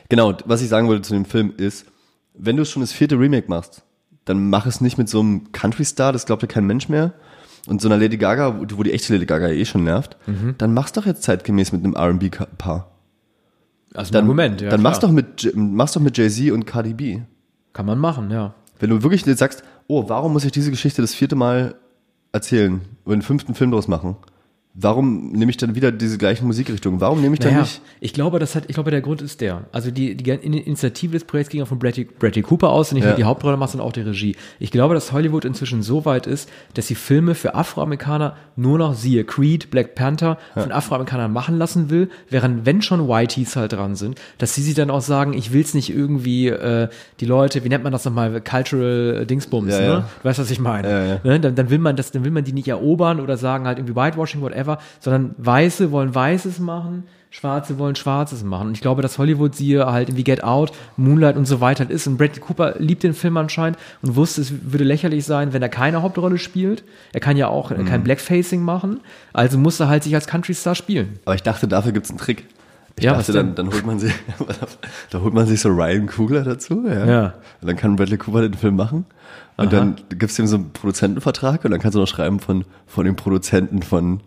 Genau, 0.09 0.33
was 0.45 0.61
ich 0.61 0.69
sagen 0.69 0.87
wollte 0.87 1.01
zu 1.03 1.13
dem 1.13 1.25
Film 1.25 1.53
ist, 1.57 1.85
wenn 2.33 2.55
du 2.55 2.65
schon 2.65 2.81
das 2.81 2.91
vierte 2.93 3.19
Remake 3.19 3.47
machst, 3.49 3.83
dann 4.25 4.49
mach 4.49 4.65
es 4.65 4.79
nicht 4.81 4.97
mit 4.97 5.09
so 5.09 5.19
einem 5.19 5.51
Country-Star, 5.51 6.13
das 6.13 6.25
glaubt 6.25 6.41
ja 6.43 6.47
kein 6.47 6.65
Mensch 6.65 6.87
mehr. 6.89 7.13
Und 7.67 7.81
so 7.81 7.89
einer 7.89 7.97
Lady 7.97 8.15
Gaga, 8.17 8.59
wo 8.61 8.77
wo 8.77 8.83
die 8.83 8.93
echte 8.93 9.11
Lady 9.13 9.25
Gaga 9.25 9.49
eh 9.49 9.65
schon 9.65 9.83
nervt, 9.83 10.15
Mhm. 10.27 10.55
dann 10.57 10.73
mach's 10.73 10.93
doch 10.93 11.05
jetzt 11.05 11.23
zeitgemäß 11.23 11.73
mit 11.73 11.83
einem 11.83 11.95
R&B-Paar. 11.95 12.89
Ein 13.97 14.05
dann, 14.11 14.23
Argument, 14.25 14.61
ja, 14.61 14.69
dann 14.69 14.81
mach's 14.81 14.99
doch 14.99 15.11
mit, 15.11 15.51
mach's 15.55 15.93
doch 15.93 16.01
mit 16.01 16.17
Jay-Z 16.17 16.51
und 16.51 16.65
Cardi 16.65 16.93
B. 16.93 17.21
Kann 17.73 17.87
man 17.87 17.97
machen, 17.97 18.29
ja. 18.29 18.53
Wenn 18.79 18.91
du 18.91 19.01
wirklich 19.01 19.25
jetzt 19.25 19.39
sagst, 19.39 19.63
oh, 19.87 20.07
warum 20.07 20.33
muss 20.33 20.45
ich 20.45 20.51
diese 20.51 20.69
Geschichte 20.69 21.01
das 21.01 21.15
vierte 21.15 21.35
Mal 21.35 21.75
erzählen 22.31 22.81
oder 23.05 23.13
einen 23.13 23.21
fünften 23.23 23.55
Film 23.55 23.71
draus 23.71 23.87
machen? 23.87 24.17
Warum 24.79 25.31
nehme 25.31 25.49
ich 25.49 25.57
dann 25.57 25.73
wieder 25.73 25.91
diese 25.91 26.19
gleichen 26.19 26.45
Musikrichtungen? 26.45 27.01
Warum 27.01 27.19
nehme 27.19 27.33
ich 27.33 27.39
dann 27.39 27.51
Naja, 27.53 27.63
nicht? 27.63 27.81
ich 27.99 28.13
glaube, 28.13 28.37
das 28.37 28.53
hat, 28.53 28.65
ich 28.67 28.75
glaube, 28.75 28.91
der 28.91 29.01
Grund 29.01 29.23
ist 29.23 29.41
der. 29.41 29.65
Also 29.71 29.89
die, 29.89 30.15
die 30.15 30.29
In- 30.29 30.53
Initiative 30.53 31.13
des 31.13 31.23
Projekts 31.23 31.49
ging 31.49 31.59
ja 31.59 31.65
von 31.65 31.79
Bradley, 31.79 32.03
Bradley 32.05 32.43
Cooper 32.43 32.69
aus, 32.69 32.91
nicht 32.91 33.01
Ja. 33.03 33.09
nur 33.09 33.15
die 33.17 33.23
Hauptrolle 33.23 33.57
macht, 33.57 33.71
sondern 33.71 33.87
auch 33.87 33.91
die 33.93 34.01
Regie. 34.01 34.35
Ich 34.59 34.69
glaube, 34.69 34.93
dass 34.93 35.11
Hollywood 35.11 35.45
inzwischen 35.45 35.81
so 35.81 36.05
weit 36.05 36.27
ist, 36.27 36.47
dass 36.75 36.85
sie 36.85 36.93
Filme 36.93 37.33
für 37.33 37.55
Afroamerikaner 37.55 38.35
nur 38.55 38.77
noch, 38.77 38.93
siehe 38.93 39.23
Creed, 39.23 39.71
Black 39.71 39.95
Panther, 39.95 40.37
von 40.53 40.71
Afroamerikanern 40.71 41.31
machen 41.33 41.57
lassen 41.57 41.89
will, 41.89 42.09
während 42.29 42.65
wenn 42.67 42.81
schon 42.83 43.07
Whiteys 43.07 43.55
halt 43.55 43.73
dran 43.73 43.95
sind, 43.95 44.19
dass 44.37 44.53
sie 44.53 44.61
sich 44.61 44.75
dann 44.75 44.91
auch 44.91 45.01
sagen, 45.01 45.33
ich 45.33 45.53
will's 45.53 45.73
nicht 45.73 45.89
irgendwie 45.89 46.49
äh, 46.49 46.87
die 47.19 47.25
Leute, 47.25 47.63
wie 47.63 47.69
nennt 47.69 47.83
man 47.83 47.93
das 47.93 48.05
nochmal, 48.05 48.41
Cultural 48.41 49.25
Dingsbums, 49.25 49.71
Ja, 49.73 49.79
ne? 49.79 49.85
ja. 49.87 50.09
Du 50.21 50.27
weißt, 50.29 50.39
was 50.39 50.51
ich 50.51 50.59
meine. 50.59 50.89
Ja, 50.89 51.05
ja. 51.05 51.19
Ne? 51.23 51.39
Dann, 51.39 51.55
dann 51.55 51.69
will 51.69 51.79
man 51.79 51.95
das, 51.95 52.11
dann 52.11 52.23
will 52.23 52.31
man 52.31 52.43
die 52.43 52.53
nicht 52.53 52.67
erobern 52.67 53.19
oder 53.19 53.37
sagen 53.37 53.65
halt 53.65 53.79
irgendwie 53.79 53.95
Whitewashing, 53.95 54.41
whatever, 54.41 54.66
sondern 54.99 55.35
Weiße 55.37 55.91
wollen 55.91 56.13
Weißes 56.13 56.59
machen, 56.59 57.03
Schwarze 57.29 57.77
wollen 57.77 57.95
Schwarzes 57.95 58.43
machen. 58.43 58.69
Und 58.69 58.73
ich 58.73 58.81
glaube, 58.81 59.01
dass 59.01 59.17
Hollywood 59.17 59.53
siehe 59.53 59.85
halt 59.85 60.15
wie 60.15 60.23
Get 60.23 60.43
Out, 60.43 60.71
Moonlight 60.95 61.35
und 61.37 61.45
so 61.45 61.59
weiter 61.61 61.79
halt 61.83 61.91
ist. 61.91 62.07
Und 62.07 62.17
Bradley 62.17 62.39
Cooper 62.39 62.75
liebt 62.79 63.03
den 63.03 63.13
Film 63.13 63.35
anscheinend 63.37 63.77
und 64.01 64.15
wusste, 64.15 64.41
es 64.41 64.51
würde 64.71 64.85
lächerlich 64.85 65.25
sein, 65.25 65.51
wenn 65.53 65.61
er 65.61 65.69
keine 65.69 66.01
Hauptrolle 66.01 66.37
spielt. 66.37 66.83
Er 67.13 67.19
kann 67.19 67.35
ja 67.37 67.47
auch 67.49 67.69
Mhm. 67.71 67.85
kein 67.85 68.03
Blackfacing 68.03 68.61
machen. 68.63 69.01
Also 69.33 69.57
muss 69.57 69.79
er 69.79 69.89
halt 69.89 70.03
sich 70.03 70.15
als 70.15 70.25
Country 70.25 70.53
Star 70.53 70.73
spielen. 70.73 71.19
Aber 71.25 71.35
ich 71.35 71.43
dachte, 71.43 71.67
dafür 71.67 71.91
gibt's 71.91 72.09
einen 72.09 72.17
Trick. 72.17 72.45
Ich 72.99 73.03
Ja, 73.03 73.13
dachte, 73.13 73.31
dann, 73.33 73.53
dann 73.53 73.67
holt 73.71 73.85
man 73.85 73.99
sich, 73.99 74.13
da 75.11 75.19
holt 75.21 75.33
man 75.33 75.45
sich 75.45 75.59
so 75.61 75.69
Ryan 75.69 76.07
Coogler 76.07 76.43
dazu, 76.43 76.83
ja. 76.87 77.05
Ja. 77.05 77.33
Und 77.61 77.67
dann 77.67 77.75
kann 77.75 77.95
Bradley 77.97 78.17
Cooper 78.17 78.41
den 78.41 78.55
Film 78.55 78.75
machen. 78.75 79.05
Und 79.57 79.73
dann 79.73 79.95
gibt's 80.09 80.37
ihm 80.39 80.47
so 80.47 80.55
einen 80.55 80.71
Produzentenvertrag 80.71 81.65
und 81.65 81.71
dann 81.71 81.79
kannst 81.79 81.95
du 81.95 81.99
noch 81.99 82.07
schreiben 82.07 82.39
von, 82.39 82.63
von 82.85 83.05
den 83.05 83.15
Produzenten 83.15 83.81
von 83.83 84.21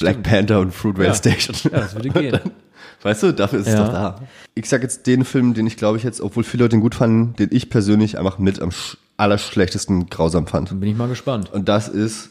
Black 0.00 0.22
Panther 0.22 0.60
und 0.60 0.72
Fruitvale 0.72 1.08
Ja. 1.08 1.14
Station. 1.14 1.56
Ja, 1.72 1.80
das 1.80 1.94
würde 1.94 2.08
gehen. 2.10 2.40
Weißt 3.02 3.22
du, 3.24 3.32
dafür 3.32 3.60
ist 3.60 3.66
es 3.66 3.74
Ja. 3.74 3.84
doch 3.84 3.92
da. 3.92 4.20
Ich 4.54 4.68
sag 4.68 4.82
jetzt 4.82 5.06
den 5.06 5.24
Film, 5.24 5.54
den 5.54 5.66
ich 5.66 5.76
glaube 5.76 5.98
ich 5.98 6.04
jetzt, 6.04 6.20
obwohl 6.20 6.44
viele 6.44 6.64
Leute 6.64 6.76
ihn 6.76 6.80
gut 6.82 6.94
fanden, 6.94 7.34
den 7.36 7.48
ich 7.52 7.68
persönlich 7.68 8.18
einfach 8.18 8.38
mit 8.38 8.60
am 8.60 8.70
sch 8.70 8.96
allerschlechtesten 9.16 10.08
grausam 10.08 10.46
fand. 10.46 10.70
Dann 10.70 10.80
bin 10.80 10.88
ich 10.88 10.96
mal 10.96 11.08
gespannt. 11.08 11.52
Und 11.52 11.68
das 11.68 11.88
ist 11.88 12.30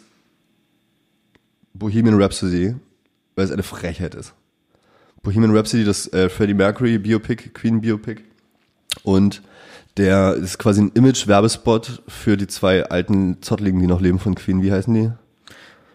Bohemian 1.73 2.21
Rhapsody, 2.21 2.75
weil 3.35 3.45
es 3.45 3.51
eine 3.51 3.63
Frechheit 3.63 4.15
ist. 4.15 4.33
Bohemian 5.23 5.55
Rhapsody, 5.55 5.83
das 5.85 6.11
äh, 6.13 6.29
Freddie 6.29 6.53
Mercury 6.55 6.97
Biopic, 6.97 7.49
Queen 7.53 7.81
Biopic. 7.81 8.21
Und 9.03 9.41
der 9.97 10.33
ist 10.33 10.57
quasi 10.57 10.81
ein 10.81 10.91
Image-Werbespot 10.93 12.01
für 12.07 12.35
die 12.37 12.47
zwei 12.47 12.83
alten 12.85 13.41
Zottligen, 13.41 13.79
die 13.79 13.87
noch 13.87 14.01
leben 14.01 14.19
von 14.19 14.35
Queen. 14.35 14.61
Wie 14.61 14.71
heißen 14.71 14.93
die? 14.93 15.11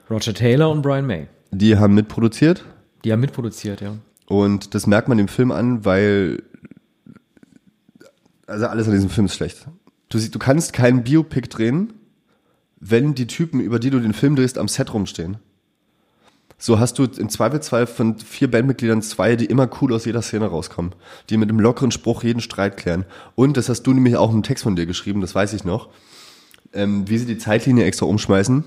Roger 0.09 0.35
Taylor 0.35 0.71
und 0.71 0.83
Brian 0.83 1.07
May. 1.07 1.27
Die 1.59 1.79
haben 1.79 1.95
mitproduziert. 1.95 2.65
Die 3.05 3.13
haben 3.13 3.21
mitproduziert, 3.21 3.81
ja. 3.81 3.97
Und 4.27 4.75
das 4.75 4.87
merkt 4.87 5.09
man 5.09 5.19
dem 5.19 5.29
Film 5.29 5.53
an, 5.53 5.85
weil 5.85 6.43
also 8.47 8.67
alles 8.67 8.87
an 8.87 8.93
diesem 8.93 9.11
Film 9.11 9.27
ist 9.27 9.35
schlecht. 9.35 9.67
Du, 10.09 10.19
du 10.19 10.39
kannst 10.39 10.73
keinen 10.73 11.03
Biopic 11.03 11.49
drehen, 11.49 11.93
wenn 12.79 13.15
die 13.15 13.27
Typen, 13.27 13.61
über 13.61 13.79
die 13.79 13.91
du 13.91 14.01
den 14.01 14.13
Film 14.13 14.37
drehst, 14.37 14.59
am 14.59 14.69
Set 14.69 14.93
rumstehen. 14.93 15.39
So 16.59 16.79
hast 16.79 16.99
du 16.99 17.05
im 17.05 17.29
Zweifelsfall 17.29 17.87
von 17.87 18.19
vier 18.19 18.51
Bandmitgliedern 18.51 19.03
zwei, 19.03 19.37
die 19.37 19.47
immer 19.47 19.69
cool 19.81 19.93
aus 19.93 20.07
jeder 20.07 20.23
Szene 20.23 20.47
rauskommen, 20.47 20.95
die 21.29 21.37
mit 21.37 21.51
einem 21.51 21.61
lockeren 21.61 21.91
Spruch 21.91 22.23
jeden 22.23 22.41
Streit 22.41 22.77
klären. 22.77 23.05
Und 23.35 23.57
das 23.57 23.69
hast 23.69 23.83
du 23.83 23.93
nämlich 23.93 24.17
auch 24.17 24.33
im 24.33 24.43
Text 24.43 24.65
von 24.65 24.77
dir 24.77 24.87
geschrieben, 24.87 25.21
das 25.21 25.35
weiß 25.35 25.53
ich 25.53 25.65
noch, 25.65 25.91
ähm, 26.73 27.09
wie 27.09 27.19
sie 27.19 27.27
die 27.27 27.39
Zeitlinie 27.39 27.85
extra 27.85 28.07
umschmeißen, 28.07 28.65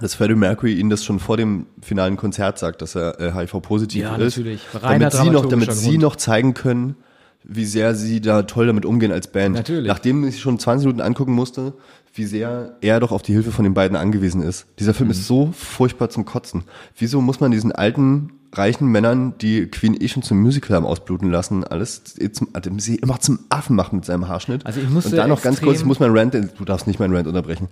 dass 0.00 0.14
Freddie 0.14 0.34
Mercury 0.34 0.74
ihnen 0.74 0.90
das 0.90 1.04
schon 1.04 1.18
vor 1.20 1.36
dem 1.36 1.66
finalen 1.82 2.16
Konzert 2.16 2.58
sagt, 2.58 2.80
dass 2.82 2.94
er 2.94 3.20
äh, 3.20 3.32
HIV-positiv 3.32 4.02
Ja, 4.02 4.16
ist. 4.16 4.36
natürlich. 4.36 4.60
Reiner 4.74 5.10
Damit 5.10 5.24
sie 5.26 5.30
noch, 5.30 5.46
damit 5.46 5.72
sie 5.72 5.98
noch 5.98 6.16
zeigen 6.16 6.54
können, 6.54 6.96
wie 7.44 7.64
sehr 7.66 7.94
sie 7.94 8.20
da 8.20 8.42
toll 8.44 8.66
damit 8.68 8.86
umgehen 8.86 9.12
als 9.12 9.26
Band. 9.28 9.56
Natürlich. 9.56 9.88
Nachdem 9.88 10.26
ich 10.26 10.40
schon 10.40 10.58
20 10.58 10.86
Minuten 10.86 11.02
angucken 11.02 11.32
musste, 11.32 11.74
wie 12.14 12.24
sehr 12.24 12.76
er 12.80 13.00
doch 13.00 13.10
auf 13.10 13.22
die 13.22 13.32
Hilfe 13.32 13.52
von 13.52 13.64
den 13.64 13.74
beiden 13.74 13.96
angewiesen 13.96 14.42
ist. 14.42 14.66
Dieser 14.78 14.92
Mhm. 14.92 14.96
Film 14.96 15.10
ist 15.10 15.26
so 15.26 15.52
furchtbar 15.56 16.08
zum 16.10 16.24
Kotzen. 16.24 16.64
Wieso 16.96 17.20
muss 17.20 17.40
man 17.40 17.50
diesen 17.50 17.72
alten, 17.72 18.32
reichen 18.52 18.86
Männern, 18.88 19.34
die 19.40 19.66
Queen 19.66 19.96
eh 19.98 20.08
schon 20.08 20.22
zum 20.22 20.40
Musical 20.40 20.76
haben 20.76 20.84
ausbluten 20.86 21.30
lassen, 21.30 21.64
alles 21.64 22.02
zum, 22.32 22.48
also 22.52 22.70
sie 22.78 22.96
immer 22.96 23.18
zum 23.18 23.40
Affen 23.48 23.76
machen 23.76 23.96
mit 23.96 24.04
seinem 24.04 24.28
Haarschnitt? 24.28 24.64
Also 24.66 24.80
ich 24.80 24.90
musste 24.90 25.10
Und 25.10 25.16
dann 25.16 25.30
noch 25.30 25.42
ganz 25.42 25.60
kurz, 25.62 25.78
ich 25.80 25.84
muss 25.86 26.00
meinen 26.00 26.16
Rant, 26.16 26.34
du 26.34 26.64
darfst 26.66 26.86
nicht 26.86 27.00
meinen 27.00 27.16
Rant 27.16 27.26
unterbrechen. 27.26 27.68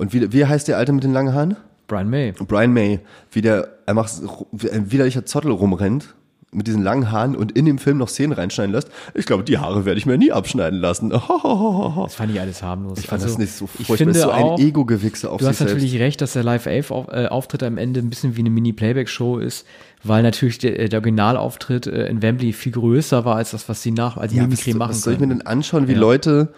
Und 0.00 0.12
wie, 0.14 0.32
wie 0.32 0.46
heißt 0.46 0.66
der 0.66 0.78
Alte 0.78 0.92
mit 0.92 1.04
den 1.04 1.12
langen 1.12 1.34
Haaren? 1.34 1.56
Brian 1.86 2.08
May. 2.08 2.32
Brian 2.32 2.72
May, 2.72 3.00
wie 3.32 3.42
der 3.42 3.68
einfach 3.86 4.08
wie 4.52 4.70
ein 4.70 4.90
widerlicher 4.90 5.26
Zottel 5.26 5.50
rumrennt 5.50 6.14
mit 6.52 6.66
diesen 6.66 6.82
langen 6.82 7.12
Haaren 7.12 7.36
und 7.36 7.52
in 7.52 7.64
dem 7.64 7.78
Film 7.78 7.98
noch 7.98 8.08
Szenen 8.08 8.32
reinschneiden 8.32 8.72
lässt. 8.72 8.88
Ich 9.14 9.26
glaube, 9.26 9.44
die 9.44 9.58
Haare 9.58 9.84
werde 9.84 9.98
ich 9.98 10.06
mir 10.06 10.16
nie 10.18 10.32
abschneiden 10.32 10.80
lassen. 10.80 11.10
Das 12.02 12.14
fand 12.14 12.32
ich 12.32 12.40
alles 12.40 12.62
harmlos. 12.62 12.98
Ich 12.98 13.06
fand 13.06 13.22
Also, 13.22 13.34
das 13.34 13.38
nicht 13.38 13.52
so 13.52 13.66
ich 13.78 13.86
furchtbar. 13.86 13.96
finde 13.98 14.12
ist 14.18 14.22
so 14.22 14.30
ein 14.30 14.42
auch, 14.42 14.58
Ego-Gewichse 14.58 15.30
auf 15.30 15.40
Du 15.40 15.46
hast 15.46 15.58
selbst. 15.58 15.74
natürlich 15.74 16.00
recht, 16.00 16.20
dass 16.20 16.32
der 16.32 16.42
Live-Auftritt 16.44 17.62
am 17.62 17.76
Ende 17.78 18.00
ein 18.00 18.08
bisschen 18.10 18.36
wie 18.36 18.40
eine 18.40 18.50
Mini-Playback-Show 18.50 19.38
ist, 19.38 19.66
weil 20.02 20.22
natürlich 20.22 20.58
der, 20.58 20.88
der 20.88 20.98
Originalauftritt 21.00 21.86
äh, 21.86 22.06
in 22.06 22.22
Wembley 22.22 22.52
viel 22.52 22.72
größer 22.72 23.24
war 23.24 23.36
als 23.36 23.50
das, 23.52 23.68
was 23.68 23.82
sie 23.82 23.90
nach 23.92 24.16
als 24.16 24.32
ja, 24.32 24.42
Mimikry 24.42 24.72
was, 24.72 24.78
machen 24.78 24.90
was 24.90 25.02
soll 25.02 25.12
ich 25.12 25.20
mir 25.20 25.28
denn 25.28 25.42
anschauen, 25.42 25.86
wie 25.88 25.92
Ja. 25.92 25.98
Leute, 25.98 26.48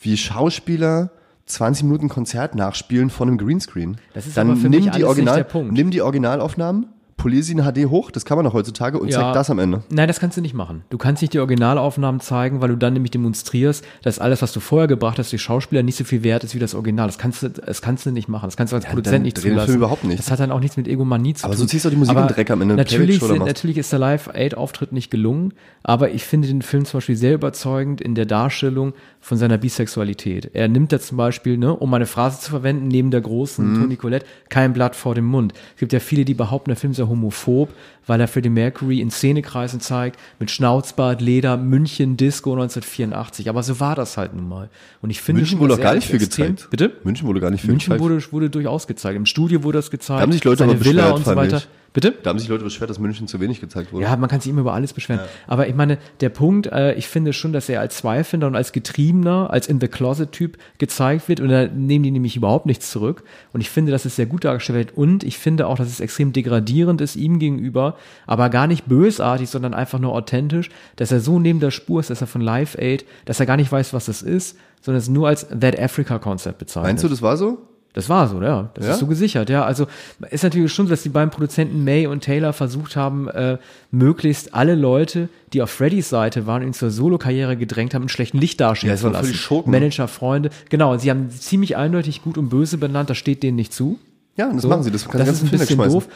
wie 0.00 0.16
Schauspieler 0.16 1.10
20 1.46 1.84
Minuten 1.84 2.08
Konzert 2.08 2.54
nachspielen 2.54 3.10
von 3.10 3.28
einem 3.28 3.38
Greenscreen? 3.38 3.98
Das 4.14 4.26
ist 4.26 4.36
Dann 4.36 4.50
aber 4.50 4.56
für 4.56 4.68
nimm 4.68 4.84
mich 4.84 4.90
die 4.90 5.04
Original, 5.04 5.36
der 5.36 5.44
Punkt. 5.44 5.72
Nimm 5.72 5.90
die 5.90 6.02
Originalaufnahmen, 6.02 6.86
polier 7.26 7.42
sie 7.42 7.54
in 7.54 7.62
HD 7.64 7.90
hoch, 7.90 8.12
das 8.12 8.24
kann 8.24 8.38
man 8.38 8.44
doch 8.44 8.52
heutzutage 8.52 9.00
und 9.00 9.10
zeig 9.10 9.34
das 9.34 9.50
am 9.50 9.58
Ende. 9.58 9.82
Nein, 9.90 10.06
das 10.06 10.20
kannst 10.20 10.36
du 10.36 10.40
nicht 10.40 10.54
machen. 10.54 10.84
Du 10.90 10.96
kannst 10.96 11.22
nicht 11.22 11.34
die 11.34 11.40
Originalaufnahmen 11.40 12.20
zeigen, 12.20 12.60
weil 12.60 12.68
du 12.68 12.76
dann 12.76 12.92
nämlich 12.92 13.10
demonstrierst, 13.10 13.84
dass 14.04 14.20
alles, 14.20 14.42
was 14.42 14.52
du 14.52 14.60
vorher 14.60 14.86
gebracht 14.86 15.18
hast, 15.18 15.32
die 15.32 15.38
Schauspieler 15.40 15.82
nicht 15.82 15.96
so 15.96 16.04
viel 16.04 16.22
wert 16.22 16.44
ist 16.44 16.54
wie 16.54 16.60
das 16.60 16.76
Original. 16.76 17.08
Das 17.08 17.18
kannst 17.18 17.42
du, 17.42 17.48
das 17.50 17.82
kannst 17.82 18.06
du 18.06 18.12
nicht 18.12 18.28
machen. 18.28 18.46
Das 18.46 18.56
kannst 18.56 18.72
du 18.72 18.76
als 18.76 18.84
dann 18.84 18.94
Produzent 18.94 19.24
nicht 19.24 19.38
zulassen. 19.38 19.66
Film 19.66 19.78
überhaupt 19.78 20.04
nicht. 20.04 20.20
Das 20.20 20.30
hat 20.30 20.38
dann 20.38 20.52
auch 20.52 20.60
nichts 20.60 20.76
mit 20.76 20.86
Egomanie 20.86 21.34
zu 21.34 21.44
Aber 21.46 21.54
tun. 21.54 21.62
so 21.62 21.66
ziehst 21.66 21.84
du 21.84 21.90
die 21.90 21.96
Musik 21.96 22.16
Aber 22.16 22.28
im 22.28 22.32
Dreck 22.32 22.48
am 22.52 22.62
Ende, 22.62 22.76
Natürlich, 22.76 23.18
sind, 23.18 23.44
natürlich 23.44 23.76
ist 23.78 23.90
der 23.90 23.98
Live-Aid-Auftritt 23.98 24.92
nicht 24.92 25.10
gelungen, 25.10 25.52
aber 25.82 26.10
ich 26.12 26.22
finde 26.22 26.46
den 26.46 26.62
Film 26.62 26.84
zum 26.84 26.98
Beispiel 26.98 27.16
sehr 27.16 27.34
überzeugend 27.34 28.00
in 28.00 28.14
der 28.14 28.26
Darstellung 28.26 28.92
von 29.20 29.36
seiner 29.36 29.58
Bisexualität. 29.58 30.50
Er 30.54 30.68
nimmt 30.68 30.92
da 30.92 31.00
zum 31.00 31.16
Beispiel, 31.16 31.58
ne, 31.58 31.74
um 31.74 31.92
eine 31.92 32.06
Phrase 32.06 32.38
zu 32.40 32.50
verwenden, 32.50 32.86
neben 32.88 33.10
der 33.10 33.20
großen 33.20 33.66
Mhm. 33.72 33.80
Toni 33.82 33.96
Collette, 33.96 34.26
kein 34.48 34.72
Blatt 34.72 34.94
vor 34.94 35.14
dem 35.16 35.24
Mund. 35.24 35.52
Es 35.74 35.80
gibt 35.80 35.92
ja 35.92 35.98
viele, 36.00 36.24
die 36.24 36.34
behaupten, 36.34 36.70
der 36.70 36.76
Film 36.76 36.92
sei 36.92 37.04
homophob, 37.16 37.70
weil 38.06 38.20
er 38.20 38.28
Freddie 38.28 38.50
Mercury 38.50 39.00
in 39.00 39.10
Szenekreisen 39.10 39.80
zeigt, 39.80 40.18
mit 40.38 40.50
Schnauzbart, 40.50 41.20
Leder, 41.20 41.56
München, 41.56 42.16
Disco 42.16 42.52
1984. 42.52 43.48
Aber 43.48 43.62
so 43.62 43.80
war 43.80 43.94
das 43.94 44.16
halt 44.16 44.34
nun 44.34 44.48
mal. 44.48 44.68
Und 45.02 45.10
ich 45.10 45.20
finde 45.20 45.40
München 45.40 45.58
wurde 45.58 45.76
doch 45.76 45.82
gar 45.82 45.94
nicht 45.94 46.06
viel 46.06 46.18
gezeigt. 46.18 46.68
Bitte? 46.70 46.92
München 47.02 47.26
wurde 47.26 47.40
gar 47.40 47.50
nicht 47.50 47.62
viel 47.62 47.70
München 47.70 47.92
gezeigt. 47.92 48.02
wurde, 48.02 48.32
wurde 48.32 48.50
durchaus 48.50 48.86
gezeigt. 48.86 49.16
Im 49.16 49.26
Studio 49.26 49.62
wurde 49.62 49.78
das 49.78 49.90
gezeigt. 49.90 50.18
Da 50.18 50.22
haben 50.22 50.32
sich 50.32 50.44
Leute 50.44 50.58
seine 50.58 50.72
aber 50.72 50.84
Villa 50.84 51.10
und 51.10 51.24
so 51.24 51.34
weiter. 51.34 51.58
ich. 51.58 51.68
Bitte? 51.96 52.12
Da 52.22 52.28
haben 52.28 52.38
sich 52.38 52.48
Leute 52.48 52.62
beschwert, 52.62 52.90
dass 52.90 52.98
München 52.98 53.26
zu 53.26 53.40
wenig 53.40 53.58
gezeigt 53.58 53.90
wurde. 53.90 54.04
Ja, 54.04 54.14
man 54.16 54.28
kann 54.28 54.38
sich 54.38 54.50
immer 54.50 54.60
über 54.60 54.74
alles 54.74 54.92
beschweren. 54.92 55.22
Aber 55.46 55.66
ich 55.66 55.74
meine, 55.74 55.96
der 56.20 56.28
Punkt, 56.28 56.66
äh, 56.66 56.92
ich 56.92 57.08
finde 57.08 57.32
schon, 57.32 57.54
dass 57.54 57.70
er 57.70 57.80
als 57.80 57.96
Zweifelnder 57.96 58.48
und 58.48 58.54
als 58.54 58.72
Getriebener, 58.72 59.48
als 59.50 59.66
In-the-Closet-Typ 59.66 60.58
gezeigt 60.76 61.26
wird 61.30 61.40
und 61.40 61.48
da 61.48 61.68
nehmen 61.68 62.02
die 62.02 62.10
nämlich 62.10 62.36
überhaupt 62.36 62.66
nichts 62.66 62.90
zurück. 62.90 63.22
Und 63.54 63.62
ich 63.62 63.70
finde, 63.70 63.92
dass 63.92 64.04
es 64.04 64.14
sehr 64.14 64.26
gut 64.26 64.44
dargestellt 64.44 64.88
wird 64.88 64.98
und 64.98 65.24
ich 65.24 65.38
finde 65.38 65.66
auch, 65.66 65.78
dass 65.78 65.88
es 65.88 66.00
extrem 66.00 66.34
degradierend 66.34 67.00
ist 67.00 67.16
ihm 67.16 67.38
gegenüber, 67.38 67.96
aber 68.26 68.50
gar 68.50 68.66
nicht 68.66 68.84
bösartig, 68.84 69.48
sondern 69.48 69.72
einfach 69.72 69.98
nur 69.98 70.12
authentisch, 70.12 70.68
dass 70.96 71.12
er 71.12 71.20
so 71.20 71.38
neben 71.38 71.60
der 71.60 71.70
Spur 71.70 72.00
ist, 72.00 72.10
dass 72.10 72.20
er 72.20 72.26
von 72.26 72.42
Live 72.42 72.76
Aid, 72.76 73.06
dass 73.24 73.40
er 73.40 73.46
gar 73.46 73.56
nicht 73.56 73.72
weiß, 73.72 73.94
was 73.94 74.04
das 74.04 74.20
ist, 74.20 74.58
sondern 74.82 74.98
es 74.98 75.08
nur 75.08 75.28
als 75.28 75.48
That 75.48 75.80
Africa 75.80 76.18
Concept 76.18 76.58
bezeichnet. 76.58 76.88
Meinst 76.88 77.04
du, 77.04 77.08
das 77.08 77.22
war 77.22 77.38
so? 77.38 77.66
Das 77.96 78.10
war 78.10 78.28
so, 78.28 78.42
ja. 78.42 78.68
Das 78.74 78.84
Ja? 78.84 78.92
ist 78.92 78.98
so 79.00 79.06
gesichert, 79.06 79.48
ja. 79.48 79.64
Also 79.64 79.86
ist 80.30 80.44
natürlich 80.44 80.70
schon 80.70 80.86
so, 80.86 80.90
dass 80.90 81.02
die 81.02 81.08
beiden 81.08 81.30
Produzenten 81.30 81.82
May 81.82 82.06
und 82.06 82.20
Taylor 82.22 82.52
versucht 82.52 82.94
haben, 82.94 83.26
äh, 83.28 83.56
möglichst 83.90 84.52
alle 84.54 84.74
Leute, 84.74 85.30
die 85.54 85.62
auf 85.62 85.70
Freddys 85.70 86.10
Seite 86.10 86.46
waren 86.46 86.60
und 86.60 86.68
ihn 86.68 86.74
zur 86.74 86.90
Solo-Karriere 86.90 87.56
gedrängt 87.56 87.94
haben, 87.94 88.02
in 88.02 88.08
schlechten 88.10 88.36
Licht 88.36 88.60
dastehen 88.60 88.90
Ja, 88.90 88.96
zu 88.96 89.08
lassen. 89.08 89.32
Manager, 89.70 90.08
Freunde. 90.08 90.50
Genau, 90.68 90.92
und 90.92 91.00
sie 91.00 91.10
haben 91.10 91.30
ziemlich 91.30 91.78
eindeutig 91.78 92.22
gut 92.22 92.36
und 92.36 92.50
böse 92.50 92.76
benannt, 92.76 93.08
das 93.08 93.16
steht 93.16 93.42
denen 93.42 93.56
nicht 93.56 93.72
zu. 93.72 93.98
Ja, 94.36 94.52
das 94.52 94.62
So. 94.62 94.68
machen 94.68 94.82
sie. 94.82 94.90
Das 94.90 95.08
kann 95.08 95.18
das 95.18 95.28
den 95.28 95.34
ist 95.34 95.42
ein 95.42 95.48
Film 95.48 95.60
bisschen 95.78 95.92
doof. 95.92 96.08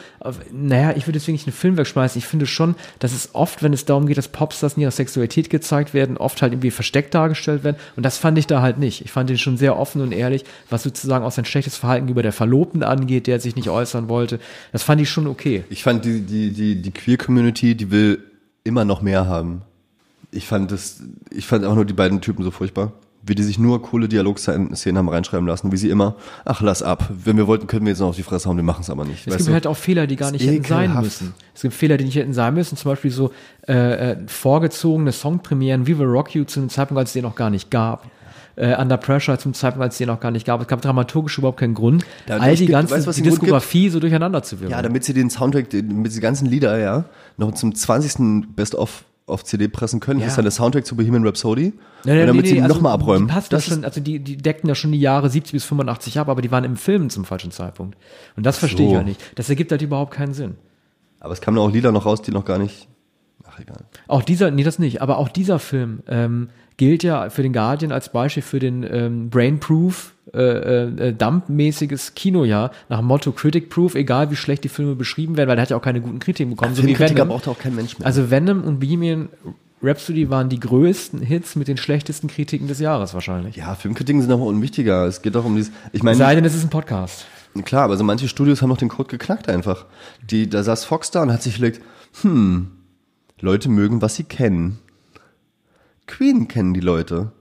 Naja, 0.51 0.93
ich 0.95 1.07
würde 1.07 1.13
deswegen 1.13 1.33
nicht 1.33 1.47
einen 1.47 1.55
Film 1.55 1.77
wegschmeißen. 1.77 2.19
Ich 2.19 2.27
finde 2.27 2.45
schon, 2.45 2.75
dass 2.99 3.13
es 3.13 3.33
oft, 3.33 3.63
wenn 3.63 3.73
es 3.73 3.85
darum 3.85 4.05
geht, 4.05 4.17
dass 4.17 4.27
Popstars 4.27 4.75
in 4.75 4.81
ihrer 4.83 4.91
Sexualität 4.91 5.49
gezeigt 5.49 5.93
werden, 5.95 6.17
oft 6.17 6.41
halt 6.41 6.53
irgendwie 6.53 6.69
versteckt 6.71 7.15
dargestellt 7.15 7.63
werden. 7.63 7.77
Und 7.95 8.03
das 8.03 8.17
fand 8.19 8.37
ich 8.37 8.45
da 8.45 8.61
halt 8.61 8.77
nicht. 8.77 9.03
Ich 9.03 9.11
fand 9.11 9.29
ihn 9.31 9.39
schon 9.39 9.57
sehr 9.57 9.77
offen 9.77 10.01
und 10.01 10.11
ehrlich, 10.11 10.45
was 10.69 10.83
sozusagen 10.83 11.25
auch 11.25 11.31
sein 11.31 11.45
schlechtes 11.45 11.77
Verhalten 11.77 12.05
gegenüber 12.05 12.21
der 12.21 12.33
Verlobten 12.33 12.83
angeht, 12.83 13.25
der 13.25 13.39
sich 13.39 13.55
nicht 13.55 13.69
äußern 13.69 14.07
wollte. 14.07 14.39
Das 14.71 14.83
fand 14.83 15.01
ich 15.01 15.09
schon 15.09 15.25
okay. 15.25 15.63
Ich 15.69 15.81
fand 15.83 16.05
die, 16.05 16.21
die, 16.21 16.51
die, 16.51 16.81
die 16.81 16.91
Queer-Community, 16.91 17.75
die 17.75 17.89
will 17.89 18.23
immer 18.63 18.85
noch 18.85 19.01
mehr 19.01 19.25
haben. 19.25 19.63
Ich 20.29 20.45
fand 20.45 20.71
das, 20.71 21.01
ich 21.31 21.47
fand 21.47 21.65
auch 21.65 21.75
nur 21.75 21.85
die 21.85 21.93
beiden 21.93 22.21
Typen 22.21 22.43
so 22.43 22.51
furchtbar. 22.51 22.93
Wie 23.23 23.35
die 23.35 23.43
sich 23.43 23.59
nur 23.59 23.81
coole 23.83 24.07
Dialogszenen 24.07 24.97
haben 24.97 25.09
reinschreiben 25.09 25.45
lassen, 25.47 25.71
wie 25.71 25.77
sie 25.77 25.89
immer, 25.91 26.15
ach, 26.43 26.61
lass 26.61 26.81
ab. 26.81 27.07
Wenn 27.23 27.37
wir 27.37 27.45
wollten, 27.45 27.67
können 27.67 27.85
wir 27.85 27.91
jetzt 27.91 27.99
noch 27.99 28.07
auf 28.09 28.15
die 28.15 28.23
Fresse 28.23 28.49
hauen, 28.49 28.57
wir 28.57 28.63
machen 28.63 28.81
es 28.81 28.89
aber 28.89 29.05
nicht. 29.05 29.27
Es 29.27 29.37
gibt 29.37 29.49
du? 29.49 29.53
halt 29.53 29.67
auch 29.67 29.77
Fehler, 29.77 30.07
die 30.07 30.15
gar 30.15 30.31
nicht 30.31 30.43
hätten 30.45 30.63
sein 30.63 30.99
müssen. 30.99 31.33
Es 31.53 31.61
gibt 31.61 31.73
Fehler, 31.75 31.97
die 31.97 32.05
nicht 32.05 32.15
hätten 32.15 32.33
sein 32.33 32.53
müssen. 32.55 32.77
Zum 32.77 32.89
Beispiel 32.91 33.11
so 33.11 33.31
äh, 33.67 34.11
äh, 34.13 34.17
vorgezogene 34.25 35.11
Songpremieren, 35.11 35.85
We 35.87 35.99
Will 35.99 36.07
Rock 36.07 36.33
You 36.33 36.45
zu 36.45 36.59
einem 36.59 36.69
Zeitpunkt, 36.69 36.97
als 36.99 37.09
es 37.11 37.13
den 37.13 37.23
noch 37.23 37.35
gar 37.35 37.49
nicht 37.51 37.69
gab. 37.69 38.09
Äh, 38.57 38.75
Under 38.75 38.97
Pressure 38.97 39.37
zum 39.39 39.53
Zeitpunkt, 39.53 39.83
als 39.83 39.93
es 39.93 39.97
den 39.99 40.07
noch 40.07 40.19
gar 40.19 40.31
nicht 40.31 40.45
gab. 40.45 40.59
Es 40.61 40.67
gab 40.67 40.81
dramaturgisch 40.81 41.37
überhaupt 41.37 41.59
keinen 41.59 41.73
Grund, 41.75 42.03
Da- 42.25 42.37
all 42.37 42.55
die 42.55 42.65
gibt- 42.65 42.71
ganze 42.71 43.05
weißt 43.05 43.17
die? 43.17 43.21
Diskografie 43.21 43.89
so 43.89 43.99
durcheinander 43.99 44.41
zu 44.43 44.59
wirken. 44.59 44.71
Ja, 44.71 44.81
damit 44.81 45.03
sie 45.05 45.13
den 45.13 45.29
Soundtrack, 45.29 45.71
mit 45.71 46.13
den 46.13 46.21
ganzen 46.21 46.47
Lieder, 46.47 46.77
ja, 46.79 47.05
noch 47.37 47.53
zum 47.53 47.73
20. 47.73 48.47
Best-of 48.55 49.05
auf 49.31 49.43
CD 49.43 49.67
pressen 49.67 49.99
können. 49.99 50.19
Ja. 50.19 50.25
Das 50.25 50.33
ist 50.33 50.37
dann 50.37 50.45
der 50.45 50.51
Soundtrack 50.51 50.85
zu 50.85 50.95
Bohemian 50.95 51.25
Rhapsody. 51.25 51.73
Nee, 52.03 52.13
nee, 52.13 52.21
und 52.21 52.27
damit 52.27 52.41
nee, 52.43 52.47
sie 52.47 52.53
nee, 52.53 52.59
ihn 52.59 52.63
also 52.63 52.75
nochmal 52.75 52.93
abräumen. 52.93 53.27
Die, 53.27 53.33
passt 53.33 53.53
das 53.53 53.65
schon, 53.65 53.85
also 53.85 54.01
die, 54.01 54.19
die 54.19 54.37
deckten 54.37 54.67
ja 54.67 54.75
schon 54.75 54.91
die 54.91 54.99
Jahre 54.99 55.29
70 55.29 55.53
bis 55.53 55.63
85 55.65 56.19
ab, 56.19 56.29
aber 56.29 56.41
die 56.41 56.51
waren 56.51 56.63
im 56.63 56.75
Film 56.75 57.09
zum 57.09 57.25
falschen 57.25 57.51
Zeitpunkt. 57.51 57.97
Und 58.35 58.45
das 58.45 58.57
verstehe 58.57 58.85
ich 58.85 58.91
so. 58.91 58.97
halt 58.97 59.07
nicht. 59.07 59.21
Das 59.35 59.49
ergibt 59.49 59.71
halt 59.71 59.81
überhaupt 59.81 60.13
keinen 60.13 60.33
Sinn. 60.33 60.55
Aber 61.19 61.33
es 61.33 61.41
kamen 61.41 61.57
auch 61.57 61.71
Lieder 61.71 61.91
noch 61.91 62.05
raus, 62.05 62.21
die 62.21 62.31
noch 62.31 62.45
gar 62.45 62.57
nicht. 62.57 62.87
Ach, 63.47 63.59
egal. 63.59 63.85
Auch 64.07 64.23
dieser, 64.23 64.51
nee, 64.51 64.63
das 64.63 64.79
nicht, 64.79 65.01
aber 65.01 65.17
auch 65.17 65.29
dieser 65.29 65.59
Film 65.59 66.01
ähm, 66.07 66.49
gilt 66.77 67.03
ja 67.03 67.29
für 67.29 67.43
den 67.43 67.53
Guardian 67.53 67.91
als 67.91 68.11
Beispiel 68.11 68.43
für 68.43 68.59
den 68.59 68.83
ähm, 68.83 69.29
Brain-Proof, 69.29 70.10
äh, 70.33 71.09
äh, 71.09 71.13
Dump-mäßiges 71.13 72.15
Kinojahr 72.15 72.71
nach 72.89 72.99
dem 72.99 73.07
Motto 73.07 73.31
Critic-Proof, 73.31 73.95
egal 73.95 74.31
wie 74.31 74.35
schlecht 74.35 74.63
die 74.63 74.69
Filme 74.69 74.95
beschrieben 74.95 75.37
werden, 75.37 75.49
weil 75.49 75.55
der 75.55 75.63
hat 75.63 75.69
ja 75.69 75.77
auch 75.77 75.81
keine 75.81 76.01
guten 76.01 76.19
Kritiken 76.19 76.51
bekommen. 76.51 76.75
so 76.75 76.83
wie 76.83 76.97
Venom. 76.97 77.27
braucht 77.27 77.47
auch 77.47 77.59
kein 77.59 77.75
Mensch 77.75 77.97
mehr. 77.99 78.05
Also 78.05 78.31
Venom 78.31 78.63
und 78.63 78.79
Bohemian 78.79 79.29
Rhapsody 79.83 80.29
waren 80.29 80.47
die 80.49 80.59
größten 80.59 81.21
Hits 81.21 81.55
mit 81.55 81.67
den 81.67 81.77
schlechtesten 81.77 82.27
Kritiken 82.27 82.67
des 82.67 82.79
Jahres 82.79 83.13
wahrscheinlich. 83.13 83.55
ja, 83.55 83.73
Filmkritiken 83.75 84.21
sind 84.21 84.31
aber 84.31 84.43
unwichtiger. 84.43 85.05
Es 85.05 85.21
geht 85.21 85.35
doch 85.35 85.45
um 85.45 85.55
dieses, 85.55 85.71
ich 85.91 86.03
meine, 86.03 86.17
Sei 86.17 86.35
denn, 86.35 86.45
es 86.45 86.55
ist 86.55 86.63
ein 86.63 86.69
Podcast. 86.69 87.25
Klar, 87.65 87.83
aber 87.83 87.97
so 87.97 88.03
manche 88.03 88.27
Studios 88.27 88.61
haben 88.61 88.69
noch 88.69 88.77
den 88.77 88.89
Code 88.89 89.09
geknackt 89.09 89.49
einfach. 89.49 89.85
Die, 90.29 90.49
da 90.49 90.63
saß 90.63 90.85
Fox 90.85 91.11
da 91.11 91.23
und 91.23 91.33
hat 91.33 91.41
sich 91.41 91.57
überlegt, 91.57 91.81
hm, 92.21 92.71
Leute 93.41 93.69
mögen, 93.69 94.01
was 94.01 94.15
sie 94.15 94.23
kennen. 94.23 94.79
Queen 96.05 96.47
kennen 96.47 96.73
die 96.73 96.79
Leute. 96.79 97.31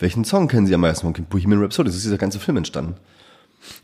Welchen 0.00 0.24
Song 0.24 0.48
kennen 0.48 0.66
sie 0.66 0.74
am 0.74 0.80
meisten? 0.80 1.12
von 1.14 1.24
Bohemian 1.26 1.60
Rhapsody, 1.62 1.88
das 1.88 1.96
ist 1.96 2.04
dieser 2.04 2.18
ganze 2.18 2.38
Film 2.38 2.56
entstanden. 2.56 2.94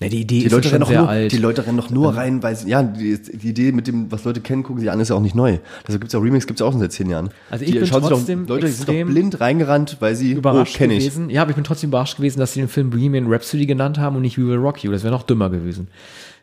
Ja, 0.01 0.09
die 0.09 0.23
Idee 0.23 0.39
Die 0.41 0.47
ist 0.47 0.53
Leute, 0.53 0.69
ja 0.71 0.79
schon 0.79 0.87
sehr 0.87 1.01
nur, 1.01 1.09
alt. 1.11 1.33
die 1.33 1.37
Leute 1.37 1.67
rennen 1.67 1.77
doch 1.77 1.91
nur 1.91 2.17
rein, 2.17 2.43
weil 2.43 2.57
sie, 2.57 2.71
ja, 2.71 2.83
die, 2.83 3.21
die 3.21 3.49
Idee 3.51 3.73
mit 3.73 3.87
dem, 3.87 4.11
was 4.11 4.25
Leute 4.25 4.41
kennen, 4.41 4.63
gucken 4.63 4.81
sie 4.81 4.89
an, 4.89 4.99
ist 5.01 5.11
ja 5.11 5.17
auch 5.17 5.21
nicht 5.21 5.35
neu. 5.35 5.59
Deshalb 5.87 6.01
gibt's 6.01 6.15
auch 6.15 6.23
Remakes, 6.23 6.47
gibt's 6.47 6.63
auch 6.63 6.71
schon 6.73 6.81
seit 6.81 6.93
zehn 6.93 7.11
Jahren. 7.11 7.29
Also 7.51 7.65
ich 7.67 7.73
die 7.73 7.79
bin 7.81 7.89
trotzdem 7.89 8.47
doch, 8.47 8.55
Leute 8.55 8.69
sind 8.69 8.89
doch 8.89 8.95
blind 9.13 9.39
reingerannt, 9.39 9.99
weil 10.01 10.15
sie, 10.17 10.33
überrascht 10.33 10.77
oh, 10.77 10.79
kenn 10.79 10.91
ich. 10.93 11.01
gewesen. 11.01 11.29
Ja, 11.29 11.43
aber 11.43 11.51
ich 11.51 11.57
bin 11.57 11.65
trotzdem 11.65 11.91
überrascht 11.91 12.17
gewesen, 12.17 12.39
dass 12.39 12.55
sie 12.55 12.61
den 12.61 12.71
Film 12.71 12.89
Bohemian 12.89 13.27
Rhapsody 13.31 13.67
genannt 13.67 13.99
haben 13.99 14.17
und 14.17 14.23
nicht 14.23 14.39
We 14.39 14.47
Will 14.47 14.57
Rock 14.57 14.83
You. 14.83 14.93
Das 14.93 15.03
wäre 15.05 15.13
noch 15.13 15.25
dümmer 15.25 15.51
gewesen. 15.51 15.89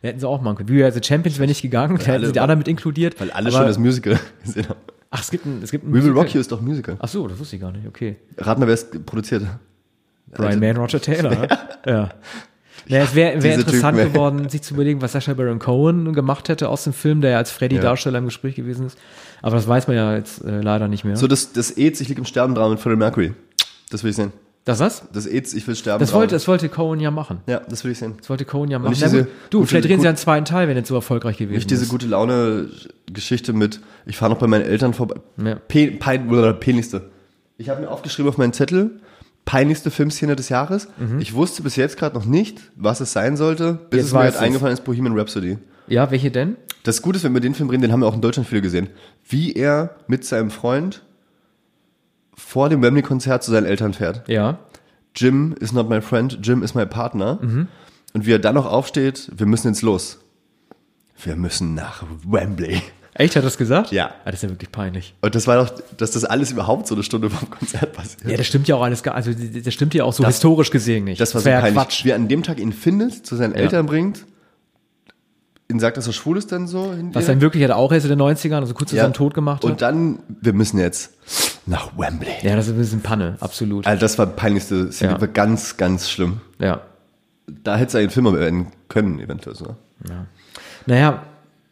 Da 0.03 0.09
hätten 0.09 0.19
sie 0.19 0.27
auch 0.27 0.41
machen 0.41 0.57
können. 0.57 0.69
We 0.69 0.83
Are 0.83 0.91
the 0.91 1.01
Champions 1.03 1.39
wäre 1.39 1.47
nicht 1.47 1.63
gegangen, 1.63 1.97
da 1.97 2.03
hätten 2.03 2.11
alle- 2.11 2.27
sie 2.27 2.33
die 2.33 2.39
anderen 2.39 2.59
mit 2.59 2.67
inkludiert. 2.67 3.19
Weil 3.19 3.31
alle 3.31 3.47
aber, 3.49 3.57
schon 3.57 3.65
das 3.67 3.79
Musical 3.79 4.19
gesehen 4.45 4.69
haben. 4.69 4.79
Ach, 5.15 5.21
es 5.21 5.29
gibt 5.29 5.45
ein, 5.45 5.61
es 5.61 5.69
gibt 5.69 5.85
ein 5.85 5.93
We 5.93 6.03
Will 6.03 6.11
Rock 6.11 6.33
You 6.33 6.41
ist 6.41 6.51
doch 6.51 6.59
ein 6.59 6.65
Musical. 6.65 6.97
Ach 6.97 7.07
so, 7.07 7.27
das 7.27 7.37
wusste 7.37 7.55
ich 7.55 7.61
gar 7.61 7.71
nicht. 7.71 7.85
Okay. 7.85 8.15
Rat 8.35 8.57
mal, 8.57 8.65
wer 8.65 8.73
es 8.73 8.89
produziert. 9.05 9.43
Brian 10.31 10.59
May 10.59 10.71
und 10.71 10.77
Roger 10.77 10.99
Taylor. 10.99 11.29
ne? 11.29 11.47
ja. 11.85 12.09
Es 12.87 13.13
wäre 13.13 13.43
wär 13.43 13.53
interessant 13.53 13.95
Typen, 13.95 14.11
geworden, 14.11 14.49
sich 14.49 14.63
zu 14.63 14.73
überlegen, 14.73 15.03
was 15.03 15.11
Sacha 15.11 15.35
Baron 15.35 15.59
Cohen 15.59 16.13
gemacht 16.13 16.49
hätte 16.49 16.67
aus 16.67 16.83
dem 16.83 16.93
Film, 16.93 17.21
der 17.21 17.29
ja 17.29 17.37
als 17.37 17.51
Freddy-Darsteller 17.51 18.17
im 18.17 18.25
Gespräch 18.25 18.55
gewesen 18.55 18.87
ist. 18.87 18.97
Aber 19.43 19.55
das 19.55 19.67
weiß 19.67 19.87
man 19.87 19.95
ja 19.95 20.15
jetzt 20.15 20.43
äh, 20.43 20.61
leider 20.61 20.87
nicht 20.87 21.05
mehr. 21.05 21.15
So, 21.15 21.27
das, 21.27 21.53
das 21.53 21.77
AIDS, 21.77 22.01
ich 22.01 22.09
lieg 22.09 22.17
im 22.17 22.25
Sterben 22.25 22.55
dran 22.55 22.71
mit 22.71 22.79
Freddie 22.79 22.95
Mercury. 22.95 23.33
Das 23.91 24.03
will 24.03 24.09
ich 24.09 24.15
sehen. 24.15 24.33
Das 24.65 24.79
was? 24.79 25.03
Das 25.11 25.25
AIDS, 25.27 25.53
ich 25.53 25.67
will 25.67 25.75
sterben 25.75 25.99
Das 25.99 26.13
wollte, 26.13 26.35
das 26.35 26.47
wollte 26.47 26.69
Cohen 26.69 26.99
ja 26.99 27.11
machen. 27.11 27.39
ja, 27.47 27.59
das 27.69 27.83
will 27.83 27.91
ich 27.91 27.97
sehen. 27.99 28.13
Das 28.19 28.29
wollte 28.29 28.45
Cohen 28.45 28.69
ja 28.71 28.79
machen. 28.79 28.91
nicht 28.91 29.01
Na 29.01 29.07
diese 29.09 29.27
du, 29.49 29.57
gute- 29.59 29.67
vielleicht 29.69 29.85
drehen 29.85 29.91
sie 29.99 30.03
gut- 30.03 30.07
einen 30.07 30.17
zweiten 30.17 30.45
Teil, 30.45 30.67
wenn 30.67 30.77
es 30.77 30.87
so 30.87 30.95
erfolgreich 30.95 31.37
gewesen 31.37 31.55
Nicht 31.55 31.69
diese 31.69 31.83
ist. 31.83 31.89
gute 31.89 32.07
Laune-Geschichte 32.07 33.53
mit, 33.53 33.79
ich 34.05 34.17
fahre 34.17 34.31
noch 34.31 34.39
bei 34.39 34.47
meinen 34.47 34.63
Eltern 34.65 34.93
vorbei. 34.93 35.15
Ja. 35.43 35.55
Pe 35.55 35.91
pein, 35.91 36.29
oder 36.29 36.53
peinlichste. 36.53 37.09
Ich 37.57 37.69
habe 37.69 37.81
mir 37.81 37.89
aufgeschrieben 37.89 38.29
auf 38.29 38.37
meinen 38.37 38.53
Zettel, 38.53 38.99
peinlichste 39.45 39.91
Filmszene 39.91 40.35
des 40.35 40.49
Jahres. 40.49 40.87
Ich 41.19 41.33
wusste 41.33 41.63
bis 41.63 41.75
jetzt 41.75 41.97
gerade 41.97 42.15
noch 42.15 42.25
nicht, 42.25 42.59
was 42.75 43.01
es 43.01 43.11
sein 43.13 43.35
sollte, 43.37 43.73
bis 43.73 43.79
Mhm. 43.91 43.97
Jetzt 43.97 44.05
es 44.07 44.13
mir 44.13 44.23
jetzt 44.25 44.33
ich's. 44.35 44.41
eingefallen 44.43 44.73
ist, 44.73 44.83
Bohemian 44.85 45.17
Rhapsody. 45.17 45.57
Ja, 45.87 46.09
welche 46.11 46.31
denn? 46.31 46.55
Das 46.83 47.01
Gute 47.01 47.17
ist, 47.17 47.23
wenn 47.23 47.33
wir 47.33 47.41
den 47.41 47.53
Film 47.53 47.69
reden, 47.69 47.81
den 47.81 47.91
haben 47.91 47.99
wir 47.99 48.07
auch 48.07 48.15
in 48.15 48.21
Deutschland 48.21 48.47
viele 48.47 48.61
gesehen. 48.61 48.89
Wie 49.27 49.53
er 49.53 49.95
mit 50.07 50.23
seinem 50.25 50.49
Freund 50.49 51.03
vor 52.35 52.69
dem 52.69 52.81
Wembley-Konzert 52.81 53.43
zu 53.43 53.51
seinen 53.51 53.65
Eltern 53.65 53.93
fährt. 53.93 54.27
Ja. 54.27 54.59
Jim 55.15 55.55
is 55.59 55.71
not 55.71 55.89
my 55.89 56.01
friend, 56.01 56.39
Jim 56.41 56.63
is 56.63 56.73
my 56.75 56.85
partner. 56.85 57.39
Mhm. 57.41 57.67
Und 58.13 58.25
wie 58.25 58.31
er 58.33 58.39
dann 58.39 58.55
noch 58.55 58.65
aufsteht, 58.65 59.31
wir 59.35 59.45
müssen 59.45 59.67
jetzt 59.67 59.81
los. 59.81 60.19
Wir 61.23 61.35
müssen 61.35 61.73
nach 61.75 62.03
Wembley. 62.25 62.81
Echt, 63.15 63.35
hat 63.35 63.43
er 63.43 63.45
das 63.45 63.57
gesagt? 63.57 63.91
Ja. 63.91 64.07
Ah, 64.25 64.31
das 64.31 64.35
ist 64.35 64.43
ja 64.43 64.49
wirklich 64.49 64.71
peinlich. 64.71 65.13
Und 65.21 65.35
das 65.35 65.45
war 65.45 65.63
doch, 65.63 65.69
dass 65.97 66.11
das 66.11 66.25
alles 66.25 66.51
überhaupt 66.51 66.87
so 66.87 66.95
eine 66.95 67.03
Stunde 67.03 67.29
vom 67.29 67.47
Konzert 67.49 67.93
passiert. 67.93 68.25
Ja, 68.29 68.37
das 68.37 68.47
stimmt 68.47 68.67
ja 68.67 68.75
auch 68.75 68.81
alles, 68.81 69.05
also 69.07 69.31
das 69.33 69.71
stimmt 69.73 69.93
ja 69.93 70.03
auch 70.03 70.13
so 70.13 70.25
historisch 70.25 70.71
gesehen 70.71 71.03
nicht. 71.03 71.21
das 71.21 71.35
war 71.35 71.41
so 71.41 71.49
ja 71.49 71.59
peinlich. 71.61 71.75
Quatsch. 71.75 72.05
Wie 72.05 72.09
er 72.09 72.15
an 72.15 72.27
dem 72.27 72.41
Tag 72.41 72.59
ihn 72.59 72.73
findet, 72.73 73.25
zu 73.25 73.35
seinen 73.35 73.53
Eltern 73.53 73.85
bringt, 73.85 74.25
ihn 75.69 75.79
sagt, 75.79 75.97
dass 75.97 76.07
er 76.07 76.13
schwul 76.13 76.37
ist 76.37 76.51
dann 76.51 76.67
so. 76.67 76.93
Was 77.13 77.27
er 77.27 77.33
in 77.35 77.41
Wirklichkeit 77.41 77.71
auch 77.71 77.91
erst 77.91 78.05
in 78.07 78.09
den 78.09 78.21
90ern, 78.21 78.55
also 78.55 78.73
kurz 78.73 78.89
vor 78.89 78.97
Ja. 78.97 79.03
seinem 79.03 79.13
Tod 79.13 79.35
gemacht 79.35 79.63
hat. 79.63 79.69
Und 79.69 79.81
dann, 79.83 80.19
wir 80.41 80.53
müssen 80.53 80.79
jetzt 80.79 81.13
nach 81.65 81.97
Wembley. 81.97 82.33
ja, 82.41 82.55
das 82.55 82.67
ist 82.67 82.73
ein 82.73 82.77
bisschen 82.77 83.01
Panne, 83.01 83.37
absolut. 83.39 83.85
Also 83.87 83.99
das 84.01 84.17
war 84.17 84.25
peinlichste 84.27 84.91
Szene, 84.91 85.13
Ja. 85.13 85.21
war 85.21 85.27
ganz, 85.27 85.77
ganz 85.77 86.09
schlimm. 86.09 86.41
Ja. 86.59 86.81
Da 87.63 87.75
hätte 87.77 87.89
es 87.89 87.95
einen 87.95 88.09
Film 88.09 88.33
werden 88.33 88.67
können, 88.89 89.19
eventuell 89.19 89.55
so. 89.55 89.75
Naja, 90.85 91.23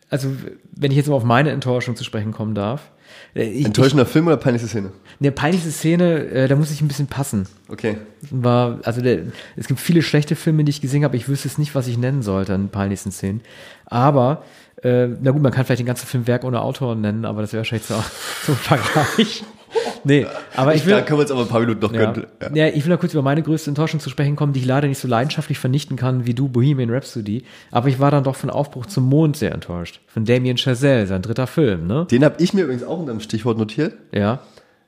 also 0.10 0.30
wenn 0.76 0.92
ich 0.92 0.98
jetzt 0.98 1.08
mal 1.10 1.16
auf 1.16 1.24
meine 1.24 1.52
Enttäuschung 1.52 1.96
zu 1.96 2.04
sprechen 2.04 2.32
kommen 2.32 2.56
darf. 2.56 2.92
äh, 3.36 3.44
Ich, 3.44 3.66
Enttäuschender 3.66 4.06
Film 4.06 4.28
oder 4.28 4.38
peinlichste 4.38 4.68
Szene? 4.70 4.92
Ich, 5.06 5.22
eine 5.22 5.32
peinlichste 5.32 5.72
Szene, 5.72 6.26
äh, 6.28 6.48
da 6.48 6.56
muss 6.56 6.72
ich 6.72 6.82
ein 6.82 6.88
bisschen 6.88 7.08
passen. 7.08 7.48
Okay. 7.70 7.98
War, 8.30 8.80
also 8.84 9.02
der, 9.02 9.20
es 9.56 9.68
gibt 9.68 9.80
viele 9.80 10.02
schlechte 10.02 10.36
Filme, 10.36 10.64
die 10.64 10.70
ich 10.72 10.82
gesehen 10.82 11.04
habe. 11.04 11.16
Ich 11.18 11.28
wüsste 11.30 11.48
es 11.48 11.58
nicht, 11.58 11.76
was 11.76 11.88
ich 11.88 11.98
nennen 11.98 12.22
sollte 12.22 12.54
an 12.54 12.70
peinlichsten 12.70 13.12
Szenen. 13.12 13.42
Aber, 13.86 14.44
äh, 14.84 15.08
na 15.22 15.32
gut, 15.32 15.42
man 15.42 15.52
kann 15.52 15.66
vielleicht 15.66 15.80
den 15.80 15.86
ganzen 15.86 16.08
Film 16.08 16.28
Werk 16.28 16.44
ohne 16.44 16.62
Autor 16.62 16.96
nennen, 16.96 17.26
aber 17.26 17.42
das 17.42 17.52
wäre 17.54 17.60
wahrscheinlich 17.62 17.88
so 17.88 17.96
zum 18.46 18.56
Vergleich. 18.56 19.44
Nee, 20.04 20.26
aber 20.56 20.74
ich 20.76 20.86
will. 20.86 20.94
da 20.94 21.02
können 21.02 21.20
wir 21.20 21.22
uns 21.24 21.32
aber 21.32 21.42
ein 21.42 21.48
paar 21.48 21.60
Minuten 21.60 21.80
noch 21.80 21.94
Ja. 21.94 22.12
gönnen. 22.12 22.28
Ja. 22.42 22.66
Ja. 22.68 22.74
ich 22.74 22.84
will 22.86 22.92
noch 22.92 23.00
kurz 23.00 23.14
über 23.14 23.22
meine 23.22 23.42
größte 23.44 23.70
Enttäuschung 23.70 24.00
zu 24.00 24.10
sprechen 24.10 24.36
kommen, 24.36 24.52
die 24.54 24.60
ich 24.60 24.66
leider 24.66 24.88
nicht 24.88 24.98
so 24.98 25.08
leidenschaftlich 25.08 25.60
vernichten 25.60 25.96
kann 25.96 26.26
wie 26.26 26.34
du, 26.34 26.48
Bohemian 26.50 26.90
Rhapsody. 26.90 27.44
Aber 27.70 27.88
ich 27.88 28.00
war 28.00 28.10
dann 28.12 28.24
doch 28.24 28.36
von 28.36 28.50
Aufbruch 28.50 28.88
zum 28.88 29.08
Mond 29.08 29.38
sehr 29.38 29.52
enttäuscht. 29.54 30.02
Von 30.08 30.26
Damien 30.26 30.58
Chazelle, 30.58 31.06
sein 31.08 31.22
dritter 31.22 31.46
Film, 31.48 31.86
ne? 31.88 32.08
Den 32.10 32.24
habe 32.26 32.36
ich 32.42 32.54
mir 32.54 32.64
übrigens 32.64 32.84
auch 32.84 33.00
unter 33.00 33.12
dem 33.14 33.22
Stichwort 33.22 33.58
notiert. 33.58 33.94
Ja. 34.12 34.40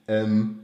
Ähm, 0.08 0.60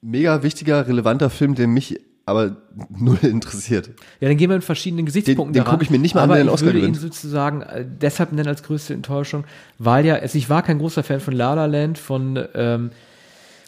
mega 0.00 0.42
wichtiger, 0.42 0.86
relevanter 0.86 1.28
Film, 1.30 1.54
der 1.54 1.66
mich 1.66 2.00
aber 2.26 2.56
null 2.98 3.18
interessiert. 3.22 3.90
Ja, 4.20 4.28
dann 4.28 4.36
gehen 4.36 4.48
wir 4.50 4.56
in 4.56 4.62
verschiedenen 4.62 5.06
Gesichtspunkten 5.06 5.52
Den- 5.52 5.60
den 5.60 5.64
daran. 5.64 5.78
guck 5.78 5.82
ich 5.82 5.90
mir 5.90 5.98
nicht 5.98 6.14
mal 6.14 6.22
an, 6.22 6.24
aber 6.30 6.34
wer 6.34 6.42
den 6.44 6.48
ich 6.48 6.52
Oscar 6.54 6.66
würde 6.66 6.78
ihn 6.78 6.92
gewinnt. 6.92 7.00
sozusagen 7.00 7.62
äh, 7.62 7.84
deshalb 7.86 8.32
nennen 8.32 8.48
als 8.48 8.62
größte 8.62 8.94
Enttäuschung, 8.94 9.44
weil 9.78 10.04
ja, 10.06 10.14
also 10.16 10.38
ich 10.38 10.48
war 10.48 10.62
kein 10.62 10.78
großer 10.78 11.02
Fan 11.02 11.20
von 11.20 11.34
La 11.34 11.54
La 11.54 11.66
Land, 11.66 11.98
von 11.98 12.42
ähm, 12.54 12.90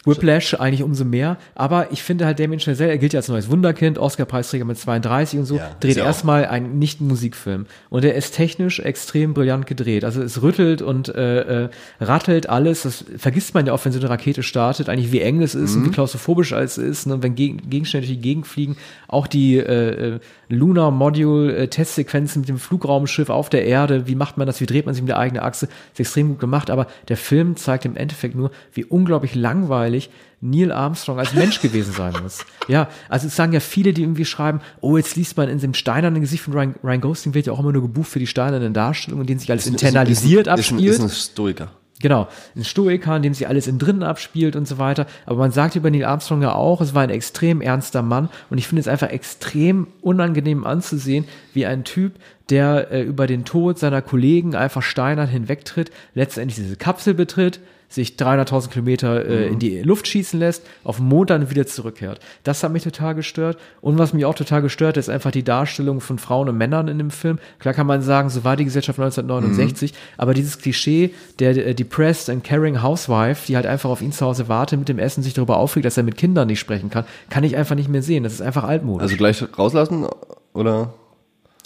Whiplash 0.07 0.53
eigentlich 0.55 0.83
umso 0.83 1.05
mehr, 1.05 1.37
aber 1.55 1.91
ich 1.91 2.01
finde 2.03 2.25
halt 2.25 2.39
Damien 2.39 2.59
Chazelle, 2.59 2.89
er 2.91 2.97
gilt 2.97 3.13
ja 3.13 3.19
als 3.19 3.27
neues 3.27 3.49
Wunderkind, 3.49 3.97
Oscar-Preisträger 3.99 4.65
mit 4.65 4.77
32 4.77 5.39
und 5.39 5.45
so, 5.45 5.57
Ja, 5.57 5.69
dreht 5.79 5.97
erstmal 5.97 6.45
einen 6.45 6.79
Nicht-Musikfilm. 6.79 7.65
Und 7.89 8.05
er 8.05 8.15
ist 8.15 8.35
technisch 8.35 8.79
extrem 8.79 9.33
brillant 9.33 9.65
gedreht, 9.67 10.03
also 10.05 10.21
es 10.21 10.41
rüttelt 10.41 10.81
und 10.81 11.09
äh, 11.09 11.65
äh, 11.65 11.69
rattelt 11.99 12.49
alles, 12.49 12.83
das 12.83 13.05
vergisst 13.17 13.53
man 13.53 13.65
ja 13.65 13.73
auch, 13.73 13.83
wenn 13.85 13.91
so 13.91 13.99
eine 13.99 14.09
Rakete 14.09 14.43
startet, 14.43 14.89
eigentlich 14.89 15.11
wie 15.11 15.21
eng 15.21 15.41
es 15.41 15.55
ist 15.55 15.75
Mhm. 15.75 15.81
und 15.81 15.87
wie 15.89 15.91
klaustrophobisch 15.93 16.53
alles 16.53 16.77
ist 16.77 17.05
ne? 17.07 17.13
und 17.15 17.23
wenn 17.23 17.35
Geg 17.35 17.69
Gegenstände 17.69 18.07
durch 18.07 18.17
die 18.17 18.21
Gegend 18.21 18.47
fliegen, 18.47 18.77
auch 19.07 19.27
die 19.27 19.57
äh, 19.57 20.15
äh, 20.15 20.19
Lunar 20.49 20.91
Module 20.91 21.55
äh, 21.55 21.67
Testsequenzen 21.67 22.41
mit 22.41 22.49
dem 22.49 22.57
Flugraumschiff 22.57 23.29
auf 23.29 23.49
der 23.49 23.65
Erde, 23.65 24.07
wie 24.07 24.15
macht 24.15 24.37
man 24.37 24.47
das, 24.47 24.61
wie 24.61 24.65
dreht 24.65 24.85
man 24.85 24.93
sich 24.95 25.01
mit 25.01 25.09
der 25.09 25.19
eigenen 25.19 25.43
Achse, 25.43 25.67
ist 25.93 25.99
extrem 25.99 26.29
gut 26.29 26.39
gemacht, 26.39 26.69
aber 26.69 26.87
der 27.09 27.17
Film 27.17 27.55
zeigt 27.57 27.85
im 27.85 27.95
Endeffekt 27.97 28.35
nur, 28.35 28.51
wie 28.73 28.85
unglaublich 28.85 29.35
langweilig 29.35 29.96
Neil 30.41 30.71
Armstrong 30.71 31.19
als 31.19 31.33
Mensch 31.33 31.61
gewesen 31.61 31.93
sein 31.93 32.13
muss. 32.21 32.45
Ja, 32.67 32.89
also 33.09 33.27
es 33.27 33.35
sagen 33.35 33.53
ja 33.53 33.59
viele, 33.59 33.93
die 33.93 34.03
irgendwie 34.03 34.25
schreiben, 34.25 34.61
oh, 34.81 34.97
jetzt 34.97 35.15
liest 35.15 35.35
man 35.37 35.49
in 35.49 35.59
dem 35.59 35.73
steinernen 35.73 36.21
Gesicht 36.21 36.43
von 36.43 36.53
Ryan, 36.53 36.75
Ryan 36.83 37.01
Gosling 37.01 37.33
wird 37.33 37.47
ja 37.47 37.53
auch 37.53 37.59
immer 37.59 37.71
nur 37.71 37.81
gebucht 37.81 38.09
für 38.09 38.19
die 38.19 38.27
steinernen 38.27 38.73
Darstellungen, 38.73 39.23
in 39.23 39.27
denen 39.27 39.39
sich 39.39 39.51
alles 39.51 39.67
internalisiert 39.67 40.47
ist, 40.47 40.53
abspielt. 40.53 40.81
Ist 40.81 40.99
ein, 40.99 41.05
ist 41.07 41.13
ein 41.13 41.33
Stoiker. 41.33 41.71
Genau, 41.99 42.27
ein 42.55 42.63
Stoiker, 42.63 43.15
in 43.15 43.23
dem 43.23 43.33
sich 43.33 43.47
alles 43.47 43.65
innen 43.65 43.79
drinnen 43.79 44.03
abspielt 44.03 44.55
und 44.55 44.67
so 44.67 44.77
weiter. 44.77 45.07
Aber 45.25 45.39
man 45.39 45.51
sagt 45.51 45.75
über 45.75 45.89
Neil 45.89 46.05
Armstrong 46.05 46.43
ja 46.43 46.53
auch, 46.53 46.79
es 46.79 46.93
war 46.93 47.01
ein 47.01 47.09
extrem 47.09 47.59
ernster 47.59 48.03
Mann 48.03 48.29
und 48.51 48.59
ich 48.59 48.67
finde 48.67 48.81
es 48.81 48.87
einfach 48.87 49.09
extrem 49.09 49.87
unangenehm 50.01 50.63
anzusehen, 50.63 51.25
wie 51.53 51.65
ein 51.65 51.83
Typ, 51.85 52.13
der 52.51 52.91
äh, 52.91 53.01
über 53.01 53.25
den 53.25 53.45
Tod 53.45 53.79
seiner 53.79 54.03
Kollegen 54.03 54.53
einfach 54.53 54.83
steinern 54.83 55.27
hinwegtritt, 55.27 55.89
letztendlich 56.13 56.57
diese 56.57 56.75
Kapsel 56.75 57.15
betritt, 57.15 57.59
sich 57.89 58.15
300.000 58.15 58.69
Kilometer 58.69 59.25
äh, 59.25 59.47
in 59.47 59.59
die 59.59 59.81
Luft 59.81 60.07
schießen 60.07 60.39
lässt, 60.39 60.65
auf 60.83 60.97
den 60.97 61.07
Mond 61.07 61.29
dann 61.29 61.49
wieder 61.49 61.65
zurückkehrt. 61.65 62.19
Das 62.43 62.63
hat 62.63 62.71
mich 62.71 62.83
total 62.83 63.15
gestört. 63.15 63.57
Und 63.81 63.97
was 63.97 64.13
mich 64.13 64.25
auch 64.25 64.35
total 64.35 64.61
gestört, 64.61 64.97
ist 64.97 65.09
einfach 65.09 65.31
die 65.31 65.43
Darstellung 65.43 66.01
von 66.01 66.19
Frauen 66.19 66.49
und 66.49 66.57
Männern 66.57 66.87
in 66.87 66.97
dem 66.97 67.11
Film. 67.11 67.39
Klar 67.59 67.73
kann 67.73 67.87
man 67.87 68.01
sagen, 68.01 68.29
so 68.29 68.43
war 68.43 68.55
die 68.55 68.65
Gesellschaft 68.65 68.99
1969, 68.99 69.93
aber 70.17 70.33
dieses 70.33 70.59
Klischee 70.59 71.13
der 71.39 71.55
äh, 71.57 71.73
depressed 71.73 72.29
and 72.29 72.43
caring 72.43 72.81
Housewife, 72.81 73.45
die 73.47 73.55
halt 73.55 73.65
einfach 73.65 73.89
auf 73.89 74.01
ihn 74.01 74.11
zu 74.11 74.25
Hause 74.25 74.49
wartet, 74.49 74.79
mit 74.79 74.89
dem 74.89 74.99
Essen 74.99 75.23
sich 75.23 75.33
darüber 75.33 75.57
aufregt, 75.57 75.85
dass 75.85 75.97
er 75.97 76.03
mit 76.03 76.17
Kindern 76.17 76.47
nicht 76.47 76.59
sprechen 76.59 76.89
kann, 76.89 77.05
kann 77.29 77.43
ich 77.43 77.55
einfach 77.55 77.75
nicht 77.75 77.89
mehr 77.89 78.01
sehen. 78.01 78.23
Das 78.23 78.33
ist 78.33 78.41
einfach 78.41 78.63
altmodisch. 78.63 79.03
Also 79.03 79.17
gleich 79.17 79.43
rauslassen 79.57 80.07
oder? 80.53 80.93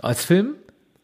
Als 0.01 0.25
Film? 0.25 0.55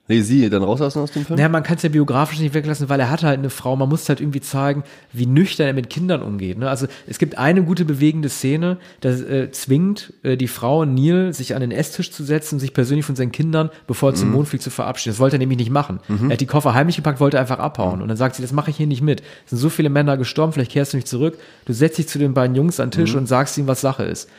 Nee, 0.10 0.22
sie 0.22 0.49
dann 0.49 0.64
rauslassen 0.64 1.01
aus 1.01 1.12
dem 1.12 1.26
Film? 1.26 1.38
Naja, 1.38 1.49
man 1.49 1.64
kann 1.64 1.76
es 1.76 1.84
ja 1.84 1.89
biografisch 1.89 2.39
nicht 2.39 2.53
weglassen, 2.53 2.88
weil 2.88 2.99
er 2.99 3.10
hat 3.10 3.24
halt 3.24 3.39
eine 3.39 3.49
Frau. 3.49 3.76
Man 3.76 3.89
muss 3.89 4.08
halt 4.08 4.22
irgendwie 4.22 4.39
zeigen, 4.39 4.84
wie 5.12 5.26
nüchtern 5.26 5.68
er 5.68 5.74
mit 5.74 5.89
Kindern 5.89 6.22
umgeht. 6.22 6.58
Ne? 6.58 6.70
Also 6.70 6.88
es 7.08 7.18
gibt 7.20 7.38
eine 7.38 7.64
gute 7.64 7.84
bewegende 7.84 8.30
Szene, 8.30 8.78
da 9.01 9.10
äh, 9.10 9.51
zwingt 9.51 10.14
äh, 10.24 10.38
die 10.38 10.47
Frau 10.47 10.86
Neil, 10.86 11.34
sich 11.34 11.55
an 11.55 11.62
den 11.62 11.72
Esstisch 11.72 12.12
zu 12.12 12.24
setzen 12.24 12.55
und 12.55 12.60
sich 12.60 12.74
persönlich 12.74 13.05
von 13.05 13.18
seinen 13.18 13.34
Kindern, 13.34 13.70
bevor 13.86 14.12
er 14.12 14.16
zum 14.16 14.32
Mond 14.32 14.47
fliegt, 14.47 14.64
zu 14.64 14.70
verabschieden. 14.70 15.14
Das 15.14 15.20
wollte 15.20 15.36
er 15.36 15.39
nämlich 15.39 15.58
nicht 15.58 15.72
machen. 15.72 15.99
Er 16.08 16.34
hat 16.34 16.41
die 16.41 16.45
Koffer 16.45 16.74
heimlich 16.74 16.95
gepackt, 16.95 17.20
wollte 17.20 17.39
einfach 17.39 17.60
abhauen. 17.60 18.01
Und 18.01 18.08
dann 18.08 18.18
sagt 18.18 18.36
sie, 18.36 18.41
das 18.41 18.53
mache 18.53 18.70
ich 18.70 18.78
hier 18.78 18.88
nicht 18.88 19.01
mit. 19.01 19.22
Es 19.43 19.51
sind 19.51 19.60
so 19.60 19.70
viele 19.70 19.89
Männer 19.89 20.16
gestorben, 20.18 20.53
vielleicht 20.53 20.72
kehrst 20.72 20.93
du 20.93 20.97
nicht 20.97 21.08
zurück. 21.08 21.38
Du 21.66 21.74
setzt 21.74 21.97
dich 21.97 22.08
zu 22.08 22.18
den 22.18 22.34
beiden 22.34 22.55
Jungs 22.55 22.80
an 22.80 22.89
den 22.89 22.99
Tisch 22.99 23.16
und 23.16 23.28
sagst 23.28 23.58
ihnen, 23.58 23.68
was 23.68 23.82
Sache 23.82 24.03
ist. 24.03 24.30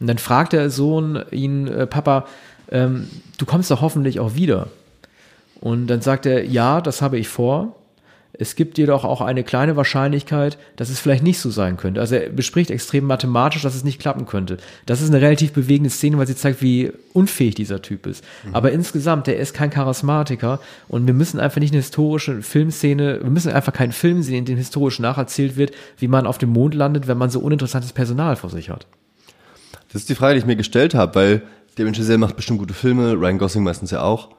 Und 0.00 0.06
dann 0.06 0.18
fragt 0.18 0.54
der 0.54 0.70
Sohn 0.70 1.22
ihn, 1.30 1.66
äh, 1.66 1.86
Papa, 1.86 2.26
ähm, 2.70 3.08
du 3.38 3.46
kommst 3.46 3.70
doch 3.70 3.80
hoffentlich 3.80 4.20
auch 4.20 4.34
wieder. 4.34 4.68
Und 5.60 5.86
dann 5.88 6.00
sagt 6.00 6.26
er, 6.26 6.44
ja, 6.44 6.80
das 6.80 7.02
habe 7.02 7.18
ich 7.18 7.28
vor. 7.28 7.74
Es 8.40 8.54
gibt 8.54 8.78
jedoch 8.78 9.04
auch 9.04 9.20
eine 9.20 9.42
kleine 9.42 9.74
Wahrscheinlichkeit, 9.74 10.58
dass 10.76 10.90
es 10.90 11.00
vielleicht 11.00 11.24
nicht 11.24 11.40
so 11.40 11.50
sein 11.50 11.76
könnte. 11.76 12.00
Also 12.00 12.14
er 12.14 12.30
bespricht 12.30 12.70
extrem 12.70 13.04
mathematisch, 13.04 13.62
dass 13.62 13.74
es 13.74 13.82
nicht 13.82 13.98
klappen 13.98 14.26
könnte. 14.26 14.58
Das 14.86 15.00
ist 15.00 15.08
eine 15.08 15.20
relativ 15.20 15.52
bewegende 15.52 15.90
Szene, 15.90 16.18
weil 16.18 16.28
sie 16.28 16.36
zeigt, 16.36 16.62
wie 16.62 16.92
unfähig 17.14 17.56
dieser 17.56 17.82
Typ 17.82 18.06
ist. 18.06 18.22
Aber 18.52 18.70
insgesamt, 18.70 19.26
der 19.26 19.38
ist 19.38 19.54
kein 19.54 19.70
Charismatiker 19.70 20.60
und 20.86 21.06
wir 21.08 21.14
müssen 21.14 21.40
einfach 21.40 21.60
nicht 21.60 21.72
eine 21.72 21.80
historische 21.80 22.42
Filmszene, 22.42 23.20
wir 23.22 23.30
müssen 23.30 23.50
einfach 23.50 23.72
keinen 23.72 23.92
Film 23.92 24.22
sehen, 24.22 24.36
in 24.36 24.44
dem 24.44 24.58
historisch 24.58 25.00
nacherzählt 25.00 25.56
wird, 25.56 25.72
wie 25.96 26.08
man 26.08 26.26
auf 26.26 26.38
dem 26.38 26.50
Mond 26.50 26.74
landet, 26.74 27.08
wenn 27.08 27.18
man 27.18 27.30
so 27.30 27.40
uninteressantes 27.40 27.92
Personal 27.92 28.36
vor 28.36 28.50
sich 28.50 28.70
hat. 28.70 28.86
Das 29.92 30.02
ist 30.02 30.10
die 30.10 30.14
Frage, 30.14 30.34
die 30.34 30.40
ich 30.40 30.46
mir 30.46 30.56
gestellt 30.56 30.94
habe, 30.94 31.14
weil 31.16 31.42
Damien 31.74 31.94
Chazelle 31.94 32.18
macht 32.18 32.36
bestimmt 32.36 32.60
gute 32.60 32.74
Filme, 32.74 33.14
Ryan 33.14 33.38
Gosling 33.38 33.64
meistens 33.64 33.90
ja 33.90 34.02
auch. 34.02 34.37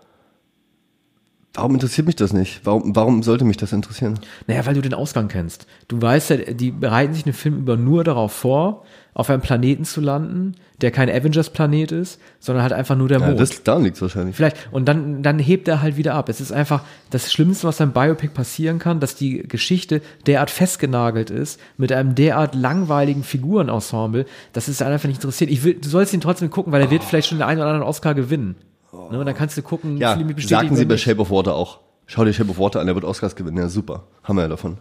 Warum 1.56 1.74
interessiert 1.74 2.06
mich 2.06 2.16
das 2.16 2.32
nicht? 2.32 2.62
Warum, 2.64 2.96
warum 2.96 3.24
sollte 3.24 3.44
mich 3.44 3.58
das 3.58 3.74
interessieren? 3.74 4.20
Naja, 4.48 4.66
weil 4.68 4.76
du 4.76 4.82
den 4.82 4.94
Ausgang 4.94 5.28
kennst. 5.30 5.66
Du 5.88 6.00
weißt 6.02 6.30
ja, 6.30 6.38
die 6.38 6.70
bereiten 6.72 7.14
sich 7.14 7.26
einen 7.26 7.34
Film 7.34 7.58
über 7.58 7.76
nur 7.76 8.04
darauf 8.04 8.32
vor, 8.32 8.84
auf 9.16 9.30
einem 9.32 9.42
Planeten 9.42 9.84
zu 9.84 10.00
landen, 10.00 10.54
der 10.80 10.92
kein 10.92 11.10
Avengers-Planet 11.10 11.92
ist, 11.92 12.22
sondern 12.40 12.62
halt 12.62 12.72
einfach 12.72 12.96
nur 12.96 13.08
der 13.10 13.20
Ja, 13.20 13.28
Mond. 13.28 13.40
das, 13.40 13.64
daran 13.64 13.84
liegt 13.84 13.96
es 13.96 14.02
wahrscheinlich. 14.02 14.36
Vielleicht, 14.36 14.70
und 14.72 14.86
dann, 14.88 15.24
dann 15.24 15.40
hebt 15.40 15.68
er 15.68 15.82
halt 15.82 15.98
wieder 15.98 16.14
ab. 16.14 16.30
Es 16.30 16.40
ist 16.40 16.52
einfach 16.54 16.84
das 17.10 17.34
Schlimmste, 17.34 17.68
was 17.68 17.78
beim 17.78 17.92
Biopic 17.92 18.32
passieren 18.34 18.78
kann, 18.78 19.00
dass 19.00 19.16
die 19.16 19.40
Geschichte 19.40 20.02
derart 20.28 20.52
festgenagelt 20.52 21.32
ist, 21.32 21.60
mit 21.78 21.92
einem 21.92 22.14
derart 22.16 22.54
langweiligen 22.54 23.24
Figurenensemble, 23.24 24.26
dass 24.54 24.68
es 24.68 24.82
einfach 24.82 25.08
nicht 25.10 25.18
interessiert. 25.18 25.50
Ich 25.50 25.64
will, 25.64 25.74
du 25.74 25.90
sollst 25.90 26.14
ihn 26.14 26.22
trotzdem 26.22 26.52
gucken, 26.52 26.72
weil 26.72 26.82
er 26.84 26.92
wird 26.92 27.04
vielleicht 27.04 27.28
schon 27.28 27.40
den 27.40 27.48
einen 27.48 27.60
oder 27.60 27.70
anderen 27.72 27.88
Oscar 27.90 28.14
gewinnen. 28.14 28.56
Ne, 28.92 29.20
und 29.20 29.26
dann 29.26 29.36
kannst 29.36 29.58
du 29.58 29.62
gucken, 29.62 29.98
Ja, 29.98 30.16
mich 30.16 30.36
bestätigt 30.36 30.50
sagten 30.50 30.76
sie 30.76 30.86
bei. 30.86 30.98
Shape 30.98 31.20
of 31.22 31.32
Water 31.32 31.56
auch. 31.56 31.80
Schau 32.08 32.26
dir 32.26 32.34
Shape 32.34 32.50
of 32.50 32.58
Water 32.60 32.80
an, 32.80 32.88
der 32.88 32.96
wird 32.96 33.06
Oscars 33.06 33.36
gewinnen. 33.36 33.58
Ja, 33.58 33.70
super. 33.70 34.04
Haben 34.24 34.38
wir 34.38 34.44
ja 34.44 34.48
davon. 34.48 34.78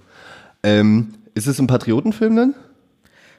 Ähm, 0.63 1.15
ist 1.35 1.47
es 1.47 1.59
ein 1.59 1.67
Patriotenfilm 1.67 2.35
denn? 2.37 2.55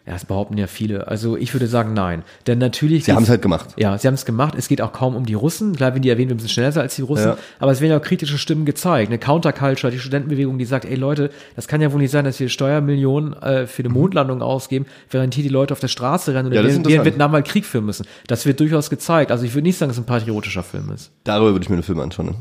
Ja, 0.09 0.13
das 0.13 0.25
behaupten 0.25 0.57
ja 0.57 0.65
viele. 0.65 1.07
Also 1.07 1.37
ich 1.37 1.53
würde 1.53 1.67
sagen, 1.67 1.93
nein. 1.93 2.23
Denn 2.47 2.57
natürlich. 2.57 3.03
Sie 3.05 3.13
haben 3.13 3.21
es 3.21 3.29
halt 3.29 3.43
gemacht. 3.43 3.75
Ja, 3.77 3.95
sie 3.95 4.07
haben 4.07 4.15
es 4.15 4.25
gemacht. 4.25 4.55
Es 4.57 4.67
geht 4.67 4.81
auch 4.81 4.91
kaum 4.91 5.15
um 5.15 5.23
die 5.23 5.35
Russen. 5.35 5.75
Klar, 5.75 5.93
wenn 5.93 6.01
die 6.01 6.09
erwähnen, 6.09 6.29
wir 6.29 6.35
müssen 6.35 6.49
schneller 6.49 6.71
sein 6.71 6.81
als 6.81 6.95
die 6.95 7.03
Russen. 7.03 7.27
Ja. 7.27 7.37
Aber 7.59 7.71
es 7.71 7.79
werden 7.79 7.91
ja 7.91 7.99
auch 7.99 8.01
kritische 8.01 8.39
Stimmen 8.39 8.65
gezeigt. 8.65 9.09
Eine 9.09 9.19
Counterculture, 9.19 9.91
die 9.91 9.99
Studentenbewegung, 9.99 10.57
die 10.57 10.65
sagt, 10.65 10.85
ey 10.85 10.95
Leute, 10.95 11.29
das 11.55 11.67
kann 11.67 11.79
ja 11.79 11.93
wohl 11.93 11.99
nicht 11.99 12.09
sein, 12.09 12.25
dass 12.25 12.39
wir 12.39 12.49
Steuermillionen 12.49 13.33
äh, 13.33 13.67
für 13.67 13.83
eine 13.83 13.89
Mondlandung 13.89 14.41
ausgeben, 14.41 14.87
während 15.11 15.35
hier 15.35 15.43
die 15.43 15.49
Leute 15.49 15.75
auf 15.75 15.79
der 15.79 15.89
Straße 15.89 16.33
rennen 16.33 16.47
und 16.47 16.53
Ja, 16.55 16.63
wir, 16.63 16.71
in. 16.71 17.05
Vietnam 17.05 17.29
mal 17.29 17.43
Krieg 17.43 17.63
führen 17.63 17.85
müssen. 17.85 18.07
Das 18.25 18.47
wird 18.47 18.59
durchaus 18.59 18.89
gezeigt. 18.89 19.31
Also 19.31 19.45
ich 19.45 19.53
würde 19.53 19.67
nicht 19.67 19.77
sagen, 19.77 19.91
dass 19.91 19.97
es 19.97 20.03
ein 20.03 20.07
patriotischer 20.07 20.63
Film 20.63 20.89
ist. 20.91 21.11
Darüber 21.23 21.51
würde 21.51 21.61
ich 21.61 21.69
mir 21.69 21.75
einen 21.75 21.83
Film 21.83 21.99
anschauen. 21.99 22.25
Ne? 22.25 22.35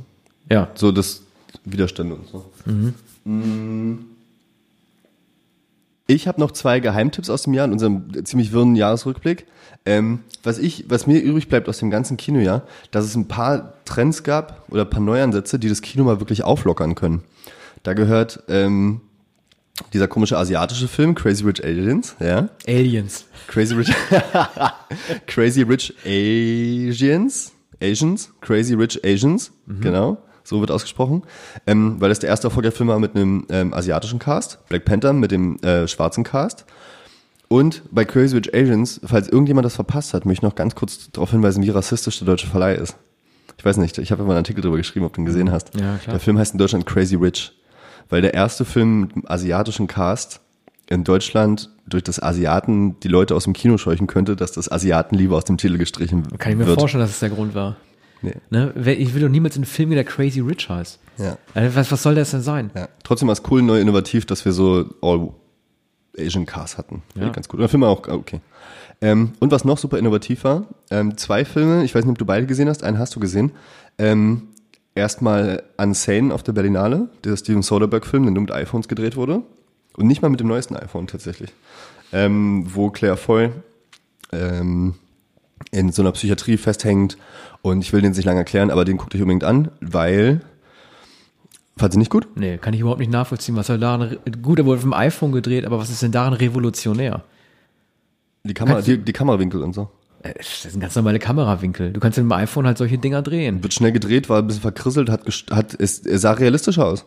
Ja. 0.51 0.69
So 0.75 0.91
das 0.91 1.21
Widerstände 1.67 2.15
und 2.15 2.29
so. 2.29 2.51
Mm. 3.27 3.99
Ich 6.11 6.27
habe 6.27 6.41
noch 6.41 6.53
zwei 6.53 6.81
Geheimtipps 6.81 7.29
aus 7.29 7.43
dem 7.43 7.53
Jahr 7.53 7.67
in 7.67 7.73
unserem 7.73 8.25
ziemlich 8.25 8.51
wirren 8.51 8.75
Jahresrückblick. 8.75 9.45
Ähm, 9.85 10.21
was 10.43 10.59
ich, 10.59 10.87
was 10.89 11.07
mir 11.07 11.21
übrig 11.21 11.49
bleibt 11.49 11.69
aus 11.69 11.81
dem 11.81 11.91
ganzen 11.91 12.17
Kinojahr, 12.17 12.63
dass 12.91 13.05
es 13.05 13.15
ein 13.15 13.29
paar 13.29 13.75
Trends 13.85 14.23
gab 14.23 14.65
oder 14.71 14.83
ein 14.83 14.91
paar 14.91 15.03
Neuansätze, 15.03 15.59
die 15.59 15.69
das 15.69 15.83
Kino 15.83 16.05
mal 16.05 16.19
wirklich 16.19 16.45
auflockern 16.45 16.95
können. 16.95 17.25
Da 17.83 17.93
gehört 17.93 18.43
ähm, 18.49 19.03
dieser 19.93 20.09
komische 20.09 20.39
asiatische 20.39 20.89
Film 20.89 21.15
Crazy 21.15 21.45
Rich 21.45 21.63
Aliens, 21.63 22.17
ja. 22.21 22.49
Aliens. 22.67 23.27
Crazy 23.47 23.75
Rich 23.75 23.93
Crazy 25.27 25.61
Rich 25.61 25.95
Asians 26.07 27.53
Asians 27.83 28.33
Crazy 28.41 28.73
Rich 28.73 29.05
Asians 29.05 29.53
genau 29.67 30.23
so 30.49 30.61
wird 30.61 30.71
ausgesprochen 30.71 31.23
ähm, 31.67 31.97
weil 32.01 32.09
das 32.09 32.19
der 32.19 32.29
erste 32.31 32.47
Erfolgreiche 32.49 32.87
war 32.87 32.99
mit 32.99 33.15
einem 33.15 33.47
ähm, 33.51 33.73
asiatischen 33.75 34.19
Cast 34.19 34.59
Black 34.69 34.85
Panther 34.85 35.13
mit 35.13 35.31
dem 35.31 35.59
äh, 35.63 35.87
schwarzen 35.89 36.25
Cast 36.25 36.65
und 37.49 37.83
bei 37.91 38.05
Crazy 38.05 38.37
Rich 38.37 38.55
Asians 38.55 39.01
falls 39.05 39.29
irgendjemand 39.29 39.65
das 39.65 39.75
verpasst 39.75 40.15
hat 40.15 40.27
möchte 40.27 40.41
ich 40.41 40.43
noch 40.51 40.55
ganz 40.55 40.75
kurz 40.75 41.11
darauf 41.13 41.31
hinweisen 41.31 41.63
wie 41.63 41.71
rassistisch 41.71 42.19
der 42.19 42.27
deutsche 42.27 42.47
Verleih 42.47 42.75
ist 42.75 42.97
ich 43.59 43.65
weiß 43.65 43.77
nicht 43.79 43.99
ich 43.99 44.11
habe 44.13 44.23
immer 44.23 44.33
einen 44.33 44.39
Artikel 44.39 44.61
darüber 44.61 44.77
geschrieben 44.79 45.07
ob 45.07 45.13
du 45.15 45.21
ihn 45.21 45.27
gesehen 45.27 45.51
hast 45.51 45.75
Ja, 45.75 45.97
klar. 45.97 46.15
der 46.15 46.21
Film 46.21 46.39
heißt 46.39 46.53
in 46.55 46.59
Deutschland 46.59 46.87
Crazy 46.87 47.17
Rich 47.17 47.53
weil 48.11 48.23
der 48.23 48.33
erste 48.35 48.65
Film 48.65 49.01
mit 49.03 49.13
einem 49.15 49.25
asiatischen 49.29 49.87
Cast 49.87 50.41
in 50.91 51.05
Deutschland 51.05 51.69
durch 51.87 52.03
das 52.03 52.23
Asiaten 52.23 52.99
die 53.01 53.09
Leute 53.09 53.35
aus 53.35 53.45
dem 53.45 53.53
Kino 53.53 53.77
scheuchen 53.77 54.07
könnte, 54.07 54.37
dass 54.37 54.53
das 54.53 54.73
Asiatenliebe 54.73 55.35
aus 55.37 55.45
dem 55.45 55.59
Titel 55.59 55.77
gestrichen 55.77 56.23
Kann 56.39 56.53
ich 56.53 56.59
mir 56.59 56.67
wird. 56.67 56.79
vorstellen, 56.81 57.03
dass 57.03 57.11
es 57.11 57.21
der 57.21 57.29
Grund 57.29 57.55
war. 57.55 57.77
Nee. 58.23 58.35
Ne? 58.51 58.73
Ich 58.99 59.15
will 59.15 59.23
doch 59.23 59.29
niemals 59.29 59.57
einen 59.57 59.65
Film, 59.65 59.91
der 59.91 60.05
Crazy 60.05 60.41
Rich 60.41 60.69
heißt. 60.69 60.99
Ja. 61.19 61.39
Also 61.55 61.77
Was, 61.77 61.93
was 61.93 62.03
soll 62.03 62.15
das 62.15 62.31
denn 62.31 62.43
sein? 62.43 62.71
Ja. 62.75 62.89
Trotzdem 63.05 63.29
war 63.29 63.33
es 63.33 63.43
cool, 63.51 63.63
neu, 63.63 63.81
innovativ, 63.81 64.27
dass 64.27 64.45
wir 64.45 64.53
so 64.53 64.87
All 65.03 65.31
Asian 66.19 66.47
Cast 66.47 66.79
hatten. 66.79 67.03
Ja. 67.15 67.29
ganz 67.31 67.49
gut. 67.49 67.59
Und 67.59 67.63
der 67.63 67.69
Film 67.69 67.83
war 67.83 67.91
auch 67.91 68.07
okay. 68.09 68.41
Ähm, 69.01 69.33
und 69.39 69.53
was 69.53 69.65
noch 69.65 69.79
super 69.79 69.99
innovativ 69.99 70.43
war, 70.43 70.67
ähm, 70.91 71.17
zwei 71.17 71.45
Filme, 71.45 71.85
ich 71.85 71.95
weiß 71.95 72.05
nicht, 72.05 72.11
ob 72.11 72.19
du 72.19 72.25
beide 72.25 72.47
gesehen 72.47 72.69
hast, 72.69 72.83
einen 72.83 72.99
hast 72.99 73.15
du 73.15 73.21
gesehen. 73.21 73.53
Ähm, 73.97 74.49
erstmal 74.97 75.63
Unsane 75.77 76.35
auf 76.35 76.43
der 76.43 76.53
Berlinale, 76.53 77.09
der 77.23 77.37
Steven 77.37 77.63
Soderbergh-Film, 77.63 78.25
der 78.25 78.33
nur 78.33 78.43
mit 78.43 78.51
iPhones 78.51 78.89
gedreht 78.89 79.17
wurde. 79.17 79.43
Und 79.97 80.07
nicht 80.07 80.23
mal 80.23 80.29
mit 80.29 80.41
dem 80.41 80.49
neuesten 80.49 80.77
iPhone 80.77 81.07
tatsächlich. 81.07 81.51
Ähm, 82.13 82.67
wo 82.75 82.91
Claire 82.91 83.17
Foy 83.17 83.51
ähm, 84.33 84.95
in 85.71 85.93
so 85.93 86.03
einer 86.03 86.13
Psychiatrie 86.13 86.57
festhängt. 86.57 87.17
Und 87.63 87.81
ich 87.83 87.93
will 87.93 88.01
den 88.01 88.13
nicht 88.13 88.25
lange 88.25 88.39
erklären, 88.41 88.71
aber 88.71 88.85
den 88.85 88.97
guckt 88.97 89.15
euch 89.15 89.21
unbedingt 89.21 89.45
an, 89.45 89.69
weil. 89.81 90.41
Fand 91.77 91.93
sie 91.93 91.99
nicht 91.99 92.11
gut? 92.11 92.27
Nee, 92.35 92.59
kann 92.59 92.75
ich 92.75 92.81
überhaupt 92.81 92.99
nicht 92.99 93.13
nachvollziehen. 93.13 93.55
Was 93.55 93.69
soll 93.69 93.79
daran, 93.79 94.17
gut, 94.43 94.59
er 94.59 94.67
wurde 94.67 94.81
dem 94.81 94.93
iPhone 94.93 95.31
gedreht, 95.31 95.65
aber 95.65 95.79
was 95.79 95.91
ist 95.91 96.03
denn 96.03 96.11
daran 96.11 96.33
revolutionär? 96.33 97.23
Die, 98.43 98.55
Kamera, 98.55 98.81
die, 98.81 98.99
die 98.99 99.13
Kamerawinkel 99.13 99.63
und 99.63 99.75
so. 99.75 99.89
Äh, 100.23 100.35
Das 100.39 100.75
ein 100.75 100.81
ganz 100.81 100.97
normaler 100.97 101.19
Kamerawinkel. 101.21 101.93
Du 101.93 102.01
kannst 102.01 102.19
mit 102.19 102.25
dem 102.25 102.33
iPhone 102.33 102.67
halt 102.67 102.79
solche 102.79 102.99
Dinger 102.99 103.23
drehen. 103.23 103.63
Wird 103.63 103.75
schnell 103.75 103.93
gedreht, 103.93 104.29
war 104.29 104.39
ein 104.39 104.47
bisschen 104.47 104.63
verkrisselt, 104.63 105.09
hat, 105.09 105.23
hat 105.51 105.77
es, 105.81 106.01
er 106.01 106.19
sah 106.19 106.33
realistischer 106.33 106.87
aus. 106.87 107.05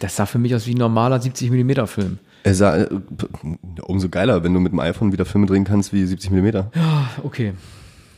Das 0.00 0.16
sah 0.16 0.26
für 0.26 0.38
mich 0.38 0.54
aus 0.54 0.66
wie 0.66 0.74
ein 0.74 0.78
normaler 0.78 1.20
70 1.20 1.50
mm 1.52 1.86
Film. 1.86 2.18
Er 2.42 2.54
sah 2.54 2.76
äh, 2.76 2.88
umso 3.82 4.08
geiler, 4.08 4.42
wenn 4.42 4.52
du 4.52 4.58
mit 4.60 4.72
dem 4.72 4.80
iPhone 4.80 5.12
wieder 5.12 5.24
Filme 5.24 5.46
drehen 5.46 5.64
kannst 5.64 5.92
wie 5.92 6.04
70 6.04 6.30
Millimeter. 6.30 6.72
Okay. 7.22 7.52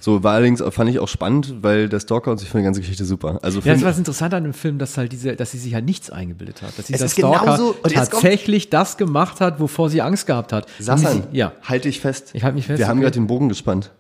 So 0.07 0.23
war 0.23 0.35
allerdings 0.35 0.63
fand 0.71 0.89
ich 0.89 1.01
auch 1.01 1.09
spannend, 1.09 1.65
weil 1.65 1.89
der 1.89 1.99
Stalker 1.99 2.31
und 2.31 2.41
ich 2.41 2.47
finde 2.49 2.59
die 2.63 2.65
ganze 2.67 2.81
Geschichte 2.81 3.05
super. 3.05 3.41
Also 3.43 3.59
Ja, 3.59 3.73
das 3.73 3.83
war 3.83 3.89
das 3.91 3.99
Interessante 3.99 4.37
an 4.37 4.45
dem 4.45 4.55
Film, 4.55 4.79
dass 4.79 4.97
halt 4.97 5.11
diese, 5.11 5.35
dass 5.35 5.51
sie 5.51 5.59
sich 5.59 5.75
halt 5.75 5.85
nichts 5.85 6.11
eingebildet 6.11 6.63
hat. 6.63 6.79
Dass 6.79 6.87
dieser 6.87 7.07
ist 7.07 7.15
Stalker 7.19 7.41
genauso- 7.41 7.73
tatsächlich 7.83 8.71
das 8.71 8.99
gemacht 8.99 9.41
hat, 9.41 9.59
wovor 9.59 9.91
sie 9.91 10.03
Angst 10.03 10.29
gehabt 10.29 10.53
hat. 10.53 10.69
Sassan, 10.79 11.25
sie- 11.33 11.37
Ja. 11.37 11.51
halte 11.65 11.89
ich 11.89 11.99
fest. 11.99 12.31
Ich 12.35 12.45
halte 12.45 12.55
mich 12.55 12.67
fest, 12.69 12.79
Wir 12.79 12.87
haben 12.87 12.99
okay. 12.99 13.07
gerade 13.07 13.15
den 13.19 13.27
Bogen 13.27 13.49
gespannt. 13.49 13.91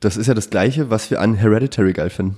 Das 0.00 0.16
ist 0.16 0.26
ja 0.26 0.32
das 0.32 0.48
Gleiche, 0.48 0.88
was 0.88 1.10
wir 1.10 1.20
an 1.20 1.34
Hereditary 1.34 1.92
geil 1.92 2.08
finden. 2.08 2.36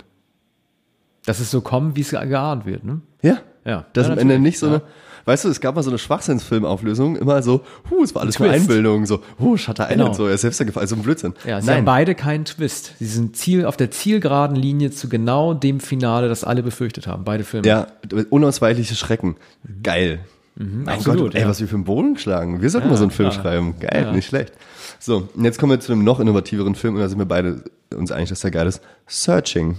Dass 1.24 1.38
es 1.38 1.52
so 1.52 1.60
kommt, 1.60 1.94
wie 1.94 2.00
es 2.00 2.10
geahnt 2.10 2.66
wird, 2.66 2.82
ne? 2.82 3.00
Ja. 3.22 3.38
Ja. 3.64 3.84
Das 3.92 4.08
Ja, 4.08 4.14
am 4.14 4.18
Ende 4.18 4.40
nicht 4.40 4.58
so 4.58 4.66
Ja. 4.66 4.82
Weißt 5.26 5.44
du, 5.44 5.48
es 5.50 5.60
gab 5.60 5.74
mal 5.74 5.82
so 5.82 5.90
eine 5.90 5.98
Schwachsinnsfilmauflösung, 5.98 7.16
immer 7.16 7.42
so, 7.42 7.60
huh, 7.90 8.02
es 8.02 8.14
war 8.14 8.22
alles 8.22 8.38
nur 8.38 8.48
Twist. 8.48 8.62
Einbildung, 8.62 9.04
so, 9.04 9.20
huh, 9.38 9.56
Shutter 9.58 9.84
Island, 9.90 10.00
Genau. 10.00 10.12
so, 10.14 10.26
er 10.26 10.34
ist 10.34 10.40
selbst 10.40 10.58
gefallen, 10.64 10.86
so 10.86 10.96
ein 10.96 11.02
Blödsinn. 11.02 11.34
Ja, 11.44 11.60
sie 11.60 11.68
haben 11.68 11.76
Nein, 11.76 11.84
beide 11.84 12.14
keinen 12.14 12.44
Twist. 12.46 12.92
Sie 12.98 13.04
sind 13.06 13.36
Ziel, 13.36 13.66
auf 13.66 13.76
der 13.76 13.90
zielgeraden 13.90 14.56
Linie 14.56 14.90
zu 14.92 15.08
genau 15.10 15.52
dem 15.52 15.80
Finale, 15.80 16.28
das 16.28 16.44
alle 16.44 16.62
befürchtet 16.62 17.06
haben. 17.06 17.24
Beide 17.24 17.44
Filme. 17.44 17.66
ja, 17.68 17.86
unausweichliche 18.30 18.94
Schrecken. 18.94 19.36
Geil. 19.82 20.20
mein 20.54 20.88
absolut, 20.88 21.18
Gott, 21.20 21.34
ey, 21.34 21.42
ja. 21.42 21.48
was 21.48 21.60
wir 21.60 21.68
für 21.68 21.74
einen 21.74 21.84
Boden 21.84 22.16
schlagen. 22.16 22.62
Wir 22.62 22.70
sollten 22.70 22.86
Ja, 22.86 22.92
mal 22.92 22.96
so 22.96 23.04
einen 23.04 23.10
Film 23.10 23.28
ja. 23.30 23.34
schreiben. 23.34 23.74
Geil, 23.80 24.12
nicht 24.12 24.26
schlecht. 24.28 24.52
So, 24.98 25.28
und 25.34 25.44
jetzt 25.44 25.58
kommen 25.58 25.72
wir 25.72 25.80
zu 25.80 25.92
einem 25.92 26.04
noch 26.04 26.20
innovativeren 26.20 26.74
Film 26.74 26.94
und 26.94 27.00
da 27.00 27.08
sind 27.08 27.18
wir 27.18 27.26
beide 27.26 27.62
uns 27.94 28.10
einig, 28.10 28.30
dass 28.30 28.40
der 28.40 28.50
geil 28.52 28.66
ist. 28.66 28.80
Searching. 29.06 29.76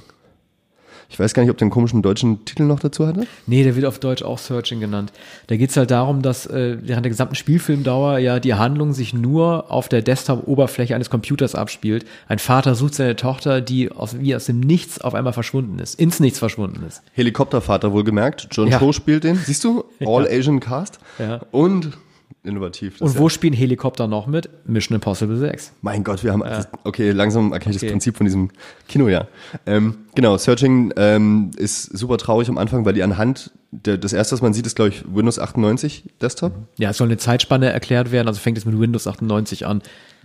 Ich 1.10 1.20
weiß 1.20 1.34
gar 1.34 1.42
nicht, 1.44 1.52
ob 1.52 1.58
der 1.58 1.66
einen 1.66 1.72
komischen 1.72 2.02
deutschen 2.02 2.44
Titel 2.46 2.64
noch 2.64 2.80
dazu 2.80 3.08
hatte. 3.08 3.26
Nee, 3.46 3.64
der 3.64 3.76
wird 3.76 3.86
auf 3.86 4.00
Deutsch 4.00 4.24
auch 4.24 4.38
Searching 4.38 4.80
genannt. 4.80 5.14
Da 5.48 5.56
geht's 5.56 5.78
halt 5.78 5.90
darum, 5.92 6.22
dass 6.22 6.46
äh, 6.48 6.78
während 6.82 7.06
der 7.06 7.10
gesamten 7.10 7.36
Spielfilmdauer 7.36 8.18
ja 8.20 8.40
die 8.40 8.54
Handlung 8.56 8.94
sich 8.94 9.14
nur 9.14 9.72
auf 9.72 9.88
der 9.88 10.02
Desktop-Oberfläche 10.02 10.96
eines 10.96 11.10
Computers 11.10 11.56
abspielt. 11.56 12.06
Ein 12.28 12.40
Vater 12.40 12.76
sucht 12.76 12.96
seine 12.96 13.16
Tochter, 13.16 13.62
die 13.62 13.92
aus, 13.92 14.20
wie 14.20 14.36
aus 14.36 14.46
dem 14.46 14.60
Nichts 14.60 15.00
auf 15.00 15.14
einmal 15.16 15.34
verschwunden 15.34 15.80
ist, 15.80 16.00
ins 16.00 16.20
Nichts 16.20 16.40
verschwunden 16.40 16.84
ist. 16.86 17.02
Helikoptervater 17.14 17.94
wohlgemerkt. 17.94 18.50
John 18.52 18.68
Ja. 18.68 18.80
Cho 18.80 18.92
spielt 18.92 19.24
den. 19.24 19.38
Siehst 19.38 19.64
du? 19.64 19.86
All 20.06 20.28
Asian 20.28 20.60
Cast. 20.60 21.00
Ja. 21.20 21.42
Und 21.52 21.98
innovativ. 22.44 23.02
Und 23.02 23.18
wo 23.18 23.24
ja, 23.24 23.30
spielen 23.30 23.54
Helikopter 23.54 24.08
noch 24.08 24.28
mit? 24.28 24.50
Mission 24.66 24.96
Impossible 24.96 25.38
6. 25.38 25.74
mein 25.82 26.04
Gott, 26.04 26.24
wir 26.24 26.32
haben. 26.32 26.42
Das, 26.42 26.68
okay, 26.84 27.12
langsam 27.12 27.52
erkenne 27.54 27.72
ich 27.76 27.78
Okay. 27.78 27.88
das 27.88 27.92
Prinzip 27.92 28.18
von 28.18 28.26
diesem 28.26 28.50
Kinojahr. 28.88 29.28
Ähm, 29.66 29.96
genau, 30.16 30.38
Searching 30.38 30.94
ähm, 30.98 31.52
ist 31.58 31.98
super 31.98 32.18
traurig 32.18 32.50
am 32.50 32.58
Anfang, 32.58 32.86
weil 32.86 32.94
die 32.94 33.04
anhand, 33.04 33.52
der, 33.72 33.98
das 33.98 34.14
erste, 34.14 34.34
was 34.34 34.42
man 34.42 34.54
sieht, 34.54 34.66
ist, 34.66 34.76
glaube 34.76 34.90
ich, 34.90 35.04
Windows 35.14 35.40
98 35.40 36.06
Desktop. 36.22 36.54
Ja, 36.78 36.92
es 36.92 36.98
soll 36.98 37.08
eine 37.08 37.18
Zeitspanne 37.18 37.70
erklärt 37.70 38.12
werden, 38.12 38.28
also 38.28 38.40
fängt 38.40 38.58
es 38.58 38.66
mit 38.66 38.80
Windows 38.80 39.08
98 39.08 39.66
an. 39.66 39.78
ne, 39.78 39.84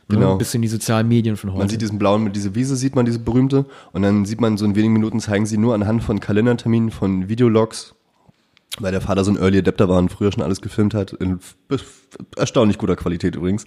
Genau. 0.09 0.37
Bis 0.37 0.55
in 0.55 0.63
die 0.63 0.69
sozialen 0.69 1.09
Medien 1.09 1.37
von 1.37 1.51
heute. 1.51 1.59
Man 1.61 1.69
sieht 1.69 1.81
diesen 1.81 1.99
blauen, 1.99 2.23
mit 2.23 2.37
diese 2.37 2.55
Wiese 2.55 2.77
sieht 2.77 2.95
man, 2.95 3.05
diese 3.07 3.19
berühmte. 3.19 3.65
Und 3.93 4.03
dann 4.03 4.25
sieht 4.25 4.41
man 4.41 4.57
so 4.59 4.65
in 4.65 4.75
wenigen 4.77 4.93
Minuten 4.93 5.21
zeigen 5.21 5.47
sie 5.47 5.59
nur 5.59 5.75
anhand 5.75 6.03
von 6.03 6.21
Kalenderterminen, 6.21 6.91
von 6.91 7.29
Videologs, 7.29 7.95
weil 8.79 8.93
der 8.93 9.03
Vater 9.03 9.23
so 9.23 9.31
ein 9.31 9.37
Early 9.37 9.59
Adapter 9.59 9.89
war 9.89 9.99
und 9.99 10.11
früher 10.11 10.33
schon 10.33 10.43
alles 10.43 10.61
gefilmt 10.63 10.95
hat, 10.95 11.13
in 11.13 11.41
erstaunlich 12.37 12.79
guter 12.79 12.97
Qualität 12.97 13.37
übrigens, 13.37 13.67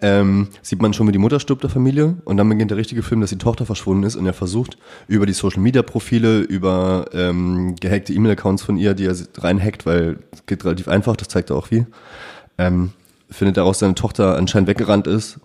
ähm, 0.00 0.48
sieht 0.62 0.80
man 0.80 0.92
schon, 0.92 1.08
wie 1.08 1.12
die 1.12 1.18
Mutter 1.18 1.40
stirbt 1.40 1.64
der 1.64 1.70
Familie 1.70 2.16
und 2.24 2.36
dann 2.36 2.48
beginnt 2.48 2.70
der 2.70 2.78
richtige 2.78 3.02
Film, 3.02 3.20
dass 3.20 3.30
die 3.30 3.38
Tochter 3.38 3.66
verschwunden 3.66 4.04
ist 4.04 4.14
und 4.14 4.24
er 4.24 4.32
versucht 4.32 4.78
über 5.08 5.26
die 5.26 5.32
Social 5.32 5.60
Media 5.60 5.82
Profile, 5.82 6.40
über 6.40 7.06
ähm, 7.12 7.74
gehackte 7.80 8.12
E-Mail-Accounts 8.12 8.62
von 8.62 8.76
ihr, 8.76 8.94
die 8.94 9.06
er 9.06 9.16
reinhackt, 9.38 9.84
weil 9.84 10.20
es 10.32 10.46
geht 10.46 10.64
relativ 10.64 10.86
einfach, 10.86 11.16
das 11.16 11.28
zeigt 11.28 11.50
er 11.50 11.56
auch 11.56 11.70
wie, 11.72 11.84
ähm, 12.58 12.92
findet 13.28 13.56
daraus, 13.56 13.78
dass 13.78 13.80
seine 13.80 13.94
Tochter 13.94 14.36
anscheinend 14.36 14.68
weggerannt 14.68 15.08
ist 15.08 15.40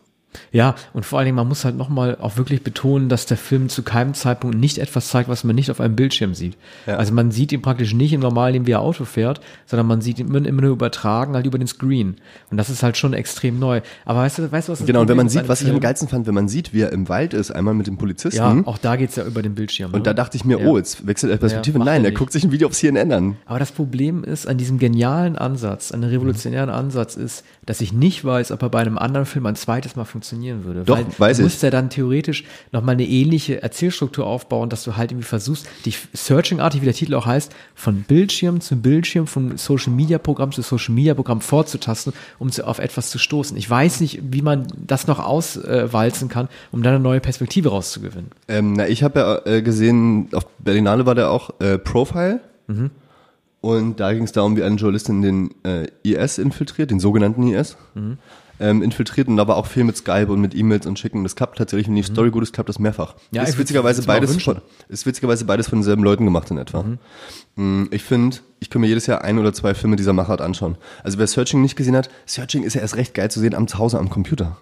Ja, 0.51 0.75
und 0.93 1.05
vor 1.05 1.19
allen 1.19 1.25
Dingen, 1.25 1.35
man 1.35 1.47
muss 1.47 1.65
halt 1.65 1.77
nochmal 1.77 2.17
auch 2.19 2.37
wirklich 2.37 2.63
betonen, 2.63 3.09
dass 3.09 3.25
der 3.25 3.37
Film 3.37 3.69
zu 3.69 3.83
keinem 3.83 4.13
Zeitpunkt 4.13 4.57
nicht 4.57 4.77
etwas 4.77 5.09
zeigt, 5.09 5.29
was 5.29 5.43
man 5.43 5.55
nicht 5.55 5.71
auf 5.71 5.79
einem 5.79 5.95
Bildschirm 5.95 6.33
sieht. 6.33 6.57
Ja. 6.87 6.97
Also 6.97 7.13
man 7.13 7.31
sieht 7.31 7.51
ihn 7.51 7.61
praktisch 7.61 7.93
nicht 7.93 8.13
im 8.13 8.21
normalen 8.21 8.53
Leben, 8.53 8.67
wie 8.67 8.71
er 8.71 8.81
Auto 8.81 9.05
fährt, 9.05 9.41
sondern 9.65 9.87
man 9.87 10.01
sieht 10.01 10.19
ihn 10.19 10.27
immer, 10.27 10.45
immer 10.45 10.61
nur 10.61 10.71
übertragen, 10.71 11.35
halt 11.35 11.45
über 11.45 11.57
den 11.57 11.67
Screen. 11.67 12.17
Und 12.49 12.57
das 12.57 12.69
ist 12.69 12.83
halt 12.83 12.97
schon 12.97 13.13
extrem 13.13 13.59
neu. 13.59 13.81
Aber 14.05 14.19
weißt 14.19 14.39
du, 14.39 14.51
weißt 14.51 14.67
du 14.67 14.71
was 14.73 14.79
das 14.79 14.87
Genau, 14.87 15.01
und 15.01 15.09
wenn 15.09 15.17
man 15.17 15.29
sieht, 15.29 15.47
was 15.47 15.59
dem 15.59 15.65
ich 15.65 15.69
am 15.69 15.75
Film? 15.75 15.81
geilsten 15.81 16.07
fand, 16.07 16.27
wenn 16.27 16.35
man 16.35 16.47
sieht, 16.47 16.73
wie 16.73 16.81
er 16.81 16.91
im 16.91 17.09
Wald 17.09 17.33
ist, 17.33 17.51
einmal 17.51 17.73
mit 17.73 17.87
dem 17.87 17.97
Polizisten. 17.97 18.37
Ja, 18.37 18.61
auch 18.65 18.77
da 18.77 18.95
geht's 18.95 19.15
ja 19.15 19.23
über 19.25 19.41
den 19.41 19.55
Bildschirm. 19.55 19.91
und 19.91 19.99
ne? 19.99 20.03
da 20.03 20.13
dachte 20.13 20.37
ich 20.37 20.45
mir, 20.45 20.59
Ja. 20.59 20.67
oh, 20.67 20.77
jetzt 20.77 21.05
wechselt 21.07 21.31
er 21.31 21.37
Perspektive. 21.37 21.79
Ja, 21.79 21.85
Nein, 21.85 22.05
er 22.05 22.11
guckt 22.11 22.31
sich 22.31 22.43
ein 22.43 22.51
Video 22.51 22.67
auf 22.67 22.73
CNN 22.73 23.11
an. 23.11 23.37
Aber 23.45 23.59
das 23.59 23.71
Problem 23.71 24.23
ist, 24.23 24.47
an 24.47 24.57
diesem 24.57 24.79
genialen 24.79 25.35
Ansatz, 25.37 25.91
an 25.91 26.03
einem 26.03 26.11
revolutionären 26.11 26.69
Ansatz 26.69 27.15
ist, 27.15 27.43
dass 27.65 27.81
ich 27.81 27.93
nicht 27.93 28.23
weiß, 28.25 28.51
ob 28.51 28.61
er 28.61 28.69
bei 28.69 28.79
einem 28.79 28.97
anderen 28.97 29.25
Film 29.25 29.45
ein 29.45 29.55
zweites 29.55 29.95
Mal 29.95 30.05
funktionieren 30.21 30.63
würde. 30.65 30.83
Doch, 30.83 30.97
Weil 30.97 31.05
weiß 31.17 31.37
du 31.37 31.43
ich. 31.43 31.45
musst 31.45 31.63
ja 31.63 31.71
dann 31.71 31.89
theoretisch 31.89 32.43
nochmal 32.71 32.93
eine 32.93 33.07
ähnliche 33.07 33.61
Erzählstruktur 33.63 34.27
aufbauen, 34.27 34.69
dass 34.69 34.83
du 34.83 34.95
halt 34.95 35.11
irgendwie 35.11 35.27
versuchst, 35.27 35.67
dich 35.85 35.97
Searching-artig, 36.13 36.81
wie 36.81 36.85
der 36.85 36.93
Titel 36.93 37.15
auch 37.15 37.25
heißt, 37.25 37.51
von 37.73 38.03
Bildschirm 38.03 38.61
zu 38.61 38.75
Bildschirm, 38.75 39.25
von 39.25 39.57
Social-Media-Programm 39.57 40.51
zu 40.51 40.61
Social-Media-Programm 40.61 41.41
vorzutasten, 41.41 42.13
um 42.37 42.51
zu, 42.51 42.67
auf 42.67 42.77
etwas 42.77 43.09
zu 43.09 43.17
stoßen. 43.17 43.57
Ich 43.57 43.67
weiß 43.67 44.01
nicht, 44.01 44.21
wie 44.31 44.43
man 44.43 44.67
das 44.77 45.07
noch 45.07 45.19
auswalzen 45.19 46.29
kann, 46.29 46.47
um 46.71 46.83
dann 46.83 46.93
eine 46.93 47.03
neue 47.03 47.19
Perspektive 47.19 47.69
rauszugewinnen. 47.69 48.29
Ähm, 48.47 48.73
na, 48.73 48.87
ich 48.87 49.01
habe 49.01 49.19
ja 49.19 49.51
äh, 49.51 49.61
gesehen, 49.63 50.29
auf 50.33 50.45
Berlinale 50.59 51.07
war 51.07 51.15
der 51.15 51.31
auch 51.31 51.49
äh, 51.59 51.79
Profile. 51.79 52.41
Mhm. 52.67 52.91
Und 53.61 53.99
da 53.99 54.11
ging 54.13 54.23
es 54.23 54.31
darum, 54.31 54.57
wie 54.57 54.63
eine 54.63 54.75
Journalistin 54.75 55.21
den 55.21 55.51
äh, 55.63 55.87
IS 56.03 56.39
infiltriert, 56.39 56.89
den 56.91 56.99
sogenannten 56.99 57.47
IS. 57.47 57.77
Mhm. 57.93 58.17
Ähm, 58.59 58.83
infiltriert 58.83 59.27
und 59.27 59.37
da 59.37 59.47
war 59.47 59.55
auch 59.55 59.65
viel 59.65 59.83
mit 59.83 59.97
Skype 59.97 60.27
und 60.31 60.39
mit 60.39 60.53
E-Mails 60.53 60.85
und 60.85 60.99
Schicken. 60.99 61.23
Das 61.23 61.35
klappt 61.35 61.57
tatsächlich, 61.57 61.87
wenn 61.87 61.95
die 61.95 62.03
Story 62.03 62.29
gut 62.29 62.43
ist, 62.43 62.53
klappt 62.53 62.69
das 62.69 62.77
mehrfach. 62.77 63.15
Mhm. 63.15 63.37
Ja, 63.37 63.43
ist 63.43 63.57
witzigerweise 63.57 64.03
beides 64.03 64.39
von, 64.41 64.57
ist 64.87 65.07
witzigerweise 65.07 65.45
beides 65.45 65.67
von 65.67 65.79
denselben 65.79 66.03
Leuten 66.03 66.25
gemacht 66.25 66.51
in 66.51 66.57
etwa. 66.59 66.85
Mm, 67.55 67.85
Ich 67.89 68.03
finde, 68.03 68.37
ich 68.59 68.69
kann 68.69 68.81
mir 68.81 68.87
jedes 68.87 69.07
Jahr 69.07 69.23
ein 69.23 69.39
oder 69.39 69.51
zwei 69.51 69.73
Filme 69.73 69.95
dieser 69.95 70.13
Machart 70.13 70.41
anschauen. 70.41 70.77
Also 71.03 71.17
wer 71.17 71.25
Searching 71.25 71.61
nicht 71.63 71.75
gesehen 71.75 71.95
hat, 71.95 72.11
Searching 72.27 72.61
ist 72.61 72.75
ja 72.75 72.81
erst 72.81 72.97
recht 72.97 73.15
geil 73.15 73.31
zu 73.31 73.39
sehen 73.39 73.55
am 73.55 73.67
Zuhause 73.67 73.97
am 73.97 74.11
Computer. 74.11 74.57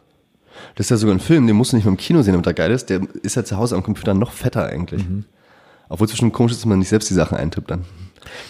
Das 0.76 0.86
ist 0.86 0.92
ja 0.92 0.98
sogar 0.98 1.16
ein 1.16 1.20
Film, 1.20 1.46
den 1.46 1.58
musst 1.58 1.74
du 1.74 1.76
nicht 1.76 1.84
mehr 1.86 1.92
im 1.92 1.98
Kino 1.98 2.22
sehen, 2.22 2.34
damit 2.34 2.48
er 2.48 2.54
geil 2.54 2.72
ist. 2.72 2.90
Der 2.90 3.02
ist 3.22 3.36
ja 3.36 3.44
zu 3.44 3.58
Hause 3.58 3.76
am 3.76 3.84
Computer 3.84 4.14
noch 4.14 4.32
fetter 4.32 4.66
eigentlich. 4.66 5.08
Mhm. 5.08 5.26
Obwohl 5.90 6.06
es 6.06 6.12
bestimmt 6.12 6.34
komisch 6.34 6.54
ist, 6.54 6.62
dass 6.62 6.66
man 6.66 6.80
nicht 6.80 6.90
selbst 6.90 7.10
die 7.10 7.16
Sachen 7.16 7.38
eintippt 7.38 7.70
dann. 7.70 7.84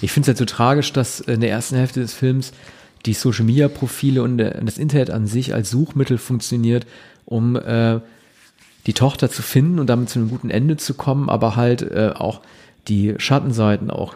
Ich 0.01 0.11
finde 0.11 0.23
es 0.23 0.27
halt 0.29 0.37
so 0.37 0.45
tragisch, 0.45 0.93
dass 0.93 1.19
in 1.19 1.41
der 1.41 1.49
ersten 1.49 1.75
Hälfte 1.75 1.99
des 2.01 2.13
Films 2.13 2.51
die 3.05 3.13
Social 3.13 3.45
Media 3.45 3.67
Profile 3.67 4.23
und 4.23 4.37
der- 4.37 4.59
das 4.61 4.77
Internet 4.77 5.09
an 5.09 5.27
sich 5.27 5.53
als 5.53 5.69
Suchmittel 5.69 6.17
funktioniert, 6.17 6.85
um 7.25 7.55
äh, 7.55 7.99
die 8.87 8.93
Tochter 8.93 9.29
zu 9.29 9.41
finden 9.41 9.79
und 9.79 9.87
damit 9.87 10.09
zu 10.09 10.19
einem 10.19 10.29
guten 10.29 10.49
Ende 10.49 10.77
zu 10.77 10.93
kommen, 10.93 11.29
aber 11.29 11.55
halt 11.55 11.81
äh, 11.81 12.11
auch 12.15 12.41
die 12.87 13.15
Schattenseiten 13.17 13.91
auch 13.91 14.15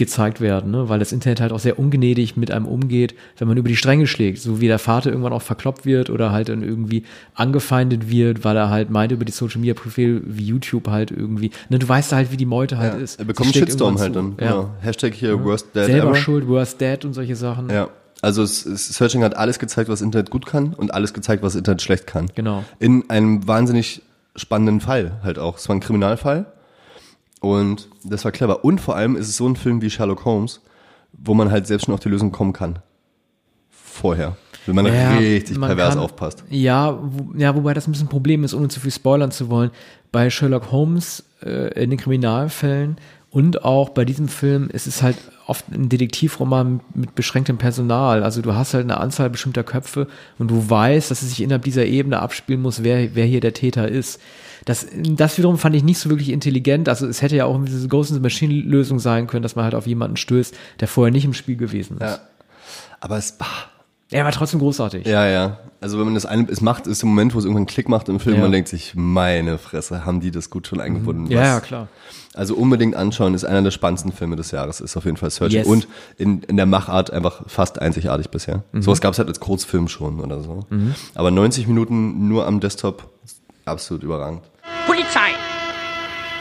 gezeigt 0.00 0.40
werden, 0.40 0.70
ne? 0.70 0.88
weil 0.88 0.98
das 0.98 1.12
Internet 1.12 1.40
halt 1.42 1.52
auch 1.52 1.58
sehr 1.58 1.78
ungnädig 1.78 2.34
mit 2.34 2.50
einem 2.50 2.66
umgeht, 2.66 3.14
wenn 3.38 3.46
man 3.46 3.58
über 3.58 3.68
die 3.68 3.76
Stränge 3.76 4.06
schlägt, 4.06 4.38
so 4.38 4.58
wie 4.58 4.66
der 4.66 4.78
Vater 4.78 5.10
irgendwann 5.10 5.34
auch 5.34 5.42
verkloppt 5.42 5.84
wird 5.84 6.08
oder 6.08 6.32
halt 6.32 6.48
dann 6.48 6.62
irgendwie 6.62 7.04
angefeindet 7.34 8.10
wird, 8.10 8.42
weil 8.42 8.56
er 8.56 8.70
halt 8.70 8.88
meint 8.88 9.12
über 9.12 9.26
die 9.26 9.32
Social 9.32 9.60
Media 9.60 9.74
Profile 9.74 10.22
wie 10.24 10.44
YouTube 10.44 10.88
halt 10.88 11.10
irgendwie, 11.10 11.50
ne, 11.68 11.78
du 11.78 11.86
weißt 11.86 12.12
halt, 12.12 12.32
wie 12.32 12.38
die 12.38 12.46
Meute 12.46 12.78
halt 12.78 13.00
ist. 13.00 13.18
er 13.18 13.26
bekommt 13.26 13.54
Shitstorm 13.54 13.98
halt 14.00 14.16
dann. 14.16 14.30
zu. 14.30 14.36
Genau. 14.36 14.70
Hashtag 14.80 15.12
hier 15.12 15.44
Worst 15.44 15.66
Dad 15.74 15.86
Selber 15.86 16.08
ever. 16.08 16.16
schuld, 16.16 16.48
worst 16.48 16.80
dad 16.80 17.04
und 17.04 17.12
solche 17.12 17.36
Sachen. 17.36 17.68
Ja. 17.68 17.88
Also 18.22 18.42
es, 18.42 18.64
es, 18.64 18.88
Searching 18.88 19.22
hat 19.22 19.36
alles 19.36 19.58
gezeigt, 19.58 19.90
was 19.90 20.00
Internet 20.00 20.30
gut 20.30 20.46
kann 20.46 20.72
und 20.72 20.94
alles 20.94 21.12
gezeigt, 21.12 21.42
was 21.42 21.54
Internet 21.54 21.82
schlecht 21.82 22.06
kann. 22.06 22.30
Genau. 22.34 22.64
In 22.78 23.08
einem 23.10 23.46
wahnsinnig 23.46 24.02
spannenden 24.34 24.80
Fall 24.80 25.20
halt 25.22 25.38
auch. 25.38 25.58
Es 25.58 25.68
war 25.68 25.76
ein 25.76 25.80
Kriminalfall 25.80 26.46
und 27.40 27.88
das 28.04 28.24
war 28.24 28.32
clever. 28.32 28.64
Und 28.64 28.80
vor 28.80 28.96
allem 28.96 29.16
ist 29.16 29.28
es 29.28 29.36
so 29.36 29.48
ein 29.48 29.56
Film 29.56 29.82
wie 29.82 29.90
Sherlock 29.90 30.24
Holmes, 30.24 30.60
wo 31.12 31.34
man 31.34 31.50
halt 31.50 31.66
selbst 31.66 31.86
schon 31.86 31.94
auf 31.94 32.00
die 32.00 32.08
Lösung 32.08 32.30
kommen 32.32 32.52
kann. 32.52 32.78
Vorher. 33.70 34.36
Wenn 34.66 34.74
man 34.74 34.86
Ja, 34.86 35.16
richtig 35.16 35.56
man 35.58 35.68
pervers 35.68 35.94
kann- 35.94 36.02
aufpasst. 36.04 36.44
Ja, 36.50 36.98
wo, 37.02 37.32
ja, 37.36 37.54
wobei 37.54 37.74
das 37.74 37.88
ein 37.88 37.92
bisschen 37.92 38.06
ein 38.06 38.10
Problem 38.10 38.44
ist, 38.44 38.54
ohne 38.54 38.68
zu 38.68 38.78
viel 38.80 38.90
spoilern 38.92 39.30
zu 39.30 39.48
wollen. 39.48 39.70
Bei 40.12 40.28
Sherlock 40.30 40.70
Holmes 40.70 41.24
äh, 41.42 41.72
in 41.82 41.90
den 41.90 41.98
Kriminalfällen 41.98 42.96
und 43.30 43.64
auch 43.64 43.88
bei 43.90 44.04
diesem 44.04 44.28
Film 44.28 44.68
ist 44.70 44.86
es 44.86 45.02
halt 45.02 45.16
oft 45.50 45.68
ein 45.68 45.88
Detektivroman 45.88 46.80
mit, 46.94 47.14
beschränktem 47.14 47.58
Personal. 47.58 48.22
Also 48.22 48.40
du 48.40 48.54
hast 48.54 48.72
halt 48.72 48.84
eine 48.84 48.98
Anzahl 48.98 49.28
bestimmter 49.28 49.64
Köpfe 49.64 50.06
und 50.38 50.50
du 50.50 50.70
weißt, 50.70 51.10
dass 51.10 51.22
es 51.22 51.30
sich 51.30 51.42
innerhalb 51.42 51.64
dieser 51.64 51.84
Ebene 51.84 52.20
abspielen 52.20 52.62
muss, 52.62 52.82
wer, 52.82 53.14
wer 53.14 53.26
hier 53.26 53.40
der 53.40 53.52
Täter 53.52 53.88
ist. 53.88 54.20
Das, 54.64 54.86
das 54.94 55.36
wiederum 55.36 55.58
fand 55.58 55.74
ich 55.74 55.82
nicht 55.82 55.98
so 55.98 56.08
wirklich 56.08 56.30
intelligent. 56.30 56.88
Also 56.88 57.06
es 57.06 57.20
hätte 57.20 57.36
ja 57.36 57.46
auch 57.46 57.62
diese 57.64 57.88
Ghost 57.88 58.10
in 58.10 58.16
the 58.16 58.22
Machine 58.22 58.54
Lösung 58.54 58.98
sein 58.98 59.26
können, 59.26 59.42
dass 59.42 59.56
man 59.56 59.64
halt 59.64 59.74
auf 59.74 59.86
jemanden 59.86 60.16
stößt, 60.16 60.54
der 60.78 60.88
vorher 60.88 61.12
nicht 61.12 61.24
im 61.24 61.34
Spiel 61.34 61.56
gewesen 61.56 61.96
ist. 61.96 62.02
Ja. 62.02 62.18
Aber 63.00 63.16
es, 63.16 63.32
bah, 63.32 63.46
Er 64.12 64.24
war 64.24 64.32
trotzdem 64.32 64.58
großartig. 64.60 65.06
ja, 65.06 65.26
ja. 65.26 65.58
Also 65.82 65.98
wenn 65.98 66.04
man 66.04 66.14
das 66.14 66.26
eine, 66.26 66.46
es 66.50 66.60
macht, 66.60 66.86
ist 66.86 67.02
im 67.02 67.08
Moment, 67.08 67.32
wo 67.34 67.38
es 67.38 67.44
irgendwann 67.44 67.60
einen 67.62 67.66
Klick 67.66 67.88
macht 67.88 68.08
im 68.10 68.20
Film, 68.20 68.36
Ja. 68.36 68.42
man 68.42 68.52
denkt 68.52 68.68
sich, 68.68 68.92
meine 68.94 69.56
Fresse, 69.56 70.04
haben 70.04 70.20
die 70.20 70.30
das 70.30 70.50
gut 70.50 70.66
schon 70.66 70.78
eingebunden. 70.80 71.26
Ja, 71.30 71.40
Was- 71.40 71.46
ja, 71.48 71.60
klar. 71.60 71.88
Also 72.34 72.54
unbedingt 72.54 72.94
anschauen, 72.94 73.32
ist 73.34 73.44
einer 73.44 73.62
der 73.62 73.70
spannendsten 73.70 74.12
Filme 74.12 74.36
des 74.36 74.50
Jahres, 74.50 74.80
ist 74.80 74.96
auf 74.96 75.04
jeden 75.04 75.16
Fall 75.16 75.30
Searching. 75.30 75.60
Yes. 75.60 75.66
Und 75.66 75.88
in, 76.18 76.42
in 76.42 76.56
der 76.58 76.66
Machart 76.66 77.10
einfach 77.12 77.42
fast 77.48 77.80
einzigartig 77.80 78.28
bisher. 78.28 78.62
Mhm. 78.72 78.82
Sowas 78.82 79.00
gab 79.00 79.14
es 79.14 79.18
halt 79.18 79.28
als 79.28 79.40
Kurzfilm 79.40 79.88
schon 79.88 80.20
oder 80.20 80.42
so. 80.42 80.66
Aber 81.14 81.30
90 81.30 81.66
Minuten 81.66 82.28
nur 82.28 82.46
am 82.46 82.60
Desktop, 82.60 83.08
ist 83.24 83.40
absolut 83.64 84.02
überragend. 84.02 84.42
Polizei! 84.86 85.30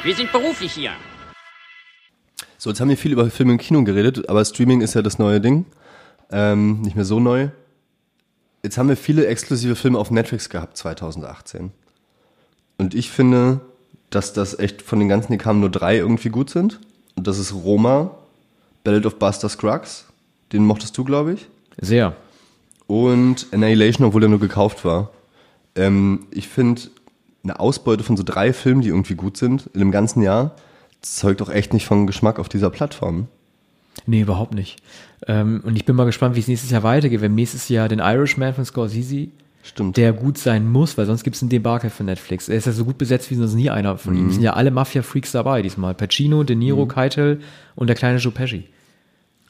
Wir 0.04 0.16
sind 0.16 0.32
beruflich 0.32 0.74
hier. 0.74 0.92
So, 2.58 2.70
jetzt 2.70 2.82
haben 2.82 2.90
wir 2.90 2.98
viel 2.98 3.14
über 3.14 3.30
Filme 3.30 3.54
im 3.54 3.58
Kino 3.58 3.84
geredet, 3.84 4.28
aber 4.30 4.44
Streaming 4.44 4.82
ist 4.82 4.94
ja 4.96 5.02
das 5.02 5.18
neue 5.18 5.40
Ding. 5.40 5.66
Ähm, 6.32 6.82
nicht 6.82 6.96
mehr 6.96 7.06
so 7.06 7.20
neu. 7.20 7.50
Jetzt 8.64 8.78
haben 8.78 8.90
wir 8.90 8.98
viele 8.98 9.26
exklusive 9.28 9.76
Filme 9.76 9.98
auf 9.98 10.12
Netflix 10.12 10.50
gehabt 10.50 10.78
2018. 10.78 11.72
Und 12.78 12.94
ich 12.94 13.10
finde, 13.10 13.62
dass 14.10 14.34
das 14.34 14.58
echt 14.58 14.82
von 14.82 15.00
den 15.00 15.10
ganzen, 15.10 15.32
die 15.32 15.38
kamen, 15.38 15.60
nur 15.60 15.70
drei 15.70 15.98
irgendwie 15.98 16.30
gut 16.30 16.50
sind. 16.50 16.80
Und 17.16 17.28
das 17.28 17.38
ist 17.38 17.54
Roma, 17.54 18.12
Ballad 18.84 19.06
of 19.06 19.20
Buster 19.20 19.50
Scruggs, 19.50 20.06
den 20.52 20.66
mochtest 20.66 20.98
du, 20.98 21.04
glaube 21.04 21.34
ich. 21.34 21.48
Sehr. 21.80 22.16
Und 22.88 23.48
Annihilation, 23.52 24.08
obwohl 24.08 24.24
er 24.24 24.30
nur 24.30 24.40
gekauft 24.40 24.84
war. 24.84 25.12
Ähm, 25.76 26.28
ich 26.32 26.48
finde, 26.48 26.82
eine 27.44 27.60
Ausbeute 27.60 28.04
von 28.04 28.18
so 28.18 28.24
drei 28.24 28.52
Filmen, 28.52 28.82
die 28.82 28.90
irgendwie 28.90 29.16
gut 29.16 29.38
sind, 29.38 29.70
in 29.74 29.82
einem 29.82 29.92
ganzen 29.92 30.22
Jahr, 30.22 30.56
zeugt 31.02 31.42
auch 31.42 31.50
echt 31.50 31.74
nicht 31.74 31.86
von 31.86 32.08
Geschmack 32.08 32.40
auf 32.40 32.50
dieser 32.50 32.70
Plattform. 32.70 33.28
Nee, 34.06 34.22
überhaupt 34.22 34.54
nicht. 34.54 34.78
Ähm, 35.28 35.62
und 35.66 35.76
ich 35.76 35.86
bin 35.86 35.96
mal 35.96 36.06
gespannt, 36.06 36.36
wie 36.36 36.40
es 36.40 36.48
nächstes 36.48 36.72
Jahr 36.72 36.84
weitergeht. 36.84 37.22
Wenn 37.22 37.36
nächstes 37.36 37.70
Jahr 37.70 37.88
den 37.88 38.00
Irishman 38.00 38.54
von 38.54 38.66
Scorsese, 38.66 39.28
Stimmt. 39.64 39.98
der 39.98 40.14
gut 40.14 40.38
sein 40.38 40.70
muss, 40.70 40.98
weil 40.98 41.06
sonst 41.06 41.24
gibt 41.24 41.36
es 41.36 41.42
einen 41.42 41.50
Debakel 41.50 41.90
für 41.90 42.04
Netflix. 42.04 42.50
Er 42.50 42.58
ist 42.58 42.66
ja 42.66 42.72
so 42.72 42.86
gut 42.86 42.98
besetzt 42.98 43.30
wie 43.30 43.36
sonst 43.36 43.54
nie 43.54 43.70
einer 43.70 43.98
von 43.98 44.16
ihm. 44.16 44.28
Es 44.28 44.36
sind 44.36 44.44
ja 44.44 44.54
alle 44.54 44.72
Mafia-Freaks 44.72 45.32
dabei 45.34 45.62
diesmal. 45.62 45.94
Pacino, 45.94 46.44
De 46.44 46.56
Niro, 46.56 46.86
Keitel 46.86 47.42
und 47.76 47.88
der 47.88 47.96
kleine 47.96 48.20
Joe 48.20 48.32
Pesci. 48.32 48.66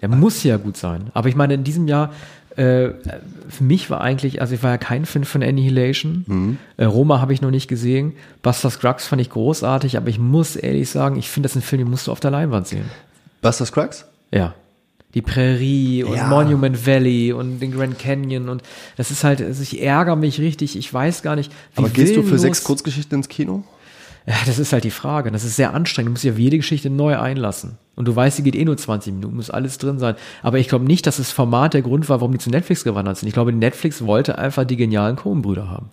Der 0.01 0.09
muss 0.09 0.43
ja 0.43 0.57
gut 0.57 0.77
sein. 0.77 1.11
Aber 1.13 1.29
ich 1.29 1.35
meine, 1.35 1.53
in 1.53 1.63
diesem 1.63 1.87
Jahr, 1.87 2.11
äh, 2.55 2.89
für 3.49 3.63
mich 3.63 3.89
war 3.89 4.01
eigentlich, 4.01 4.41
also 4.41 4.55
ich 4.55 4.63
war 4.63 4.71
ja 4.71 4.77
kein 4.77 5.05
Fan 5.05 5.25
von 5.25 5.43
Annihilation. 5.43 6.57
Äh, 6.77 6.85
Roma 6.85 7.21
habe 7.21 7.33
ich 7.33 7.41
noch 7.41 7.51
nicht 7.51 7.67
gesehen. 7.67 8.13
Buster 8.41 8.69
Scruggs 8.69 9.07
fand 9.07 9.21
ich 9.21 9.29
großartig, 9.29 9.97
aber 9.97 10.09
ich 10.09 10.19
muss 10.19 10.55
ehrlich 10.55 10.89
sagen, 10.89 11.17
ich 11.17 11.29
finde, 11.29 11.47
das 11.47 11.55
ist 11.55 11.63
ein 11.63 11.65
Film, 11.65 11.81
den 11.83 11.89
musst 11.89 12.07
du 12.07 12.11
auf 12.11 12.19
der 12.19 12.31
Leinwand 12.31 12.67
sehen. 12.67 12.85
Buster 13.41 13.65
Scruggs? 13.65 14.05
Ja. 14.31 14.55
Die 15.15 15.21
Prärie 15.23 16.03
und 16.03 16.15
Ja. 16.15 16.27
Monument 16.27 16.85
Valley 16.85 17.33
und 17.33 17.59
den 17.59 17.71
Grand 17.71 17.97
Canyon 17.97 18.47
und 18.47 18.61
das 18.95 19.09
ist 19.09 19.23
halt, 19.23 19.41
also 19.41 19.63
ich 19.63 19.81
ärgere 19.81 20.15
mich 20.15 20.39
richtig, 20.39 20.77
ich 20.77 20.93
weiß 20.93 21.23
gar 21.23 21.35
nicht, 21.35 21.51
wie 21.73 21.79
Aber 21.79 21.89
gehst 21.89 22.15
du 22.15 22.21
für 22.21 22.37
sechs 22.37 22.63
Kurzgeschichten 22.63 23.17
ins 23.17 23.27
Kino? 23.27 23.63
Ja, 24.27 24.35
das 24.45 24.59
ist 24.59 24.73
halt 24.73 24.83
die 24.83 24.91
Frage. 24.91 25.31
Das 25.31 25.43
ist 25.43 25.55
sehr 25.55 25.73
anstrengend. 25.73 26.09
Du 26.09 26.11
musst 26.11 26.27
auf 26.27 26.37
jede 26.37 26.57
Geschichte 26.57 26.91
neu 26.91 27.17
einlassen. 27.17 27.79
Und 27.95 28.07
du 28.07 28.15
weißt, 28.15 28.37
sie 28.37 28.43
geht 28.43 28.55
eh 28.55 28.63
nur 28.63 28.77
20 28.77 29.13
Minuten, 29.13 29.35
muss 29.35 29.49
alles 29.49 29.79
drin 29.79 29.97
sein. 29.97 30.15
Aber 30.43 30.59
ich 30.59 30.67
glaube 30.67 30.85
nicht, 30.85 31.07
dass 31.07 31.17
das 31.17 31.31
Format 31.31 31.73
der 31.73 31.81
Grund 31.81 32.09
war, 32.09 32.21
warum 32.21 32.33
die 32.33 32.37
zu 32.37 32.51
Netflix 32.51 32.83
gewandert 32.83 33.17
sind. 33.17 33.27
Ich 33.27 33.33
glaube, 33.33 33.51
Netflix 33.51 34.05
wollte 34.05 34.37
einfach 34.37 34.65
die 34.65 34.77
genialen 34.77 35.15
Coen-Brüder 35.15 35.69
haben. 35.69 35.89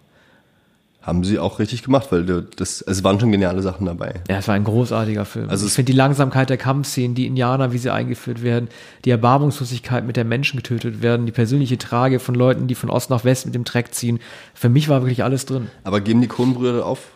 Haben 1.06 1.22
sie 1.22 1.38
auch 1.38 1.60
richtig 1.60 1.84
gemacht, 1.84 2.08
weil 2.10 2.24
das, 2.56 2.80
es 2.82 3.04
waren 3.04 3.20
schon 3.20 3.30
geniale 3.30 3.62
Sachen 3.62 3.86
dabei. 3.86 4.14
Ja, 4.28 4.38
es 4.38 4.48
war 4.48 4.56
ein 4.56 4.64
großartiger 4.64 5.24
Film. 5.24 5.48
Also 5.48 5.64
es- 5.64 5.70
ich 5.70 5.76
finde 5.76 5.92
die 5.92 5.96
Langsamkeit 5.96 6.50
der 6.50 6.56
Kampfszenen, 6.56 7.14
die 7.14 7.26
Indianer, 7.26 7.72
wie 7.72 7.78
sie 7.78 7.90
eingeführt 7.92 8.42
werden, 8.42 8.68
die 9.04 9.10
Erbarmungslosigkeit, 9.10 10.04
mit 10.04 10.16
der 10.16 10.24
Menschen 10.24 10.56
getötet 10.56 11.02
werden, 11.02 11.24
die 11.24 11.30
persönliche 11.30 11.78
Trage 11.78 12.18
von 12.18 12.34
Leuten, 12.34 12.66
die 12.66 12.74
von 12.74 12.90
Ost 12.90 13.08
nach 13.10 13.22
West 13.24 13.46
mit 13.46 13.54
dem 13.54 13.64
Treck 13.64 13.94
ziehen. 13.94 14.18
Für 14.52 14.68
mich 14.68 14.88
war 14.88 15.02
wirklich 15.02 15.22
alles 15.22 15.46
drin. 15.46 15.68
Aber 15.84 16.00
geben 16.00 16.20
die 16.22 16.26
Coen-Brüder 16.26 16.84
auf? 16.84 17.12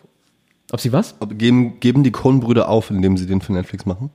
Ob 0.70 0.78
sie 0.78 0.92
was? 0.92 1.16
Ob, 1.18 1.36
geben, 1.36 1.80
geben 1.80 2.04
die 2.04 2.12
Coen-Brüder 2.12 2.68
auf, 2.68 2.90
indem 2.92 3.16
sie 3.16 3.26
den 3.26 3.40
für 3.40 3.52
Netflix 3.52 3.86
machen? 3.86 4.10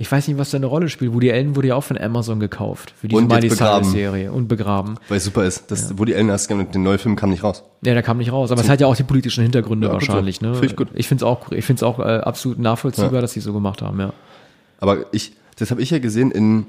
Ich 0.00 0.10
weiß 0.10 0.28
nicht, 0.28 0.38
was 0.38 0.50
da 0.50 0.56
eine 0.56 0.64
Rolle 0.64 0.88
spielt. 0.88 1.12
Woody 1.12 1.30
Allen 1.30 1.56
wurde 1.56 1.68
ja 1.68 1.74
auch 1.74 1.84
von 1.84 1.98
Amazon 1.98 2.40
gekauft 2.40 2.94
für 2.98 3.06
diese 3.06 3.20
Miley. 3.20 3.50
Cyrus 3.50 3.90
Serie 3.92 4.32
und 4.32 4.48
begraben. 4.48 4.94
Weil 5.08 5.18
es 5.18 5.24
super 5.24 5.44
ist. 5.44 5.70
Das, 5.70 5.98
Wo 5.98 6.06
die 6.06 6.14
Ellen 6.14 6.30
erst 6.30 6.48
den 6.48 6.82
neuen 6.82 6.98
Film 6.98 7.16
kam 7.16 7.28
nicht 7.28 7.42
raus. 7.44 7.64
Ja, 7.84 7.92
der 7.92 8.02
kam 8.02 8.16
nicht 8.16 8.32
raus. 8.32 8.50
Aber 8.50 8.62
es 8.62 8.68
hat 8.70 8.80
ja 8.80 8.86
auch 8.86 8.96
die 8.96 9.02
politischen 9.02 9.42
Hintergründe 9.42 9.88
Ja, 9.88 9.92
gut 9.92 10.02
so. 10.02 10.08
wahrscheinlich. 10.08 10.40
Ne? 10.40 10.54
Finde 10.54 10.66
ich 10.68 10.76
gut. 10.76 10.88
Ich 10.94 11.06
finde 11.06 11.22
es 11.24 11.28
auch, 11.28 11.52
ich 11.52 11.66
find's 11.66 11.82
auch 11.82 11.98
äh, 11.98 12.02
absolut 12.02 12.58
nachvollziehbar, 12.58 13.12
Ja. 13.12 13.20
dass 13.20 13.32
sie 13.32 13.40
so 13.40 13.52
gemacht 13.52 13.82
haben. 13.82 14.00
Ja. 14.00 14.14
Aber 14.80 15.04
ich, 15.12 15.34
das 15.56 15.70
habe 15.70 15.82
ich 15.82 15.90
ja 15.90 15.98
gesehen 15.98 16.30
in, 16.30 16.64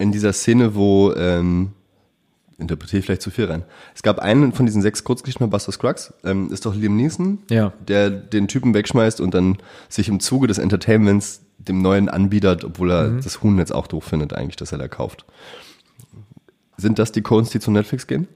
in 0.00 0.10
dieser 0.10 0.32
Szene, 0.32 0.74
wo, 0.74 1.12
ähm, 1.14 1.70
interpretiere 2.58 2.98
ich 2.98 3.04
vielleicht 3.06 3.22
zu 3.22 3.30
viel 3.30 3.44
rein. 3.44 3.62
Es 3.94 4.02
gab 4.02 4.18
einen 4.18 4.52
von 4.52 4.66
diesen 4.66 4.82
sechs 4.82 5.04
Kurzgeschichten 5.04 5.46
bei 5.46 5.50
Buster 5.56 5.70
Scruggs, 5.70 6.12
ähm, 6.24 6.50
ist 6.52 6.66
doch 6.66 6.74
Liam 6.74 6.96
Neeson, 6.96 7.38
Ja. 7.50 7.72
der 7.86 8.10
den 8.10 8.48
Typen 8.48 8.74
wegschmeißt 8.74 9.20
und 9.20 9.32
dann 9.32 9.58
sich 9.88 10.08
im 10.08 10.18
Zuge 10.18 10.48
des 10.48 10.58
Entertainments 10.58 11.42
dem 11.68 11.80
neuen 11.82 12.08
anbietet, 12.08 12.64
obwohl 12.64 12.90
er 12.90 13.08
Mhm. 13.08 13.20
das 13.22 13.42
Huhn 13.42 13.58
jetzt 13.58 13.72
auch 13.74 13.86
doof 13.86 14.04
findet 14.04 14.32
eigentlich, 14.32 14.56
dass 14.56 14.72
er 14.72 14.78
da 14.78 14.88
kauft. 14.88 15.24
Sind 16.76 16.98
das 16.98 17.12
die 17.12 17.22
Coens, 17.22 17.50
die 17.50 17.60
zu 17.60 17.70
Netflix 17.70 18.06
gehen? 18.06 18.28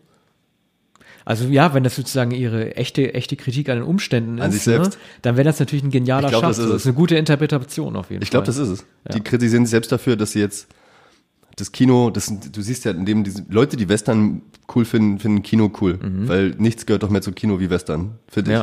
Also 1.24 1.46
ja, 1.46 1.72
wenn 1.72 1.84
das 1.84 1.94
sozusagen 1.94 2.32
ihre 2.32 2.74
echte, 2.74 3.14
echte 3.14 3.36
Kritik 3.36 3.68
an 3.68 3.76
den 3.78 3.84
Umständen 3.84 4.40
An 4.40 4.50
ist. 4.50 4.66
Ne, 4.66 4.90
dann 5.22 5.36
wäre 5.36 5.44
das 5.44 5.60
natürlich 5.60 5.84
ein 5.84 5.90
genialer 5.92 6.24
Ich 6.26 6.30
glaub, 6.32 6.42
das 6.42 6.56
Schachzug. 6.56 6.64
ist 6.66 6.72
Das 6.74 6.82
ist 6.82 6.86
eine 6.86 6.94
gute 6.96 7.16
Interpretation 7.16 7.94
auf 7.94 8.10
jeden 8.10 8.22
Ich 8.24 8.30
glaube, 8.30 8.46
Fall. 8.46 8.54
das 8.54 8.68
ist 8.68 8.80
es. 8.80 8.84
Die 9.14 9.20
kritisieren 9.20 9.64
sich 9.64 9.70
selbst 9.70 9.92
dafür, 9.92 10.16
dass 10.16 10.32
sie 10.32 10.40
jetzt 10.40 10.66
das 11.56 11.70
Kino, 11.70 12.10
das, 12.10 12.32
du 12.50 12.60
siehst 12.62 12.84
ja, 12.86 12.90
indem 12.90 13.22
diese 13.22 13.44
Leute, 13.48 13.76
die 13.76 13.88
Western 13.88 14.42
cool 14.74 14.84
finden, 14.84 15.20
finden 15.20 15.42
Kino 15.44 15.70
cool. 15.80 15.98
Weil 16.02 16.50
nichts 16.58 16.86
gehört 16.86 17.04
doch 17.04 17.10
mehr 17.10 17.22
zu 17.22 17.30
Kino 17.30 17.60
wie 17.60 17.70
Western, 17.70 18.18
finde 18.26 18.50
ich. 18.52 18.56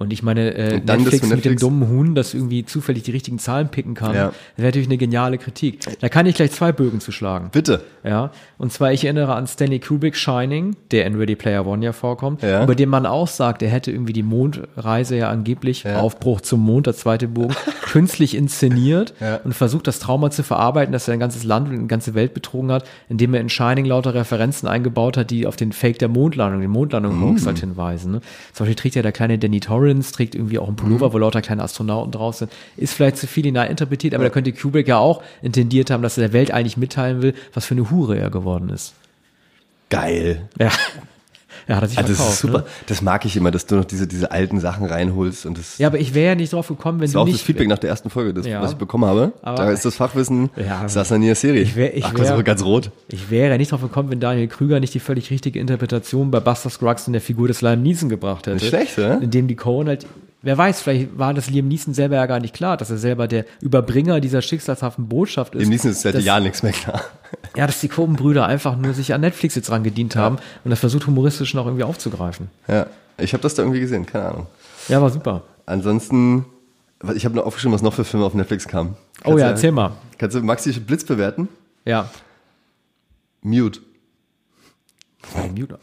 Ja. 0.00 0.04
Und 0.04 0.12
ich 0.12 0.22
meine, 0.22 0.54
äh, 0.54 0.80
Netflix, 0.80 0.88
für 0.88 0.94
mit 1.02 1.22
dem 1.22 1.30
Netflix- 1.52 1.60
dummen 1.60 1.88
Huhn, 1.88 2.14
das 2.14 2.32
irgendwie 2.34 2.64
zufällig 2.64 3.02
die 3.02 3.10
richtigen 3.10 3.38
Zahlen 3.38 3.68
picken 3.68 3.94
kann, 3.94 4.14
Ja. 4.14 4.26
das 4.28 4.34
wäre 4.56 4.68
natürlich 4.68 4.88
eine 4.88 4.96
geniale 4.98 5.38
Kritik. 5.38 5.80
Da 6.00 6.08
kann 6.08 6.26
ich 6.26 6.34
gleich 6.34 6.52
zwei 6.52 6.72
Bögen 6.72 7.00
zu 7.00 7.12
schlagen. 7.12 7.50
Bitte. 7.52 7.82
Ja, 8.02 8.30
und 8.56 8.72
zwar, 8.72 8.92
ich 8.92 9.04
erinnere 9.04 9.34
an 9.34 9.46
Stanley 9.46 9.78
Kubrick 9.78 10.16
Shining, 10.16 10.74
der 10.90 11.04
in 11.06 11.16
Ready 11.16 11.36
Player 11.36 11.66
One 11.66 11.84
ja 11.84 11.92
vorkommt, 11.92 12.42
Ja. 12.42 12.64
über 12.64 12.74
den 12.74 12.88
man 12.88 13.04
auch 13.04 13.28
sagt, 13.28 13.62
er 13.62 13.68
hätte 13.68 13.90
irgendwie 13.90 14.14
die 14.14 14.22
Mondreise 14.22 15.16
ja 15.16 15.28
angeblich, 15.28 15.86
Aufbruch 15.86 16.40
zum 16.40 16.60
Mond, 16.60 16.86
der 16.86 16.94
zweite 16.94 17.28
Bogen, 17.28 17.54
künstlich 17.82 18.34
inszeniert 18.34 19.12
Ja. 19.20 19.36
und 19.44 19.52
versucht, 19.54 19.86
das 19.86 19.98
Trauma 19.98 20.30
zu 20.30 20.42
verarbeiten, 20.42 20.92
dass 20.92 21.08
er 21.08 21.14
ein 21.14 21.20
ganzes 21.20 21.44
Land 21.44 21.68
und 21.68 21.74
eine 21.74 21.86
ganze 21.86 22.14
Welt 22.14 22.32
betrogen 22.34 22.72
hat, 22.72 22.84
indem 23.08 23.34
er 23.34 23.40
in 23.40 23.48
Shining 23.50 23.84
lauter 23.84 24.14
Referenzen 24.14 24.66
eingebaut 24.68 25.16
hat, 25.16 25.30
die 25.30 25.46
auf 25.46 25.56
den 25.56 25.72
Fake 25.72 25.98
der 25.98 26.08
Mondlandung, 26.08 26.60
den 26.62 26.70
Mondlandung-Hoax 26.70 27.44
halt 27.46 27.58
hinweisen. 27.58 28.12
Ne? 28.12 28.20
Zum 28.54 28.64
Beispiel 28.64 28.76
trägt 28.76 28.94
ja 28.94 29.02
der 29.02 29.12
kleine 29.12 29.38
Danny 29.38 29.60
Torrance, 29.60 29.89
trägt 30.12 30.34
irgendwie 30.34 30.58
auch 30.58 30.66
einen 30.66 30.76
Pullover, 30.76 31.12
wo 31.12 31.18
lauter 31.18 31.42
kleine 31.42 31.62
Astronauten 31.62 32.12
drauf 32.12 32.36
sind. 32.36 32.52
Ist 32.76 32.94
vielleicht 32.94 33.16
zu 33.16 33.26
viel 33.26 33.44
hineininterpretiert, 33.44 34.14
aber 34.14 34.24
da 34.24 34.30
könnte 34.30 34.52
Kubrick 34.52 34.88
ja 34.88 34.98
auch 34.98 35.22
intendiert 35.42 35.90
haben, 35.90 36.02
dass 36.02 36.18
er 36.18 36.28
der 36.28 36.32
Welt 36.32 36.50
eigentlich 36.50 36.76
mitteilen 36.76 37.22
will, 37.22 37.34
was 37.52 37.66
für 37.66 37.74
eine 37.74 37.90
Hure 37.90 38.18
er 38.18 38.30
geworden 38.30 38.70
ist. 38.70 38.94
Geil. 39.88 40.48
Ja. 40.58 40.70
Ja, 41.68 41.76
hat 41.76 41.82
er 41.82 41.88
sich 41.88 41.98
Also 41.98 42.08
das 42.08 42.16
verkauft, 42.18 42.34
ist 42.34 42.40
super. 42.40 42.58
Ne? 42.58 42.64
Das 42.86 43.02
mag 43.02 43.24
ich 43.24 43.36
immer, 43.36 43.50
dass 43.50 43.66
du 43.66 43.76
noch 43.76 43.84
diese, 43.84 44.06
diese 44.06 44.30
alten 44.30 44.60
Sachen 44.60 44.86
reinholst 44.86 45.46
und 45.46 45.58
das, 45.58 45.78
Ja, 45.78 45.86
aber 45.88 45.98
ich 45.98 46.14
wäre 46.14 46.28
ja 46.30 46.34
nicht 46.34 46.52
drauf 46.52 46.68
gekommen, 46.68 46.98
wenn 47.00 47.04
das 47.06 47.12
du 47.12 47.16
war 47.16 47.22
auch 47.22 47.26
nicht. 47.26 47.36
das 47.38 47.42
Feedback 47.42 47.68
nach 47.68 47.78
der 47.78 47.90
ersten 47.90 48.10
Folge, 48.10 48.34
das, 48.34 48.46
Ja. 48.46 48.60
was 48.62 48.72
ich 48.72 48.78
bekommen 48.78 49.04
habe. 49.04 49.32
Aber- 49.42 49.56
da 49.64 49.70
ist 49.70 49.84
das 49.84 49.94
Fachwissen, 49.96 50.50
Ja. 50.56 50.86
der 51.28 51.34
Serie. 51.34 51.62
Ich 51.62 51.76
wär- 51.76 51.96
ich 51.96 52.04
Ach, 52.04 52.14
wär- 52.14 52.42
ganz 52.42 52.64
rot. 52.64 52.90
Ich 53.08 53.30
wäre 53.30 53.56
nicht 53.58 53.72
drauf 53.72 53.82
gekommen, 53.82 54.10
wenn 54.10 54.20
Daniel 54.20 54.48
Krüger 54.48 54.80
nicht 54.80 54.94
die 54.94 55.00
völlig 55.00 55.30
richtige 55.30 55.58
Interpretation 55.60 56.30
bei 56.30 56.40
Buster 56.40 56.70
Scruggs 56.70 57.06
in 57.06 57.12
der 57.12 57.22
Figur 57.22 57.48
des 57.48 57.60
Liam 57.62 57.82
Neeson 57.82 58.08
gebracht 58.08 58.46
hätte. 58.46 58.56
Nicht 58.56 58.68
schlecht, 58.68 58.98
oder? 58.98 59.20
Indem 59.20 59.48
die 59.48 59.56
Cohen 59.56 59.88
halt, 59.88 60.06
wer 60.42 60.56
weiß, 60.58 60.82
vielleicht 60.82 61.18
war 61.18 61.34
das 61.34 61.50
Liam 61.50 61.68
Neeson 61.68 61.94
selber 61.94 62.16
ja 62.16 62.26
gar 62.26 62.40
nicht 62.40 62.54
klar, 62.54 62.76
dass 62.76 62.90
er 62.90 62.98
selber 62.98 63.28
der 63.28 63.44
Überbringer 63.60 64.20
dieser 64.20 64.42
schicksalshaften 64.42 65.08
Botschaft 65.08 65.54
ist. 65.54 65.62
Im 65.64 65.68
nächsten 65.68 65.88
ist 65.88 66.02
seit 66.02 66.14
dass- 66.14 66.24
Jahren 66.24 66.42
nichts 66.44 66.62
mehr 66.62 66.72
klar. 66.72 67.02
Ja, 67.56 67.66
dass 67.68 67.80
die 67.80 67.88
Coen-Brüder 67.88 68.44
einfach 68.46 68.76
nur 68.76 68.92
sich 68.92 69.14
an 69.14 69.20
Netflix 69.20 69.54
jetzt 69.54 69.68
dran 69.68 69.84
gedient 69.84 70.16
haben 70.16 70.38
und 70.64 70.70
das 70.70 70.80
versucht 70.80 71.06
humoristisch 71.06 71.54
noch 71.54 71.64
irgendwie 71.66 71.84
aufzugreifen. 71.84 72.48
Ja, 72.66 72.86
ich 73.18 73.32
habe 73.32 73.42
das 73.42 73.54
da 73.54 73.62
irgendwie 73.62 73.78
gesehen, 73.80 74.04
keine 74.04 74.24
Ahnung. 74.26 74.46
Ja, 74.88 75.00
war 75.00 75.10
super. 75.10 75.42
Ansonsten, 75.66 76.44
ich 77.14 77.24
habe 77.24 77.36
noch 77.36 77.44
aufgeschrieben, 77.46 77.72
was 77.72 77.82
noch 77.82 77.94
für 77.94 78.04
Filme 78.04 78.26
auf 78.26 78.34
Netflix 78.34 78.66
kamen. 78.66 78.96
Oh 79.24 79.38
ja, 79.38 79.48
erzähl 79.48 79.70
mal. 79.70 79.92
Kannst 80.18 80.36
du 80.36 80.42
Maxi 80.42 80.72
Blitz 80.80 81.04
bewerten? 81.04 81.48
Ja. 81.84 82.08
Mute. 83.42 83.80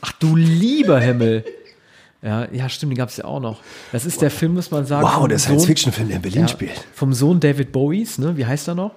Ach 0.02 0.12
du 0.14 0.36
lieber 0.36 1.00
Himmel. 1.00 1.46
Ja, 2.22 2.48
ja, 2.52 2.68
stimmt, 2.68 2.94
den 2.94 2.98
gab 2.98 3.10
es 3.10 3.18
ja 3.18 3.26
auch 3.26 3.40
noch. 3.40 3.62
Das 3.92 4.06
ist 4.06 4.22
der 4.22 4.32
Film, 4.32 4.56
muss 4.56 4.72
man 4.72 4.86
sagen. 4.86 5.08
vom 5.08 5.30
Sohn- 5.30 5.38
Science-Fiction-Film, 5.40 6.08
der 6.08 6.16
in 6.18 6.22
Berlin 6.24 6.48
ja, 6.48 6.68
Vom 6.94 7.14
Sohn 7.14 7.40
David 7.40 7.72
Bowies, 7.72 8.18
ne? 8.18 8.36
Wie 8.38 8.46
heißt 8.46 8.68
er 8.68 8.76
noch? 8.76 8.92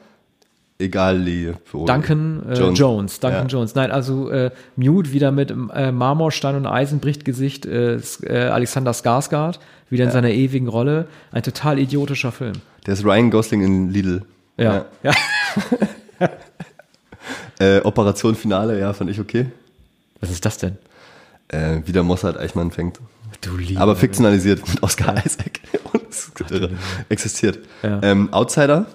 Egal, 0.79 1.19
Lee. 1.19 1.53
Duncan 1.73 2.43
äh, 2.49 2.55
Jones. 2.55 3.21
Duncan 3.21 3.43
Ja. 3.43 3.47
Jones. 3.49 3.75
Nein, 3.75 3.91
also 3.91 4.31
äh, 4.31 4.51
Mute 4.77 5.13
wieder 5.13 5.31
mit 5.31 5.51
äh, 5.75 5.93
Marmor, 5.93 6.33
Stein 6.33 6.57
und 6.57 6.67
Eisen 6.67 7.01
bricht 7.01 7.27
Gesicht 7.27 7.67
äh, 7.67 7.97
äh, 7.97 8.49
Alexander 8.49 8.93
Skarsgård 8.93 9.59
wieder 9.91 10.05
in 10.05 10.11
seiner 10.11 10.31
ewigen 10.31 10.69
Rolle. 10.69 11.07
Ein 11.33 11.43
total 11.43 11.79
idiotischer 11.79 12.33
Film. 12.33 12.55
Der 12.87 12.95
ist 12.95 13.05
Ryan 13.05 13.31
Gosling 13.31 13.63
in 13.63 13.91
Lidl. 13.91 14.23
Ja. 14.57 14.87
ja. 15.03 15.13
Äh, 17.59 17.81
Operation 17.83 18.35
Finale, 18.35 18.81
ja, 18.81 18.91
fand 18.95 19.11
ich 19.11 19.21
okay. 19.21 19.45
Was 20.21 20.31
ist 20.31 20.43
das 20.47 20.57
denn? 20.57 20.79
Äh, 21.53 21.83
wie 21.85 21.93
der 21.93 22.03
Mossad 22.03 22.39
Eichmann 22.39 22.71
fängt. 22.71 23.01
Du 23.41 23.57
lieber. 23.57 23.81
Aber 23.81 23.97
fiktionalisiert 23.97 24.67
mit 24.69 24.83
Oscar 24.83 25.15
Isaac. 25.25 25.61
Und 25.93 26.51
irre. 26.51 26.71
Existiert. 27.09 27.59
Ja. 27.83 28.01
Ähm, 28.03 28.33
Outsider. 28.33 28.87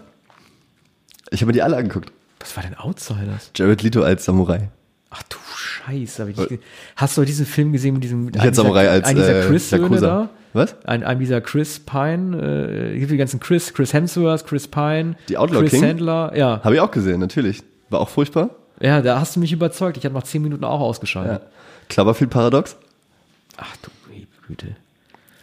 Ich 1.31 1.41
habe 1.41 1.47
mir 1.47 1.53
die 1.53 1.61
alle 1.63 1.77
angeguckt. 1.77 2.11
Was 2.39 2.55
war 2.55 2.63
denn 2.63 2.75
Outsiders? 2.75 3.51
Jared 3.55 3.81
Leto 3.81 4.03
als 4.03 4.25
Samurai. 4.25 4.69
Ach 5.09 5.23
du 5.23 5.37
Scheiße. 5.57 6.29
Ich 6.29 6.59
Hast 6.95 7.17
du 7.17 7.23
diesen 7.23 7.45
Film 7.45 7.71
gesehen 7.71 7.95
mit 7.95 8.03
diesem 8.03 8.25
Nicht 8.25 8.39
als 8.39 8.57
Samurai, 8.57 8.89
als 8.89 9.07
ein 9.07 9.15
dieser 9.15 9.43
äh, 9.43 9.47
Chris-Söhne 9.47 9.83
Yakuza. 9.83 10.05
da? 10.07 10.29
Was? 10.53 10.75
Ein, 10.85 11.03
ein 11.03 11.19
dieser 11.19 11.41
Chris 11.41 11.79
Pine, 11.79 12.91
äh, 12.93 12.99
gibt 12.99 13.11
die 13.11 13.17
ganzen 13.17 13.39
Chris, 13.39 13.73
Chris 13.73 13.93
Hemsworth, 13.93 14.45
Chris 14.45 14.67
Pine, 14.67 15.15
Die 15.27 15.37
Outlaw 15.37 15.61
Chris 15.61 15.71
King? 15.71 15.81
Sandler, 15.81 16.31
ja. 16.35 16.61
Habe 16.63 16.75
ich 16.75 16.81
auch 16.81 16.91
gesehen, 16.91 17.19
natürlich. 17.19 17.61
War 17.89 17.99
auch 17.99 18.09
furchtbar. 18.09 18.51
Ja, 18.79 19.01
da 19.01 19.19
hast 19.19 19.35
du 19.35 19.39
mich 19.39 19.51
überzeugt. 19.51 19.97
Ich 19.97 20.05
habe 20.05 20.15
nach 20.15 20.23
zehn 20.23 20.41
Minuten 20.41 20.63
auch 20.63 20.79
ausgeschaltet. 20.79 21.41
Ja. 21.41 21.49
Cloverfield 21.89 22.29
Paradox. 22.31 22.75
Ach 23.57 23.75
du 23.77 23.89
liebe 24.11 24.27
Güte. 24.47 24.75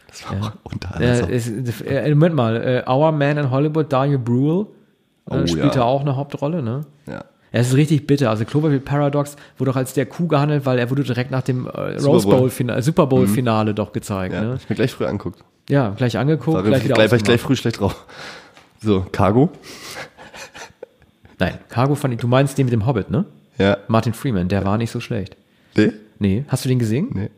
Das 0.09 0.25
war 0.31 0.39
auch 0.65 0.71
unter 0.73 1.01
Äh, 1.01 1.35
es, 1.35 1.49
äh, 1.81 2.09
Moment 2.11 2.35
mal, 2.35 2.57
äh, 2.87 2.91
Our 2.91 3.13
Man 3.13 3.39
in 3.39 3.51
Hollywood, 3.51 3.91
Daniel 3.93 4.19
Bruhl, 4.19 4.67
äh, 5.31 5.35
Oh, 5.35 5.47
spielt 5.47 5.65
ja. 5.67 5.71
da 5.71 5.83
auch 5.85 6.03
eine 6.03 6.17
Hauptrolle, 6.17 6.63
ne? 6.63 6.85
ja. 7.07 7.25
Er 7.55 7.61
ist 7.61 7.75
richtig 7.75 8.07
bitter. 8.07 8.31
Also 8.31 8.47
Cloverfield 8.47 8.87
Paradox 8.87 9.37
wurde 9.59 9.73
auch 9.73 9.77
als 9.77 9.93
der 9.93 10.07
Coup 10.07 10.27
gehandelt, 10.27 10.65
weil 10.65 10.79
er 10.79 10.89
wurde 10.89 11.03
direkt 11.05 11.31
nach 11.31 11.43
dem 11.43 11.67
äh, 11.67 11.99
Super 11.99 12.13
Rose 12.15 12.27
Bowl. 12.27 12.49
Finale, 12.51 12.81
Super 12.83 13.07
Bowl 13.07 13.27
Finale 13.29 13.75
doch 13.75 13.93
gezeigt. 13.93 14.33
ja. 14.35 14.41
Ne? 14.41 14.55
Ich 14.59 14.71
mir 14.71 14.77
gleich 14.77 14.91
früh 14.93 15.05
anguckt. 15.05 15.45
Ja, 15.69 15.91
gleich 15.91 16.17
angeguckt, 16.17 16.55
War, 16.57 16.63
gleich 16.63 16.73
gleich, 16.73 16.85
wieder 16.85 16.95
gleich, 16.95 17.11
war 17.11 17.19
ich 17.19 17.25
gleich 17.25 17.41
früh 17.43 17.55
schlecht 17.55 17.79
drauf. 17.81 18.07
So, 18.81 19.05
Cargo. 19.13 19.51
Nein, 21.39 21.59
Cargo 21.69 21.95
fand 21.95 22.15
ich, 22.15 22.21
du 22.21 22.27
meinst 22.27 22.57
den 22.57 22.67
mit 22.67 22.73
dem 22.73 22.87
Hobbit, 22.87 23.11
ne? 23.11 23.27
Ja. 23.59 23.77
Martin 23.87 24.15
Freeman, 24.15 24.49
der 24.49 24.65
war 24.65 24.79
nicht 24.79 24.91
so 24.91 25.01
schlecht. 25.01 25.37
Nee? 25.77 25.93
Nee, 26.19 26.45
hast 26.49 26.65
du 26.65 26.69
den 26.69 26.79
gesehen? 26.79 27.09
Nee. 27.13 27.29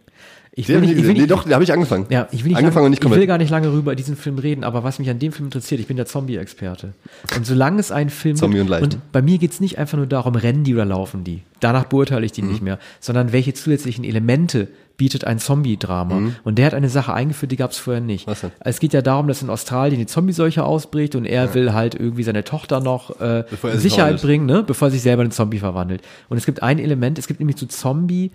Ich 0.56 0.66
Den 0.66 0.76
ich 0.76 0.80
nicht 0.82 0.90
ich 0.92 0.96
gesehen. 1.02 1.16
nee, 1.16 1.26
doch, 1.26 1.42
da 1.42 1.54
habe 1.54 1.64
ich 1.64 1.72
angefangen. 1.72 2.06
Ja, 2.10 2.28
ich 2.30 2.44
will, 2.44 2.50
nicht 2.50 2.58
angefangen 2.58 2.74
lange, 2.76 2.86
und 2.86 2.90
nicht 2.92 3.04
ich 3.04 3.10
will 3.20 3.26
gar 3.26 3.38
nicht 3.38 3.50
lange 3.50 3.72
rüber 3.72 3.96
diesen 3.96 4.14
Film 4.16 4.38
reden, 4.38 4.62
aber 4.62 4.84
was 4.84 5.00
mich 5.00 5.10
an 5.10 5.18
dem 5.18 5.32
Film 5.32 5.46
interessiert, 5.48 5.80
ich 5.80 5.88
bin 5.88 5.96
der 5.96 6.06
Zombie-Experte. 6.06 6.92
Und 7.36 7.44
solange 7.44 7.80
es 7.80 7.90
einen 7.90 8.08
Film 8.08 8.36
Zombie 8.36 8.60
und 8.60 8.68
Leichen. 8.68 8.84
und 8.84 9.12
bei 9.12 9.20
mir 9.20 9.38
geht 9.38 9.50
es 9.50 9.58
nicht 9.60 9.78
einfach 9.78 9.96
nur 9.98 10.06
darum, 10.06 10.36
rennen 10.36 10.62
die 10.62 10.72
oder 10.74 10.84
laufen 10.84 11.24
die. 11.24 11.42
Danach 11.58 11.86
beurteile 11.86 12.24
ich 12.24 12.30
die 12.30 12.42
Mhm. 12.42 12.50
nicht 12.50 12.62
mehr, 12.62 12.78
sondern 13.00 13.32
welche 13.32 13.52
zusätzlichen 13.52 14.04
Elemente 14.04 14.68
bietet 14.96 15.24
ein 15.24 15.38
Zombie-Drama. 15.38 16.32
Und 16.44 16.58
der 16.58 16.66
hat 16.66 16.74
eine 16.74 16.88
Sache 16.88 17.12
eingeführt, 17.12 17.50
die 17.52 17.56
gab 17.56 17.72
es 17.72 17.78
vorher 17.78 18.00
nicht. 18.00 18.26
Mhm. 18.26 18.30
Was 18.30 18.40
denn? 18.42 18.52
Es 18.60 18.80
geht 18.80 18.92
ja 18.92 19.02
darum, 19.02 19.26
dass 19.26 19.42
in 19.42 19.50
Australien 19.50 19.98
die 19.98 20.06
Zombie-Seuche 20.06 20.64
ausbricht 20.64 21.14
und 21.14 21.24
er 21.24 21.54
will 21.54 21.72
halt 21.72 21.94
irgendwie 21.94 22.22
seine 22.22 22.44
Tochter 22.44 22.80
noch 22.80 23.20
äh, 23.20 23.40
in 23.40 23.72
sich 23.72 23.80
Sicherheit 23.80 24.22
bringen, 24.22 24.46
ne? 24.46 24.62
bevor 24.62 24.88
er 24.88 24.90
sich 24.92 25.02
selber 25.02 25.22
in 25.22 25.26
einen 25.26 25.32
Zombie 25.32 25.58
verwandelt. 25.58 26.02
Und 26.28 26.36
es 26.36 26.46
gibt 26.46 26.62
ein 26.62 26.78
Element, 26.78 27.18
es 27.18 27.26
gibt 27.26 27.40
nämlich 27.40 27.58
so 27.58 27.66
Zombie 27.66 28.30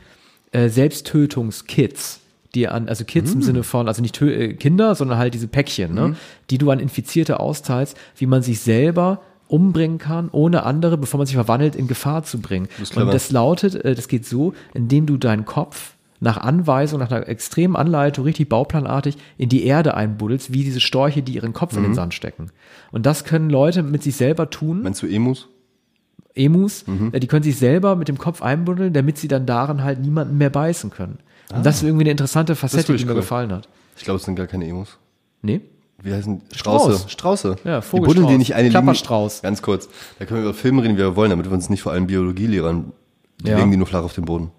äh, 0.51 0.69
Selbsttötungskits, 0.69 2.19
die 2.55 2.67
an, 2.67 2.89
also 2.89 3.05
Kids 3.05 3.33
im 3.33 3.41
Sinne 3.41 3.63
von, 3.63 3.87
also 3.87 4.01
nicht 4.01 4.19
äh, 4.21 4.53
Kinder, 4.53 4.95
sondern 4.95 5.17
halt 5.17 5.33
diese 5.33 5.47
Päckchen, 5.47 5.93
ne? 5.93 6.15
die 6.49 6.57
du 6.57 6.71
an 6.71 6.79
Infizierte 6.79 7.39
austeilst, 7.39 7.95
wie 8.17 8.25
man 8.25 8.41
sich 8.41 8.59
selber 8.59 9.21
umbringen 9.47 9.97
kann, 9.97 10.29
ohne 10.31 10.63
andere, 10.63 10.97
bevor 10.97 11.17
man 11.17 11.27
sich 11.27 11.35
verwandelt, 11.35 11.75
in 11.75 11.87
Gefahr 11.87 12.23
zu 12.23 12.39
bringen. 12.39 12.67
ist 12.81 12.95
Und 12.95 13.07
das 13.07 13.31
lautet, 13.31 13.75
äh, 13.75 13.95
das 13.95 14.07
geht 14.07 14.25
so, 14.25 14.53
indem 14.73 15.05
du 15.05 15.17
deinen 15.17 15.45
Kopf 15.45 15.93
nach 16.19 16.37
Anweisung, 16.37 16.99
nach 16.99 17.11
einer 17.11 17.27
extremen 17.27 17.75
Anleitung, 17.75 18.25
richtig 18.25 18.49
bauplanartig 18.49 19.15
in 19.37 19.49
die 19.49 19.63
Erde 19.65 19.93
einbuddelst, 19.95 20.51
wie 20.53 20.63
diese 20.63 20.79
Storche, 20.79 21.21
die 21.21 21.35
ihren 21.35 21.53
Kopf 21.53 21.75
in 21.77 21.83
den 21.83 21.93
Sand 21.95 22.13
stecken. 22.13 22.51
Und 22.91 23.05
das 23.05 23.23
können 23.23 23.49
Leute 23.49 23.83
mit 23.83 24.03
sich 24.03 24.15
selber 24.15 24.49
tun. 24.49 24.81
Meinst 24.83 25.01
du 25.01 25.07
Emus? 25.07 25.47
Emus, 26.35 26.85
äh, 27.11 27.19
die 27.19 27.27
können 27.27 27.43
sich 27.43 27.57
selber 27.57 27.95
mit 27.95 28.07
dem 28.07 28.17
Kopf 28.17 28.41
einbuddeln, 28.41 28.93
damit 28.93 29.17
sie 29.17 29.27
dann 29.27 29.45
darin 29.45 29.83
halt 29.83 29.99
niemanden 29.99 30.37
mehr 30.37 30.49
beißen 30.49 30.89
können. 30.89 31.19
Und 31.53 31.65
das 31.65 31.77
ist 31.77 31.83
irgendwie 31.83 32.03
eine 32.03 32.11
interessante 32.11 32.55
Facette, 32.55 32.95
die 32.95 33.03
mir 33.05 33.11
cool. 33.11 33.17
gefallen 33.17 33.51
hat. 33.51 33.67
Ich 33.97 34.03
glaube, 34.03 34.17
es 34.19 34.23
sind 34.25 34.35
gar 34.35 34.47
keine 34.47 34.67
Emus. 34.67 34.97
Nee? 35.41 35.61
Wie 36.01 36.13
heißen 36.13 36.43
Strauß. 36.53 36.83
Strauße? 36.83 37.09
Strauße. 37.09 37.55
Ja, 37.65 37.79
Die 37.79 37.85
Vogelstrauß. 37.85 38.05
buddeln 38.15 38.27
die 38.27 38.37
nicht 38.37 38.55
eine 38.55 38.69
Klapperstrauß. 38.69 39.37
Linie- 39.37 39.41
Ganz 39.49 39.61
kurz. 39.61 39.89
Da 40.19 40.25
können 40.25 40.41
wir 40.41 40.49
über 40.49 40.53
Filme 40.53 40.83
reden, 40.83 40.93
wie 40.93 40.99
wir 40.99 41.15
wollen, 41.15 41.31
damit 41.31 41.47
wir 41.47 41.51
uns 41.51 41.69
nicht 41.69 41.81
vor 41.81 41.91
allem 41.91 42.07
Biologielehrern. 42.07 42.93
Die 43.43 43.49
Ja. 43.49 43.57
legen 43.57 43.71
die 43.71 43.77
nur 43.77 43.87
flach 43.87 44.03
auf 44.03 44.13
den 44.13 44.25
Boden. 44.25 44.51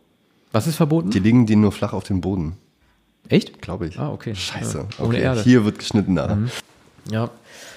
Was 0.53 0.67
ist 0.67 0.77
verboten? 0.77 1.11
Die 1.11 1.19
legen 1.19 1.47
die 1.47 1.57
nur 1.57 1.73
flach 1.73 1.93
auf 1.93 2.05
den 2.05 2.21
Boden. 2.21 2.57
Echt? 3.29 3.63
Glaube 3.63 3.87
ich. 3.87 3.99
Ah, 3.99 4.11
okay. 4.11 4.35
Scheiße. 4.35 4.79
Ja, 4.79 5.05
ohne 5.05 5.17
okay. 5.17 5.23
Erde. 5.23 5.41
Mhm. 5.41 5.45
Hier 5.45 5.65
wird 5.65 5.79
geschnitten 5.79 6.15
nachher. 6.15 6.39
Ja. 7.11 7.31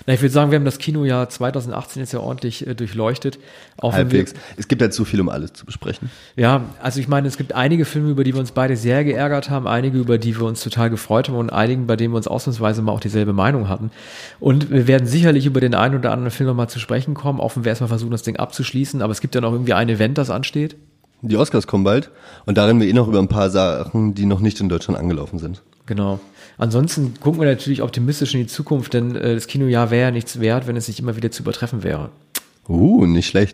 Na, 0.05 0.13
ich 0.13 0.21
würde 0.21 0.33
sagen, 0.33 0.51
wir 0.51 0.57
haben 0.57 0.65
das 0.65 0.79
Kinojahr 0.79 1.29
2018 1.29 2.01
jetzt 2.01 2.11
ja 2.11 2.19
ordentlich 2.19 2.67
äh, 2.67 2.75
durchleuchtet. 2.75 3.39
Auch 3.77 3.93
Halbwegs. 3.93 4.33
Es 4.57 4.67
gibt 4.67 4.81
halt 4.81 4.93
so 4.93 5.05
viel, 5.05 5.21
um 5.21 5.29
alles 5.29 5.53
zu 5.53 5.65
besprechen. 5.65 6.09
ja, 6.35 6.65
also 6.81 6.99
ich 6.99 7.07
meine, 7.07 7.27
es 7.27 7.37
gibt 7.37 7.53
einige 7.53 7.85
Filme, 7.85 8.09
über 8.09 8.23
die 8.23 8.33
wir 8.33 8.39
uns 8.39 8.51
beide 8.51 8.75
sehr 8.75 9.03
geärgert 9.05 9.49
haben, 9.49 9.65
einige, 9.65 9.97
über 9.97 10.17
die 10.17 10.37
wir 10.37 10.45
uns 10.45 10.61
total 10.61 10.89
gefreut 10.89 11.29
haben 11.29 11.37
und 11.37 11.51
einigen, 11.51 11.87
bei 11.87 11.95
denen 11.95 12.13
wir 12.13 12.17
uns 12.17 12.27
ausnahmsweise 12.27 12.81
mal 12.81 12.91
auch 12.91 12.99
dieselbe 12.99 13.33
Meinung 13.33 13.69
hatten. 13.69 13.91
Und 14.39 14.71
wir 14.71 14.87
werden 14.87 15.07
sicherlich 15.07 15.45
über 15.45 15.61
den 15.61 15.73
einen 15.73 15.95
oder 15.95 16.11
anderen 16.11 16.31
Film 16.31 16.47
nochmal 16.47 16.69
zu 16.69 16.79
sprechen 16.79 17.13
kommen, 17.13 17.39
auch 17.39 17.55
wenn 17.55 17.63
wir 17.63 17.69
erstmal 17.69 17.87
versuchen, 17.87 18.11
das 18.11 18.23
Ding 18.23 18.35
abzuschließen. 18.35 19.01
Aber 19.01 19.11
es 19.11 19.21
gibt 19.21 19.35
ja 19.35 19.41
noch 19.41 19.53
irgendwie 19.53 19.73
ein 19.73 19.87
Event, 19.87 20.17
das 20.17 20.29
ansteht. 20.29 20.75
Die 21.25 21.37
Oscars 21.37 21.67
kommen 21.67 21.85
bald 21.85 22.11
und 22.45 22.57
da 22.57 22.65
reden 22.65 22.81
wir 22.81 22.87
eh 22.87 22.93
noch 22.93 23.07
über 23.07 23.19
ein 23.19 23.29
paar 23.29 23.49
Sachen, 23.49 24.13
die 24.13 24.25
noch 24.25 24.41
nicht 24.41 24.59
in 24.59 24.67
Deutschland 24.67 24.99
angelaufen 24.99 25.39
sind. 25.39 25.61
Genau. 25.85 26.19
Ansonsten 26.57 27.13
gucken 27.19 27.39
wir 27.39 27.47
natürlich 27.47 27.81
optimistisch 27.81 28.33
in 28.33 28.41
die 28.41 28.47
Zukunft, 28.47 28.93
denn 28.93 29.15
äh, 29.15 29.33
das 29.33 29.47
Kinojahr 29.47 29.89
wäre 29.89 30.07
ja 30.07 30.11
nichts 30.11 30.39
wert, 30.41 30.67
wenn 30.67 30.75
es 30.75 30.89
nicht 30.89 30.99
immer 30.99 31.15
wieder 31.15 31.31
zu 31.31 31.43
übertreffen 31.43 31.81
wäre. 31.81 32.09
Uh, 32.67 33.05
nicht 33.05 33.27
schlecht. 33.27 33.51